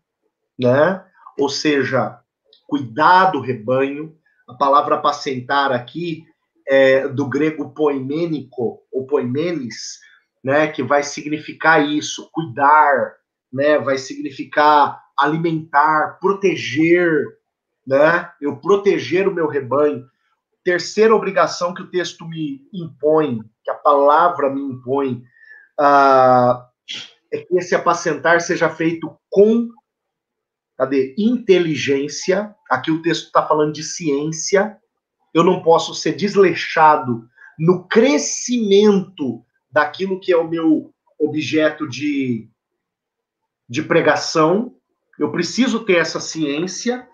né? 0.59 1.03
Ou 1.39 1.49
seja, 1.49 2.21
cuidar 2.69 3.31
do 3.31 3.41
rebanho. 3.41 4.15
A 4.47 4.53
palavra 4.55 4.97
apacentar 4.97 5.73
aqui 5.73 6.23
é 6.69 7.09
do 7.09 7.27
grego 7.27 7.73
poimênico 7.73 8.83
ou 8.93 9.07
poimenes, 9.07 9.99
né, 10.43 10.69
que 10.69 10.83
vai 10.83 11.03
significar 11.03 11.87
isso, 11.87 12.29
cuidar, 12.33 13.15
né, 13.53 13.79
vai 13.79 13.99
significar 13.99 15.01
alimentar, 15.19 16.19
proteger, 16.21 17.25
né, 17.87 18.31
eu 18.41 18.57
proteger 18.57 19.29
o 19.29 19.35
meu 19.35 19.47
rebanho. 19.47 20.05
Terceira 20.65 21.15
obrigação 21.15 21.75
que 21.75 21.83
o 21.83 21.91
texto 21.91 22.27
me 22.27 22.61
impõe, 22.73 23.41
que 23.65 23.71
a 23.71 23.75
palavra 23.75 24.51
me 24.51 24.61
impõe, 24.61 25.23
uh, 25.81 26.63
é 27.33 27.39
que 27.39 27.57
esse 27.57 27.75
apacentar 27.75 28.41
seja 28.41 28.69
feito 28.69 29.17
com 29.31 29.69
cadê? 30.77 31.15
inteligência. 31.17 32.55
Aqui 32.71 32.91
o 32.91 33.03
texto 33.03 33.27
está 33.27 33.47
falando 33.47 33.73
de 33.73 33.83
ciência. 33.83 34.77
Eu 35.33 35.45
não 35.45 35.63
posso 35.63 35.95
ser 35.95 36.13
desleixado 36.13 37.27
no 37.59 37.87
crescimento 37.87 39.45
daquilo 39.73 40.21
que 40.21 40.33
é 40.33 40.37
o 40.37 40.49
meu 40.49 40.93
objeto 41.19 41.89
de, 41.89 42.49
de 43.69 43.83
pregação. 43.83 44.77
Eu 45.19 45.31
preciso 45.33 45.85
ter 45.85 45.97
essa 45.97 46.21
ciência 46.21 47.09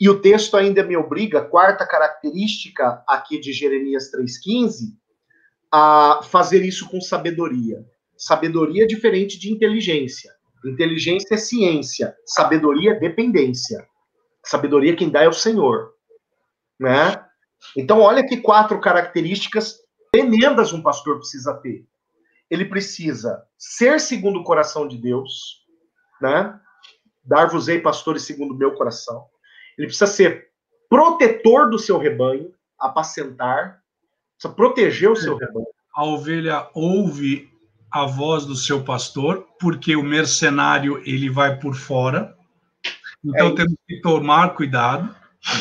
e 0.00 0.08
o 0.08 0.20
texto 0.20 0.56
ainda 0.56 0.82
me 0.82 0.96
obriga, 0.96 1.44
quarta 1.44 1.86
característica 1.86 3.02
aqui 3.06 3.38
de 3.38 3.52
Jeremias 3.52 4.10
3,15, 4.10 4.96
a 5.70 6.20
fazer 6.24 6.64
isso 6.64 6.88
com 6.88 7.00
sabedoria. 7.00 7.84
Sabedoria 8.16 8.84
é 8.84 8.86
diferente 8.86 9.38
de 9.38 9.52
inteligência. 9.52 10.32
Inteligência 10.64 11.34
é 11.34 11.38
ciência, 11.38 12.16
sabedoria 12.26 12.92
é 12.92 12.98
dependência. 12.98 13.86
Sabedoria 14.44 14.96
quem 14.96 15.08
dá 15.08 15.22
é 15.22 15.28
o 15.28 15.32
Senhor, 15.32 15.92
né? 16.78 17.24
Então 17.76 18.00
olha 18.00 18.26
que 18.26 18.38
quatro 18.38 18.80
características 18.80 19.81
tremendas 20.12 20.72
um 20.72 20.82
pastor 20.82 21.18
precisa 21.18 21.54
ter. 21.54 21.86
Ele 22.50 22.66
precisa 22.66 23.42
ser 23.56 23.98
segundo 23.98 24.40
o 24.40 24.44
coração 24.44 24.86
de 24.86 24.98
Deus, 24.98 25.64
né? 26.20 26.60
Dar-vos-ei 27.24 27.80
pastores 27.80 28.22
segundo 28.24 28.52
o 28.52 28.56
meu 28.56 28.74
coração. 28.74 29.24
Ele 29.78 29.86
precisa 29.86 30.06
ser 30.06 30.50
protetor 30.88 31.70
do 31.70 31.78
seu 31.78 31.96
rebanho, 31.96 32.52
apacentar, 32.78 33.82
precisa 34.36 34.54
proteger 34.54 35.10
o 35.10 35.16
seu 35.16 35.36
rebanho. 35.36 35.66
A 35.94 36.04
ovelha 36.04 36.68
ouve 36.74 37.50
a 37.90 38.04
voz 38.04 38.44
do 38.44 38.54
seu 38.54 38.84
pastor, 38.84 39.46
porque 39.58 39.96
o 39.96 40.02
mercenário 40.02 41.02
ele 41.06 41.30
vai 41.30 41.58
por 41.58 41.74
fora. 41.74 42.36
Então 43.24 43.48
é 43.48 43.54
temos 43.54 43.76
que 43.86 44.00
tomar 44.00 44.54
cuidado. 44.54 45.14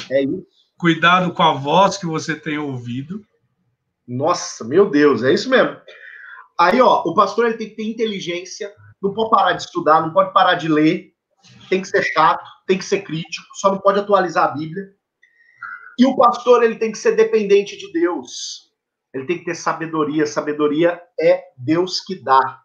É 0.09 0.23
isso. 0.23 0.45
Cuidado 0.77 1.31
com 1.31 1.43
a 1.43 1.53
voz 1.53 1.97
que 1.97 2.05
você 2.05 2.35
tem 2.35 2.57
ouvido. 2.57 3.25
Nossa, 4.11 4.65
meu 4.65 4.89
Deus, 4.89 5.23
é 5.23 5.33
isso 5.33 5.49
mesmo. 5.49 5.77
Aí, 6.59 6.81
ó, 6.81 7.01
o 7.05 7.15
pastor 7.15 7.45
ele 7.45 7.57
tem 7.57 7.69
que 7.69 7.77
ter 7.77 7.83
inteligência, 7.83 8.69
não 9.01 9.13
pode 9.13 9.29
parar 9.29 9.53
de 9.53 9.63
estudar, 9.63 10.01
não 10.01 10.11
pode 10.11 10.33
parar 10.33 10.55
de 10.55 10.67
ler, 10.67 11.13
tem 11.69 11.81
que 11.81 11.87
ser 11.87 12.03
chato, 12.03 12.43
tem 12.67 12.77
que 12.77 12.83
ser 12.83 13.03
crítico, 13.03 13.47
só 13.55 13.71
não 13.71 13.79
pode 13.79 13.99
atualizar 13.99 14.49
a 14.49 14.51
Bíblia. 14.51 14.91
E 15.97 16.05
o 16.05 16.17
pastor 16.17 16.61
ele 16.61 16.75
tem 16.75 16.91
que 16.91 16.97
ser 16.97 17.15
dependente 17.15 17.77
de 17.77 17.89
Deus. 17.93 18.69
Ele 19.13 19.25
tem 19.25 19.39
que 19.39 19.45
ter 19.45 19.55
sabedoria. 19.55 20.25
Sabedoria 20.25 21.01
é 21.19 21.43
Deus 21.57 22.01
que 22.01 22.21
dá. 22.21 22.59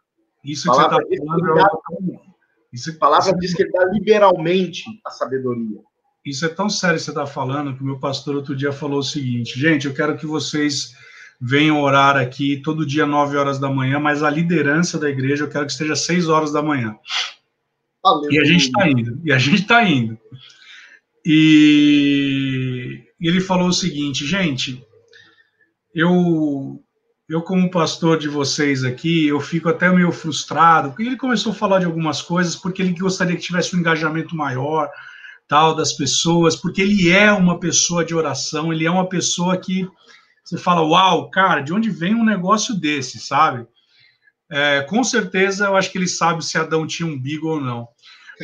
Isso 0.44 0.68
que 0.68 0.76
você 0.76 0.82
está 0.82 0.97
falando. 0.97 1.59
É 1.59 2.36
isso, 2.72 2.90
a 2.90 2.99
palavra 2.99 3.30
isso, 3.30 3.38
diz 3.38 3.55
que 3.55 3.62
ele 3.62 3.70
dá 3.70 3.84
liberalmente 3.84 4.82
a 5.05 5.11
sabedoria. 5.11 5.80
Isso 6.24 6.44
é 6.44 6.49
tão 6.49 6.68
sério 6.68 6.99
que 6.99 7.05
você 7.05 7.11
está 7.11 7.26
falando 7.26 7.76
que 7.76 7.82
o 7.82 7.86
meu 7.86 8.01
pastor 8.01 8.34
outro 8.34 8.57
dia 8.57 8.72
falou 8.72 8.99
o 8.99 9.05
seguinte: 9.05 9.59
gente, 9.59 9.86
eu 9.86 9.94
quero 9.94 10.16
que 10.18 10.26
vocês 10.26 10.92
venham 11.41 11.80
orar 11.80 12.16
aqui 12.16 12.61
todo 12.62 12.87
dia 12.87 13.07
9 13.07 13.37
horas 13.37 13.59
da 13.59 13.70
manhã, 13.70 13.99
mas 13.99 14.22
a 14.22 14.30
liderança 14.30 14.99
da 14.99 15.09
igreja 15.09 15.45
eu 15.45 15.49
quero 15.49 15.66
que 15.66 15.72
esteja 15.72 15.95
6 15.95 16.28
horas 16.28 16.53
da 16.53 16.62
manhã. 16.62 16.97
E 18.30 18.39
a 18.39 18.45
gente 18.45 18.66
está 18.66 18.89
indo, 18.89 19.20
e 19.24 19.32
a 19.32 19.39
gente 19.39 19.62
está 19.62 19.82
indo. 19.82 20.18
E 21.24 23.03
ele 23.20 23.41
falou 23.41 23.68
o 23.68 23.72
seguinte, 23.72 24.24
gente, 24.24 24.84
eu, 25.95 26.80
eu 27.28 27.43
como 27.43 27.70
pastor 27.70 28.18
de 28.18 28.28
vocês 28.28 28.84
aqui, 28.84 29.26
eu 29.26 29.41
fico 29.41 29.68
até 29.68 29.91
meio 29.91 30.12
frustrado, 30.12 30.91
porque 30.91 31.03
ele 31.03 31.16
começou 31.16 31.53
a 31.53 31.55
falar 31.55 31.80
de 31.80 31.87
algumas 31.87 32.22
coisas, 32.22 32.55
porque 32.55 32.80
ele 32.80 32.93
gostaria 32.93 33.34
que 33.34 33.43
tivesse 33.43 33.74
um 33.74 33.80
engajamento 33.80 34.37
maior, 34.37 34.89
tal, 35.49 35.74
das 35.74 35.93
pessoas, 35.93 36.55
porque 36.55 36.82
ele 36.82 37.11
é 37.11 37.32
uma 37.32 37.59
pessoa 37.59 38.05
de 38.05 38.14
oração, 38.14 38.72
ele 38.72 38.87
é 38.87 38.91
uma 38.91 39.09
pessoa 39.09 39.57
que 39.57 39.89
você 40.47 40.57
fala, 40.57 40.80
uau, 40.80 41.28
cara, 41.28 41.61
de 41.61 41.72
onde 41.72 41.90
vem 41.90 42.14
um 42.14 42.24
negócio 42.24 42.72
desse, 42.72 43.18
sabe? 43.18 43.66
É, 44.49 44.82
com 44.82 45.03
certeza, 45.03 45.66
eu 45.66 45.76
acho 45.76 45.90
que 45.90 45.99
ele 45.99 46.07
sabe 46.07 46.44
se 46.44 46.57
Adão 46.57 46.86
tinha 46.86 47.09
um 47.09 47.18
bigo 47.18 47.49
ou 47.49 47.61
não, 47.61 47.88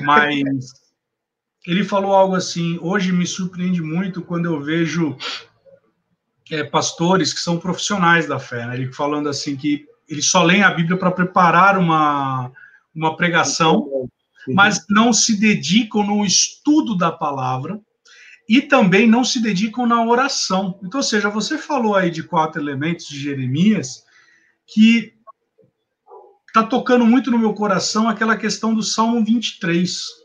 mas 0.03 0.33
ele 1.65 1.85
falou 1.85 2.13
algo 2.13 2.35
assim, 2.35 2.77
hoje 2.83 3.13
me 3.13 3.25
surpreende 3.25 3.81
muito 3.81 4.21
quando 4.21 4.47
eu 4.47 4.61
vejo 4.61 5.17
é, 6.51 6.65
pastores 6.65 7.33
que 7.33 7.39
são 7.39 7.61
profissionais 7.61 8.27
da 8.27 8.41
fé, 8.41 8.67
né? 8.67 8.75
ele 8.75 8.93
falando 8.93 9.29
assim 9.29 9.55
que 9.55 9.87
eles 10.09 10.29
só 10.29 10.43
leem 10.43 10.65
a 10.65 10.73
Bíblia 10.73 10.99
para 10.99 11.13
preparar 11.13 11.79
uma, 11.79 12.51
uma 12.93 13.17
pregação, 13.17 14.09
mas 14.49 14.85
não 14.91 15.13
se 15.13 15.39
dedicam 15.39 16.05
no 16.05 16.25
estudo 16.25 16.97
da 16.97 17.13
palavra 17.13 17.81
e 18.53 18.61
também 18.61 19.09
não 19.09 19.25
se 19.25 19.41
dedicam 19.41 19.87
na 19.87 20.05
oração. 20.05 20.79
Então, 20.83 21.01
ou 21.01 21.05
seja, 21.05 21.31
você 21.31 21.57
falou 21.57 21.97
aí 21.97 22.11
de 22.11 22.23
quatro 22.23 22.61
elementos 22.61 23.07
de 23.07 23.19
Jeremias 23.19 24.05
que 24.67 25.15
está 26.47 26.63
tocando 26.63 27.07
muito 27.07 27.31
no 27.31 27.39
meu 27.39 27.55
coração 27.55 28.11
aquela 28.11 28.37
questão 28.37 28.75
do 28.75 28.83
Salmo 28.83 29.25
23 29.25 30.23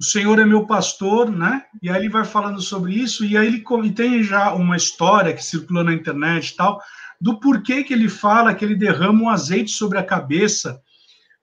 o 0.00 0.04
Senhor 0.04 0.40
é 0.40 0.44
meu 0.44 0.66
pastor, 0.66 1.30
né? 1.30 1.64
E 1.80 1.88
aí 1.88 2.02
ele 2.02 2.08
vai 2.08 2.24
falando 2.24 2.60
sobre 2.60 2.92
isso, 2.92 3.24
e 3.24 3.36
aí 3.36 3.46
ele 3.46 3.92
tem 3.92 4.24
já 4.24 4.52
uma 4.52 4.76
história 4.76 5.32
que 5.32 5.44
circula 5.44 5.84
na 5.84 5.94
internet 5.94 6.48
e 6.48 6.56
tal, 6.56 6.80
do 7.20 7.38
porquê 7.38 7.84
que 7.84 7.92
ele 7.92 8.08
fala 8.08 8.54
que 8.54 8.64
ele 8.64 8.74
derrama 8.74 9.22
um 9.22 9.28
azeite 9.28 9.70
sobre 9.70 9.96
a 9.96 10.04
cabeça 10.04 10.80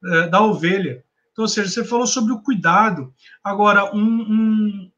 uh, 0.04 0.30
da 0.30 0.42
ovelha. 0.42 1.02
Então, 1.32 1.44
ou 1.44 1.48
seja, 1.48 1.70
você 1.70 1.84
falou 1.86 2.06
sobre 2.06 2.34
o 2.34 2.42
cuidado. 2.42 3.14
Agora, 3.42 3.96
um, 3.96 4.04
um, 4.04 4.91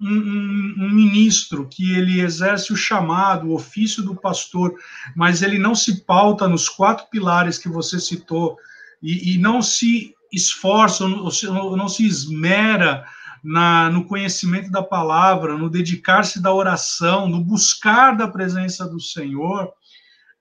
um, 0.00 0.74
um, 0.78 0.90
ministro 0.90 1.66
que 1.66 1.94
ele 1.94 2.20
exerce 2.20 2.72
o 2.72 2.76
chamado, 2.76 3.48
o 3.48 3.54
ofício 3.54 4.02
do 4.02 4.14
pastor, 4.14 4.74
mas 5.14 5.42
ele 5.42 5.58
não 5.58 5.74
se 5.74 6.04
pauta 6.04 6.46
nos 6.46 6.68
quatro 6.68 7.06
pilares 7.10 7.58
que 7.58 7.68
você 7.68 7.98
citou 7.98 8.56
e, 9.02 9.34
e 9.34 9.38
não 9.38 9.62
se 9.62 10.14
esforça, 10.32 11.08
não, 11.08 11.76
não 11.76 11.88
se 11.88 12.06
esmera 12.06 13.06
na, 13.42 13.88
no 13.90 14.04
conhecimento 14.04 14.70
da 14.70 14.82
palavra, 14.82 15.56
no 15.56 15.70
dedicar-se 15.70 16.42
da 16.42 16.52
oração, 16.52 17.28
no 17.28 17.42
buscar 17.42 18.16
da 18.16 18.28
presença 18.28 18.86
do 18.86 19.00
Senhor. 19.00 19.72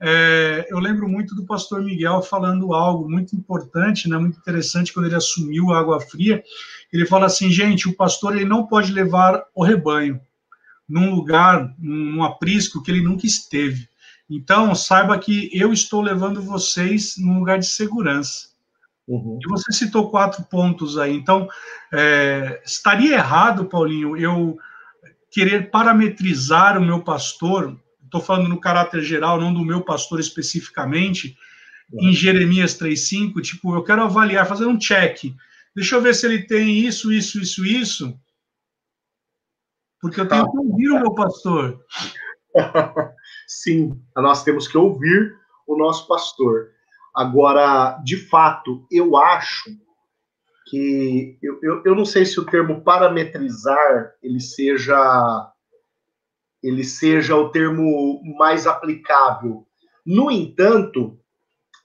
É, 0.01 0.67
eu 0.69 0.77
lembro 0.79 1.07
muito 1.07 1.33
do 1.33 1.45
pastor 1.45 1.81
Miguel 1.81 2.21
falando 2.21 2.73
algo 2.73 3.09
muito 3.09 3.35
importante, 3.35 4.09
né, 4.09 4.17
muito 4.17 4.37
interessante, 4.37 4.93
quando 4.93 5.05
ele 5.05 5.15
assumiu 5.15 5.71
a 5.71 5.79
água 5.79 6.01
fria. 6.01 6.43
Ele 6.91 7.05
fala 7.05 7.27
assim: 7.27 7.49
gente, 7.49 7.87
o 7.87 7.95
pastor 7.95 8.35
ele 8.35 8.45
não 8.45 8.67
pode 8.67 8.91
levar 8.91 9.43
o 9.53 9.63
rebanho 9.63 10.19
num 10.87 11.15
lugar, 11.15 11.73
num 11.79 12.23
aprisco 12.23 12.81
que 12.83 12.91
ele 12.91 13.01
nunca 13.01 13.25
esteve. 13.25 13.87
Então, 14.29 14.73
saiba 14.73 15.17
que 15.17 15.49
eu 15.53 15.71
estou 15.71 16.01
levando 16.01 16.41
vocês 16.41 17.15
num 17.17 17.39
lugar 17.39 17.59
de 17.59 17.67
segurança. 17.67 18.49
Uhum. 19.07 19.39
E 19.41 19.47
você 19.47 19.71
citou 19.71 20.09
quatro 20.09 20.43
pontos 20.43 20.97
aí. 20.97 21.15
Então, 21.15 21.47
é, 21.93 22.61
estaria 22.65 23.15
errado, 23.15 23.65
Paulinho, 23.65 24.17
eu 24.17 24.57
querer 25.29 25.69
parametrizar 25.69 26.77
o 26.77 26.83
meu 26.83 27.01
pastor, 27.01 27.77
estou 28.05 28.21
falando 28.21 28.47
no 28.47 28.59
caráter 28.59 29.01
geral, 29.01 29.39
não 29.39 29.53
do 29.53 29.65
meu 29.65 29.81
pastor 29.81 30.19
especificamente, 30.19 31.37
uhum. 31.91 32.09
em 32.09 32.13
Jeremias 32.13 32.77
3,5, 32.77 33.41
tipo, 33.41 33.75
eu 33.75 33.83
quero 33.83 34.03
avaliar, 34.03 34.47
fazer 34.47 34.65
um 34.65 34.77
check. 34.77 35.33
Deixa 35.75 35.95
eu 35.95 36.01
ver 36.01 36.15
se 36.15 36.25
ele 36.25 36.43
tem 36.43 36.79
isso, 36.79 37.11
isso, 37.11 37.39
isso, 37.39 37.65
isso. 37.65 38.19
Porque 39.99 40.21
eu 40.21 40.27
tenho 40.27 40.49
que 40.49 40.57
ouvir 40.57 40.89
o 40.89 40.99
meu 40.99 41.13
pastor. 41.13 41.83
Sim, 43.47 43.99
nós 44.15 44.43
temos 44.43 44.67
que 44.67 44.77
ouvir 44.77 45.35
o 45.67 45.77
nosso 45.77 46.07
pastor. 46.07 46.69
Agora, 47.15 47.99
de 48.03 48.17
fato, 48.17 48.85
eu 48.91 49.17
acho 49.17 49.69
que 50.67 51.37
eu, 51.41 51.59
eu, 51.61 51.81
eu, 51.85 51.95
não 51.95 52.05
sei 52.05 52.25
se 52.25 52.39
o 52.39 52.45
termo 52.45 52.81
parametrizar 52.81 54.13
ele 54.21 54.39
seja 54.39 55.53
ele 56.66 56.84
seja 56.84 57.36
o 57.36 57.49
termo 57.49 58.20
mais 58.38 58.66
aplicável. 58.66 59.68
No 60.03 60.32
entanto, 60.32 61.20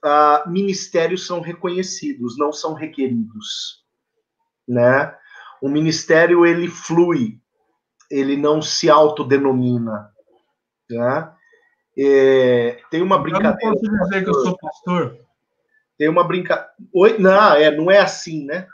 uh, 0.03 0.49
ministérios 0.49 1.27
são 1.27 1.39
reconhecidos, 1.39 2.35
não 2.35 2.51
são 2.51 2.73
requeridos, 2.73 3.85
né? 4.67 5.15
O 5.61 5.69
ministério 5.69 6.47
ele 6.47 6.67
flui, 6.67 7.39
ele 8.09 8.35
não 8.35 8.59
se 8.59 8.89
autodenomina, 8.89 10.11
né? 10.89 11.31
É, 11.95 12.81
tem 12.89 13.03
uma 13.03 13.19
brincadeira. 13.19 13.57
Eu 13.61 13.69
não 13.69 13.77
posso 13.77 14.03
dizer 14.09 14.23
que 14.23 14.29
eu 14.29 14.33
sou 14.33 14.57
pastor. 14.57 15.17
Tem 15.95 16.09
uma 16.09 16.23
brincadeira. 16.23 16.71
Não, 17.19 17.53
é, 17.53 17.69
não 17.69 17.91
é 17.91 17.99
assim, 17.99 18.45
né? 18.45 18.67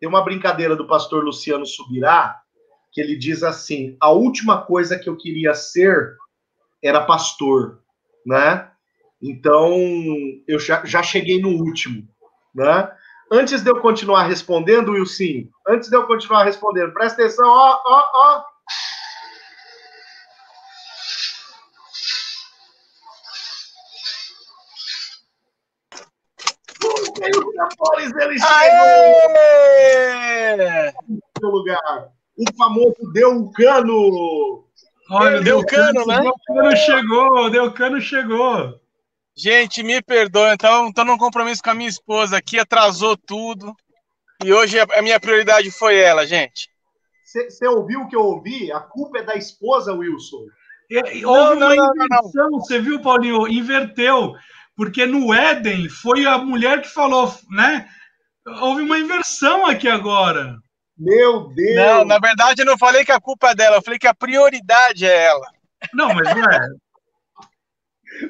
Tem 0.00 0.08
uma 0.08 0.24
brincadeira 0.24 0.74
do 0.74 0.88
pastor 0.88 1.22
Luciano 1.22 1.64
Subirá, 1.64 2.41
que 2.92 3.00
ele 3.00 3.16
diz 3.16 3.42
assim: 3.42 3.96
a 3.98 4.10
última 4.10 4.62
coisa 4.62 4.98
que 4.98 5.08
eu 5.08 5.16
queria 5.16 5.54
ser 5.54 6.16
era 6.82 7.04
pastor, 7.04 7.80
né? 8.24 8.68
Então, 9.20 9.74
eu 10.46 10.58
já, 10.58 10.84
já 10.84 11.02
cheguei 11.02 11.40
no 11.40 11.48
último, 11.48 12.06
né? 12.54 12.90
Antes 13.30 13.62
de 13.62 13.70
eu 13.70 13.80
continuar 13.80 14.24
respondendo, 14.24 14.92
Wilson, 14.92 15.48
antes 15.66 15.88
de 15.88 15.96
eu 15.96 16.06
continuar 16.06 16.44
respondendo, 16.44 16.92
presta 16.92 17.22
atenção, 17.22 17.48
ó, 17.48 17.80
ó, 17.84 18.02
ó, 18.14 18.44
Wilson 27.96 28.18
ele 28.20 28.38
chegou! 28.38 28.52
Aê! 30.18 30.92
No 31.40 31.50
lugar. 31.50 32.12
O 32.36 32.44
famoso 32.56 33.12
Deucano! 33.12 34.64
Olha, 35.10 35.40
o 35.40 35.44
Deucano, 35.44 36.06
né? 36.06 36.20
Deucano 36.20 36.76
chegou, 36.76 37.46
o 37.46 37.50
Deucano 37.50 38.00
chegou. 38.00 38.80
Gente, 39.36 39.82
me 39.82 40.00
perdoe, 40.02 40.52
então 40.52 40.88
estou 40.88 41.04
num 41.04 41.18
compromisso 41.18 41.62
com 41.62 41.70
a 41.70 41.74
minha 41.74 41.88
esposa 41.88 42.36
aqui, 42.36 42.58
atrasou 42.58 43.16
tudo. 43.16 43.74
E 44.44 44.52
hoje 44.52 44.78
a 44.78 45.02
minha 45.02 45.20
prioridade 45.20 45.70
foi 45.70 45.98
ela, 45.98 46.26
gente. 46.26 46.68
Você 47.24 47.66
ouviu 47.66 48.00
o 48.00 48.08
que 48.08 48.16
eu 48.16 48.22
ouvi? 48.22 48.70
A 48.72 48.80
culpa 48.80 49.18
é 49.18 49.22
da 49.22 49.34
esposa, 49.34 49.94
Wilson. 49.94 50.46
É, 50.90 51.26
houve 51.26 51.58
não, 51.58 51.68
uma 51.68 51.76
não, 51.76 52.04
inversão, 52.04 52.50
você 52.50 52.78
viu, 52.78 53.00
Paulinho? 53.00 53.48
Inverteu. 53.48 54.34
Porque 54.76 55.06
no 55.06 55.32
Éden 55.32 55.88
foi 55.88 56.26
a 56.26 56.36
mulher 56.36 56.82
que 56.82 56.88
falou, 56.88 57.34
né? 57.50 57.88
Houve 58.60 58.82
uma 58.82 58.98
inversão 58.98 59.64
aqui 59.64 59.88
agora. 59.88 60.58
Meu 61.02 61.48
Deus! 61.48 61.74
Não, 61.74 62.04
na 62.04 62.18
verdade 62.20 62.62
eu 62.62 62.66
não 62.66 62.78
falei 62.78 63.04
que 63.04 63.10
a 63.10 63.20
culpa 63.20 63.50
é 63.50 63.54
dela, 63.56 63.76
eu 63.76 63.82
falei 63.82 63.98
que 63.98 64.06
a 64.06 64.14
prioridade 64.14 65.04
é 65.04 65.24
ela. 65.24 65.46
Não, 65.92 66.14
mas 66.14 66.28
não 66.36 66.44
é. 66.44 66.68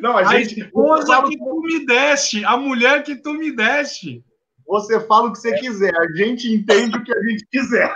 Não, 0.00 0.16
a, 0.16 0.20
a 0.20 0.38
gente. 0.38 0.58
esposa 0.58 1.22
que 1.24 1.36
tu 1.36 1.60
me 1.60 1.84
deste, 1.84 2.42
a 2.46 2.56
mulher 2.56 3.02
que 3.02 3.14
tu 3.14 3.34
me 3.34 3.54
deste. 3.54 4.24
Você 4.66 4.98
fala 5.00 5.28
o 5.28 5.32
que 5.32 5.38
você 5.38 5.52
quiser, 5.58 5.94
a 5.94 6.16
gente 6.16 6.50
entende 6.50 6.96
o 6.96 7.04
que 7.04 7.12
a 7.14 7.20
gente 7.20 7.46
quiser. 7.50 7.94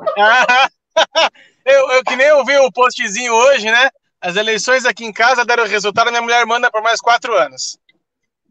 eu, 1.64 1.90
eu 1.92 2.02
que 2.02 2.16
nem 2.16 2.32
ouvi 2.32 2.56
o 2.56 2.72
postzinho 2.72 3.32
hoje, 3.32 3.66
né? 3.70 3.88
As 4.20 4.34
eleições 4.34 4.84
aqui 4.84 5.04
em 5.04 5.12
casa 5.12 5.44
deram 5.44 5.64
resultado, 5.64 6.10
minha 6.10 6.22
mulher 6.22 6.44
manda 6.44 6.68
por 6.72 6.82
mais 6.82 7.00
quatro 7.00 7.36
anos. 7.36 7.78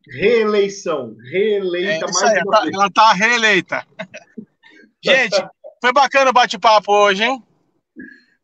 Reeleição. 0.09 1.13
Reeleita 1.29 2.05
é, 2.05 2.11
mais 2.13 2.23
aí, 2.23 2.41
uma 2.41 2.55
ela, 2.55 2.63
vez. 2.63 2.73
Ela 2.73 2.89
tá 2.89 3.11
reeleita. 3.11 3.85
Gente, 5.03 5.45
foi 5.81 5.93
bacana 5.93 6.29
o 6.29 6.33
bate-papo 6.33 6.91
hoje, 6.91 7.23
hein? 7.23 7.43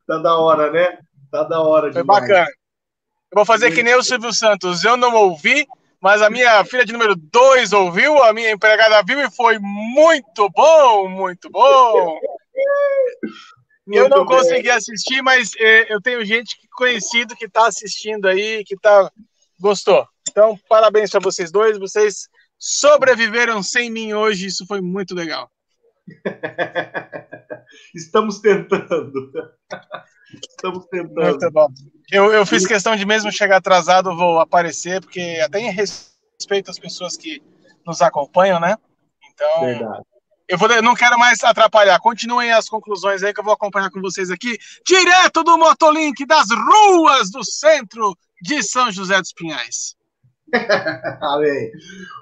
Tá 0.07 0.17
da 0.17 0.37
hora, 0.37 0.71
né? 0.71 0.99
Tá 1.31 1.43
da 1.43 1.61
hora 1.61 1.91
Foi 1.91 2.01
demais. 2.01 2.21
bacana. 2.21 2.47
Eu 2.47 3.35
vou 3.35 3.45
fazer 3.45 3.71
que 3.71 3.81
nem 3.81 3.95
o 3.95 4.03
Silvio 4.03 4.31
Santos. 4.31 4.83
Eu 4.83 4.95
não 4.95 5.15
ouvi, 5.15 5.65
mas 5.99 6.21
a 6.21 6.29
minha 6.29 6.63
filha 6.65 6.85
de 6.85 6.93
número 6.93 7.15
2 7.15 7.73
ouviu, 7.73 8.21
a 8.23 8.31
minha 8.33 8.51
empregada 8.51 9.01
viu 9.03 9.19
e 9.19 9.31
foi 9.31 9.57
muito 9.59 10.49
bom, 10.49 11.09
muito 11.09 11.49
bom. 11.49 12.19
eu 13.87 14.09
não 14.09 14.25
bem. 14.25 14.37
consegui 14.37 14.69
assistir, 14.69 15.21
mas 15.23 15.51
eh, 15.57 15.91
eu 15.91 15.99
tenho 16.01 16.23
gente 16.23 16.55
conhecido 16.75 17.35
que 17.35 17.45
está 17.45 17.67
assistindo 17.67 18.27
aí, 18.27 18.63
que 18.63 18.77
tá 18.77 19.11
gostou. 19.59 20.05
Então, 20.29 20.59
parabéns 20.67 21.09
para 21.09 21.19
vocês 21.21 21.51
dois. 21.51 21.79
Vocês 21.79 22.27
sobreviveram 22.59 23.63
sem 23.63 23.89
mim 23.89 24.13
hoje. 24.13 24.47
Isso 24.47 24.65
foi 24.67 24.81
muito 24.81 25.15
legal. 25.15 25.49
Estamos 27.95 28.39
tentando. 28.39 29.31
Estamos 30.49 30.85
tentando. 30.87 31.21
Muito 31.21 31.51
bom. 31.51 31.67
Eu, 32.11 32.31
eu 32.31 32.45
fiz 32.45 32.65
questão 32.65 32.95
de 32.95 33.05
mesmo 33.05 33.31
chegar 33.31 33.57
atrasado, 33.57 34.15
vou 34.15 34.39
aparecer, 34.39 35.01
porque 35.01 35.39
até 35.43 35.59
em 35.59 35.71
respeito 35.71 36.71
às 36.71 36.79
pessoas 36.79 37.15
que 37.17 37.41
nos 37.85 38.01
acompanham, 38.01 38.59
né? 38.59 38.75
Então, 39.31 39.61
Verdade. 39.61 40.03
Eu, 40.47 40.57
vou, 40.57 40.69
não 40.81 40.93
quero 40.93 41.17
mais 41.17 41.43
atrapalhar. 41.43 41.99
Continuem 41.99 42.51
as 42.51 42.67
conclusões 42.67 43.23
aí 43.23 43.33
que 43.33 43.39
eu 43.39 43.43
vou 43.43 43.53
acompanhar 43.53 43.89
com 43.89 44.01
vocês 44.01 44.29
aqui, 44.29 44.57
direto 44.85 45.43
do 45.43 45.57
Motolink, 45.57 46.25
das 46.25 46.47
ruas 46.51 47.31
do 47.31 47.43
centro 47.43 48.15
de 48.41 48.61
São 48.61 48.91
José 48.91 49.19
dos 49.19 49.33
Pinhais. 49.33 49.95
Amém. 51.21 51.71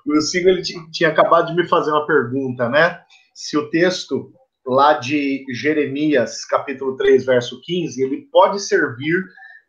o 0.05 0.21
Sigo 0.21 0.49
ele 0.49 0.61
tinha 0.61 1.09
acabado 1.09 1.47
de 1.47 1.55
me 1.55 1.67
fazer 1.67 1.91
uma 1.91 2.05
pergunta, 2.05 2.69
né? 2.69 3.01
Se 3.34 3.57
o 3.57 3.69
texto 3.69 4.34
lá 4.65 4.93
de 4.93 5.45
Jeremias, 5.53 6.45
capítulo 6.45 6.95
3, 6.95 7.25
verso 7.25 7.61
15, 7.61 8.03
ele 8.03 8.27
pode 8.32 8.59
servir 8.59 9.23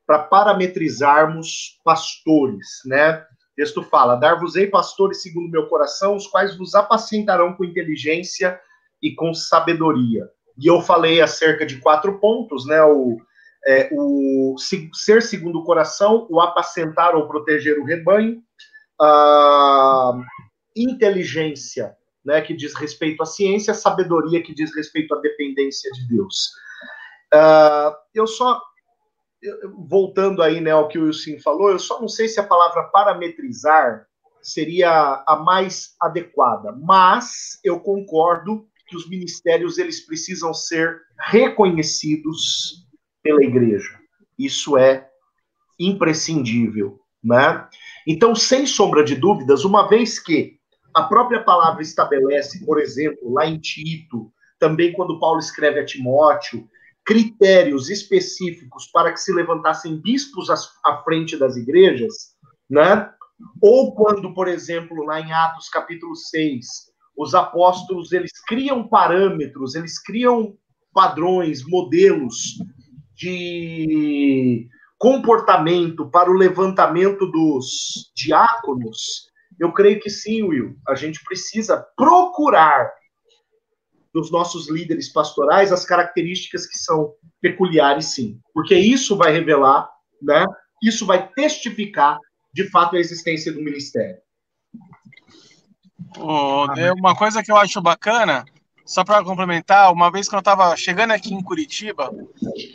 para 0.06 0.18
parametrizarmos 0.18 1.80
pastores, 1.84 2.80
né? 2.84 3.18
O 3.52 3.54
texto 3.56 3.82
fala: 3.82 4.16
Dar-vos-ei 4.16 4.66
pastores 4.66 5.22
segundo 5.22 5.50
meu 5.50 5.68
coração, 5.68 6.16
os 6.16 6.26
quais 6.26 6.56
vos 6.56 6.74
apacentarão 6.74 7.54
com 7.54 7.64
inteligência 7.64 8.60
e 9.02 9.14
com 9.14 9.32
sabedoria. 9.34 10.28
E 10.58 10.66
eu 10.66 10.80
falei 10.80 11.20
acerca 11.20 11.64
de 11.64 11.78
quatro 11.78 12.18
pontos, 12.18 12.66
né? 12.66 12.82
O, 12.82 13.18
é, 13.66 13.88
o 13.92 14.56
ser 14.92 15.22
segundo 15.22 15.60
o 15.60 15.64
coração, 15.64 16.26
o 16.30 16.40
apacentar 16.40 17.14
ou 17.14 17.28
proteger 17.28 17.78
o 17.78 17.84
rebanho, 17.84 18.42
a 19.00 20.12
inteligência, 20.76 21.96
né, 22.24 22.40
que 22.40 22.54
diz 22.54 22.74
respeito 22.74 23.22
à 23.22 23.26
ciência, 23.26 23.74
sabedoria 23.74 24.42
que 24.42 24.54
diz 24.54 24.74
respeito 24.74 25.14
à 25.14 25.20
dependência 25.20 25.90
de 25.92 26.08
Deus. 26.08 26.50
Uh, 27.34 27.94
eu 28.14 28.26
só 28.26 28.60
voltando 29.88 30.42
aí 30.42 30.60
né, 30.60 30.70
ao 30.70 30.88
que 30.88 30.98
o 30.98 31.04
Wilson 31.06 31.38
falou, 31.42 31.70
eu 31.70 31.78
só 31.78 32.00
não 32.00 32.08
sei 32.08 32.28
se 32.28 32.38
a 32.38 32.46
palavra 32.46 32.84
parametrizar 32.84 34.06
seria 34.40 35.22
a 35.26 35.36
mais 35.36 35.94
adequada, 36.00 36.72
mas 36.72 37.58
eu 37.64 37.80
concordo 37.80 38.66
que 38.86 38.96
os 38.96 39.08
ministérios 39.08 39.78
eles 39.78 40.04
precisam 40.04 40.52
ser 40.52 41.00
reconhecidos 41.18 42.86
pela 43.22 43.42
igreja. 43.42 43.98
Isso 44.38 44.76
é 44.76 45.08
imprescindível, 45.78 47.00
né? 47.22 47.66
Então, 48.06 48.34
sem 48.34 48.66
sombra 48.66 49.04
de 49.04 49.14
dúvidas, 49.14 49.64
uma 49.64 49.88
vez 49.88 50.18
que 50.18 50.58
a 50.94 51.02
própria 51.04 51.42
palavra 51.42 51.82
estabelece, 51.82 52.64
por 52.64 52.80
exemplo, 52.80 53.32
lá 53.32 53.46
em 53.46 53.58
Tito, 53.58 54.32
também 54.58 54.92
quando 54.92 55.18
Paulo 55.18 55.38
escreve 55.38 55.80
a 55.80 55.84
Timóteo, 55.84 56.68
critérios 57.04 57.90
específicos 57.90 58.86
para 58.92 59.12
que 59.12 59.20
se 59.20 59.32
levantassem 59.32 60.00
bispos 60.00 60.48
à 60.50 61.02
frente 61.02 61.36
das 61.36 61.56
igrejas, 61.56 62.36
né? 62.70 63.10
Ou 63.60 63.94
quando, 63.94 64.32
por 64.34 64.46
exemplo, 64.46 65.04
lá 65.04 65.20
em 65.20 65.32
Atos 65.32 65.68
capítulo 65.68 66.14
6, 66.14 66.66
os 67.16 67.34
apóstolos 67.34 68.12
eles 68.12 68.32
criam 68.46 68.86
parâmetros, 68.86 69.74
eles 69.74 70.00
criam 70.00 70.56
padrões, 70.92 71.66
modelos 71.66 72.58
de 73.14 74.68
comportamento 74.98 76.08
para 76.08 76.30
o 76.30 76.34
levantamento 76.34 77.26
dos 77.30 78.12
diáconos, 78.14 79.31
eu 79.62 79.72
creio 79.72 80.00
que 80.00 80.10
sim, 80.10 80.42
Will. 80.42 80.76
A 80.88 80.96
gente 80.96 81.22
precisa 81.22 81.76
procurar 81.96 82.90
dos 84.12 84.28
nossos 84.28 84.68
líderes 84.68 85.12
pastorais 85.12 85.70
as 85.70 85.84
características 85.84 86.66
que 86.66 86.76
são 86.76 87.14
peculiares, 87.40 88.06
sim. 88.06 88.40
Porque 88.52 88.74
isso 88.74 89.16
vai 89.16 89.32
revelar, 89.32 89.88
né? 90.20 90.44
Isso 90.82 91.06
vai 91.06 91.28
testificar, 91.28 92.18
de 92.52 92.68
fato, 92.70 92.96
a 92.96 92.98
existência 92.98 93.52
do 93.52 93.62
ministério. 93.62 94.16
Oh, 96.18 96.66
uma 96.98 97.14
coisa 97.14 97.40
que 97.40 97.52
eu 97.52 97.56
acho 97.56 97.80
bacana, 97.80 98.44
só 98.84 99.04
para 99.04 99.22
complementar, 99.22 99.92
uma 99.92 100.10
vez 100.10 100.28
que 100.28 100.34
eu 100.34 100.40
estava 100.40 100.76
chegando 100.76 101.12
aqui 101.12 101.32
em 101.32 101.42
Curitiba, 101.42 102.12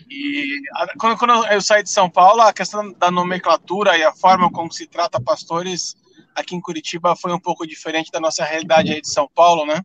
e 0.10 0.62
quando, 0.98 1.18
quando, 1.18 1.46
eu 1.48 1.62
saí 1.62 1.84
de 1.84 1.90
São 1.90 2.10
Paulo, 2.10 2.44
a 2.44 2.54
questão 2.54 2.94
da 2.94 3.12
nomenclatura 3.12 3.98
e 3.98 4.04
a 4.04 4.14
forma 4.14 4.50
como 4.50 4.72
se 4.72 4.88
trata 4.88 5.22
pastores 5.22 5.98
aqui 6.38 6.56
em 6.56 6.62
Curitiba 6.62 7.16
foi 7.16 7.34
um 7.34 7.40
pouco 7.40 7.66
diferente 7.66 8.12
da 8.12 8.20
nossa 8.20 8.46
realidade 8.46 8.94
aí 8.94 9.02
de 9.02 9.10
São 9.10 9.28
Paulo, 9.34 9.66
né? 9.66 9.82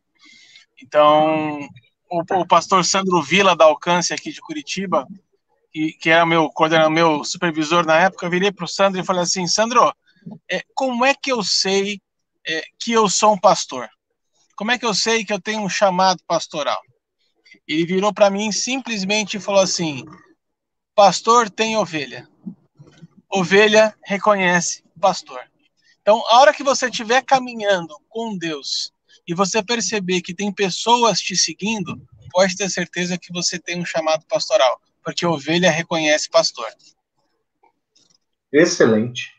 Então, 0.80 1.66
o, 2.10 2.20
o 2.20 2.46
pastor 2.46 2.84
Sandro 2.84 3.22
Vila, 3.22 3.56
da 3.56 3.64
Alcance 3.64 4.12
aqui 4.12 4.30
de 4.30 4.40
Curitiba, 4.40 5.06
que, 5.72 5.92
que 5.94 6.10
era 6.10 6.26
meu 6.26 6.50
coordenador, 6.50 6.90
meu 6.90 7.24
supervisor 7.24 7.86
na 7.86 7.98
época, 7.98 8.26
eu 8.26 8.30
virei 8.30 8.52
para 8.52 8.66
o 8.66 8.68
Sandro 8.68 9.00
e 9.00 9.04
falei 9.04 9.22
assim, 9.22 9.46
Sandro, 9.46 9.92
é, 10.50 10.62
como 10.74 11.04
é 11.04 11.14
que 11.14 11.32
eu 11.32 11.42
sei 11.42 12.00
é, 12.46 12.62
que 12.78 12.92
eu 12.92 13.08
sou 13.08 13.32
um 13.32 13.38
pastor? 13.38 13.88
Como 14.54 14.70
é 14.70 14.78
que 14.78 14.84
eu 14.84 14.94
sei 14.94 15.24
que 15.24 15.32
eu 15.32 15.40
tenho 15.40 15.62
um 15.62 15.68
chamado 15.68 16.22
pastoral? 16.26 16.80
Ele 17.66 17.86
virou 17.86 18.12
para 18.12 18.28
mim 18.28 18.52
simplesmente 18.52 19.36
e 19.36 19.40
falou 19.40 19.60
assim: 19.60 20.04
Pastor 20.94 21.48
tem 21.48 21.76
ovelha. 21.76 22.28
Ovelha 23.30 23.96
reconhece 24.04 24.82
pastor. 25.00 25.40
Então, 26.02 26.22
a 26.28 26.40
hora 26.40 26.52
que 26.52 26.64
você 26.64 26.86
estiver 26.88 27.22
caminhando 27.22 27.94
com 28.08 28.36
Deus 28.36 28.92
e 29.26 29.34
você 29.34 29.62
perceber 29.62 30.20
que 30.20 30.34
tem 30.34 30.52
pessoas 30.52 31.20
te 31.20 31.36
seguindo, 31.36 31.96
pode 32.32 32.56
ter 32.56 32.68
certeza 32.68 33.16
que 33.16 33.32
você 33.32 33.58
tem 33.58 33.80
um 33.80 33.84
chamado 33.84 34.26
pastoral, 34.26 34.80
porque 35.02 35.24
ovelha 35.24 35.70
reconhece 35.70 36.28
pastor. 36.28 36.66
Excelente, 38.52 39.30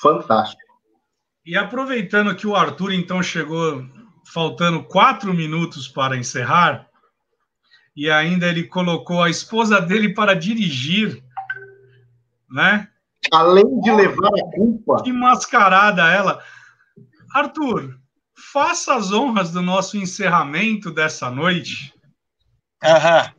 fantástico. 0.00 0.62
E 1.44 1.56
aproveitando 1.56 2.34
que 2.36 2.46
o 2.46 2.54
Arthur 2.54 2.92
então 2.92 3.22
chegou 3.22 3.84
faltando 4.32 4.84
quatro 4.84 5.34
minutos 5.34 5.88
para 5.88 6.16
encerrar, 6.16 6.88
e 7.96 8.10
ainda 8.10 8.48
ele 8.48 8.64
colocou 8.64 9.22
a 9.22 9.30
esposa 9.30 9.80
dele 9.80 10.14
para 10.14 10.34
dirigir, 10.34 11.22
né? 12.50 12.88
Além 13.32 13.80
de 13.80 13.90
levar 13.90 14.28
a 14.28 14.50
culpa. 14.54 15.02
Que 15.02 15.12
mascarada 15.12 16.10
ela. 16.10 16.42
Arthur, 17.32 17.98
faça 18.52 18.94
as 18.94 19.12
honras 19.12 19.50
do 19.50 19.62
nosso 19.62 19.96
encerramento 19.96 20.90
dessa 20.90 21.30
noite. 21.30 21.92
Aham. 22.82 23.32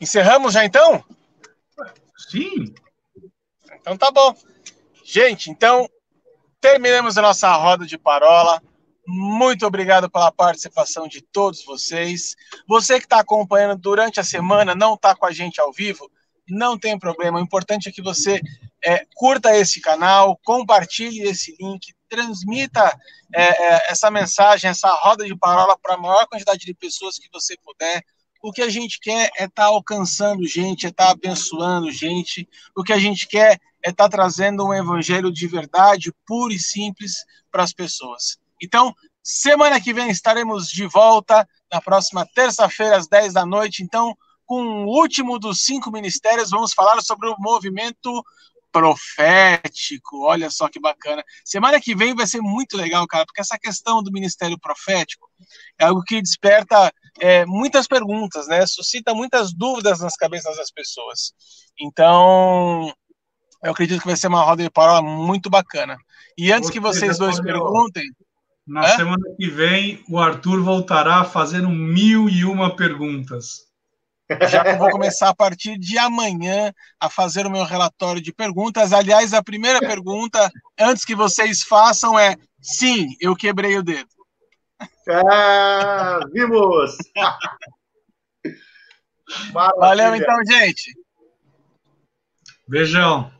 Encerramos 0.00 0.52
já 0.52 0.64
então? 0.64 1.02
Sim. 2.30 2.74
Então 3.80 3.96
tá 3.96 4.10
bom. 4.10 4.34
Gente, 5.04 5.50
então 5.50 5.88
terminamos 6.60 7.16
a 7.16 7.22
nossa 7.22 7.54
roda 7.54 7.86
de 7.86 7.96
parola. 7.96 8.60
Muito 9.06 9.64
obrigado 9.64 10.10
pela 10.10 10.32
participação 10.32 11.06
de 11.06 11.22
todos 11.22 11.64
vocês. 11.64 12.34
Você 12.66 12.98
que 12.98 13.06
está 13.06 13.20
acompanhando 13.20 13.78
durante 13.80 14.18
a 14.18 14.24
semana, 14.24 14.74
não 14.74 14.94
está 14.94 15.14
com 15.14 15.24
a 15.24 15.30
gente 15.30 15.60
ao 15.60 15.72
vivo, 15.72 16.10
não 16.48 16.78
tem 16.78 16.98
problema. 16.98 17.38
O 17.38 17.42
importante 17.42 17.88
é 17.88 17.92
que 17.92 18.02
você 18.02 18.40
é, 18.84 19.04
curta 19.14 19.56
esse 19.56 19.80
canal, 19.80 20.38
compartilhe 20.44 21.22
esse 21.22 21.56
link, 21.60 21.94
transmita 22.08 22.96
é, 23.34 23.42
é, 23.42 23.90
essa 23.90 24.10
mensagem, 24.10 24.70
essa 24.70 24.88
roda 25.02 25.24
de 25.24 25.36
parola 25.36 25.76
para 25.78 25.94
a 25.94 25.98
maior 25.98 26.26
quantidade 26.26 26.64
de 26.64 26.74
pessoas 26.74 27.18
que 27.18 27.28
você 27.32 27.56
puder. 27.64 28.02
O 28.42 28.52
que 28.52 28.62
a 28.62 28.68
gente 28.68 29.00
quer 29.00 29.30
é 29.36 29.44
estar 29.44 29.50
tá 29.50 29.64
alcançando 29.64 30.46
gente, 30.46 30.86
é 30.86 30.90
estar 30.90 31.06
tá 31.06 31.10
abençoando 31.10 31.90
gente. 31.90 32.48
O 32.76 32.82
que 32.82 32.92
a 32.92 32.98
gente 32.98 33.26
quer 33.26 33.58
é 33.84 33.90
estar 33.90 34.04
tá 34.04 34.08
trazendo 34.08 34.64
um 34.64 34.74
evangelho 34.74 35.32
de 35.32 35.46
verdade, 35.46 36.12
puro 36.26 36.52
e 36.52 36.58
simples 36.58 37.24
para 37.50 37.64
as 37.64 37.72
pessoas. 37.72 38.38
Então, 38.62 38.94
semana 39.22 39.80
que 39.80 39.92
vem 39.92 40.10
estaremos 40.10 40.68
de 40.68 40.86
volta, 40.86 41.48
na 41.72 41.80
próxima 41.80 42.26
terça-feira, 42.34 42.96
às 42.96 43.08
10 43.08 43.32
da 43.32 43.44
noite. 43.44 43.82
Então, 43.82 44.16
com 44.46 44.84
o 44.84 44.86
último 44.86 45.38
dos 45.38 45.62
cinco 45.62 45.90
ministérios, 45.90 46.50
vamos 46.50 46.72
falar 46.72 47.00
sobre 47.02 47.28
o 47.28 47.36
movimento 47.38 48.24
profético. 48.72 50.24
Olha 50.24 50.50
só 50.50 50.68
que 50.68 50.78
bacana. 50.78 51.24
Semana 51.44 51.80
que 51.80 51.94
vem 51.94 52.14
vai 52.14 52.26
ser 52.26 52.40
muito 52.40 52.76
legal, 52.76 53.06
cara, 53.06 53.24
porque 53.24 53.40
essa 53.40 53.58
questão 53.58 54.02
do 54.02 54.12
ministério 54.12 54.58
profético 54.58 55.28
é 55.78 55.86
algo 55.86 56.02
que 56.02 56.20
desperta 56.20 56.92
é, 57.18 57.46
muitas 57.46 57.86
perguntas, 57.86 58.46
né? 58.46 58.66
Suscita 58.66 59.14
muitas 59.14 59.52
dúvidas 59.52 60.00
nas 60.00 60.14
cabeças 60.14 60.56
das 60.56 60.70
pessoas. 60.70 61.32
Então, 61.80 62.92
eu 63.64 63.72
acredito 63.72 64.00
que 64.00 64.06
vai 64.06 64.16
ser 64.16 64.28
uma 64.28 64.42
roda 64.42 64.62
de 64.62 64.70
parola 64.70 65.02
muito 65.02 65.48
bacana. 65.48 65.96
E 66.36 66.52
antes 66.52 66.68
que 66.68 66.80
vocês 66.80 67.18
dois 67.18 67.40
perguntem. 67.40 68.04
Na 68.66 68.96
semana 68.96 69.22
que 69.38 69.48
vem, 69.48 70.04
o 70.08 70.18
Arthur 70.18 70.60
voltará 70.60 71.24
fazendo 71.24 71.68
mil 71.68 72.28
e 72.28 72.44
uma 72.44 72.74
perguntas. 72.74 73.65
Já 74.48 74.64
que 74.64 74.70
eu 74.70 74.78
vou 74.78 74.90
começar 74.90 75.28
a 75.28 75.34
partir 75.34 75.78
de 75.78 75.96
amanhã 75.98 76.72
a 77.00 77.08
fazer 77.08 77.46
o 77.46 77.50
meu 77.50 77.64
relatório 77.64 78.20
de 78.20 78.32
perguntas. 78.32 78.92
Aliás, 78.92 79.32
a 79.32 79.42
primeira 79.42 79.78
pergunta, 79.78 80.50
antes 80.78 81.04
que 81.04 81.14
vocês 81.14 81.62
façam, 81.62 82.18
é: 82.18 82.36
sim, 82.60 83.08
eu 83.20 83.36
quebrei 83.36 83.78
o 83.78 83.82
dedo. 83.82 84.08
Ah, 85.08 86.18
vimos! 86.32 86.96
Valeu 89.52 90.14
então, 90.14 90.36
gente. 90.44 90.92
Beijão. 92.68 93.35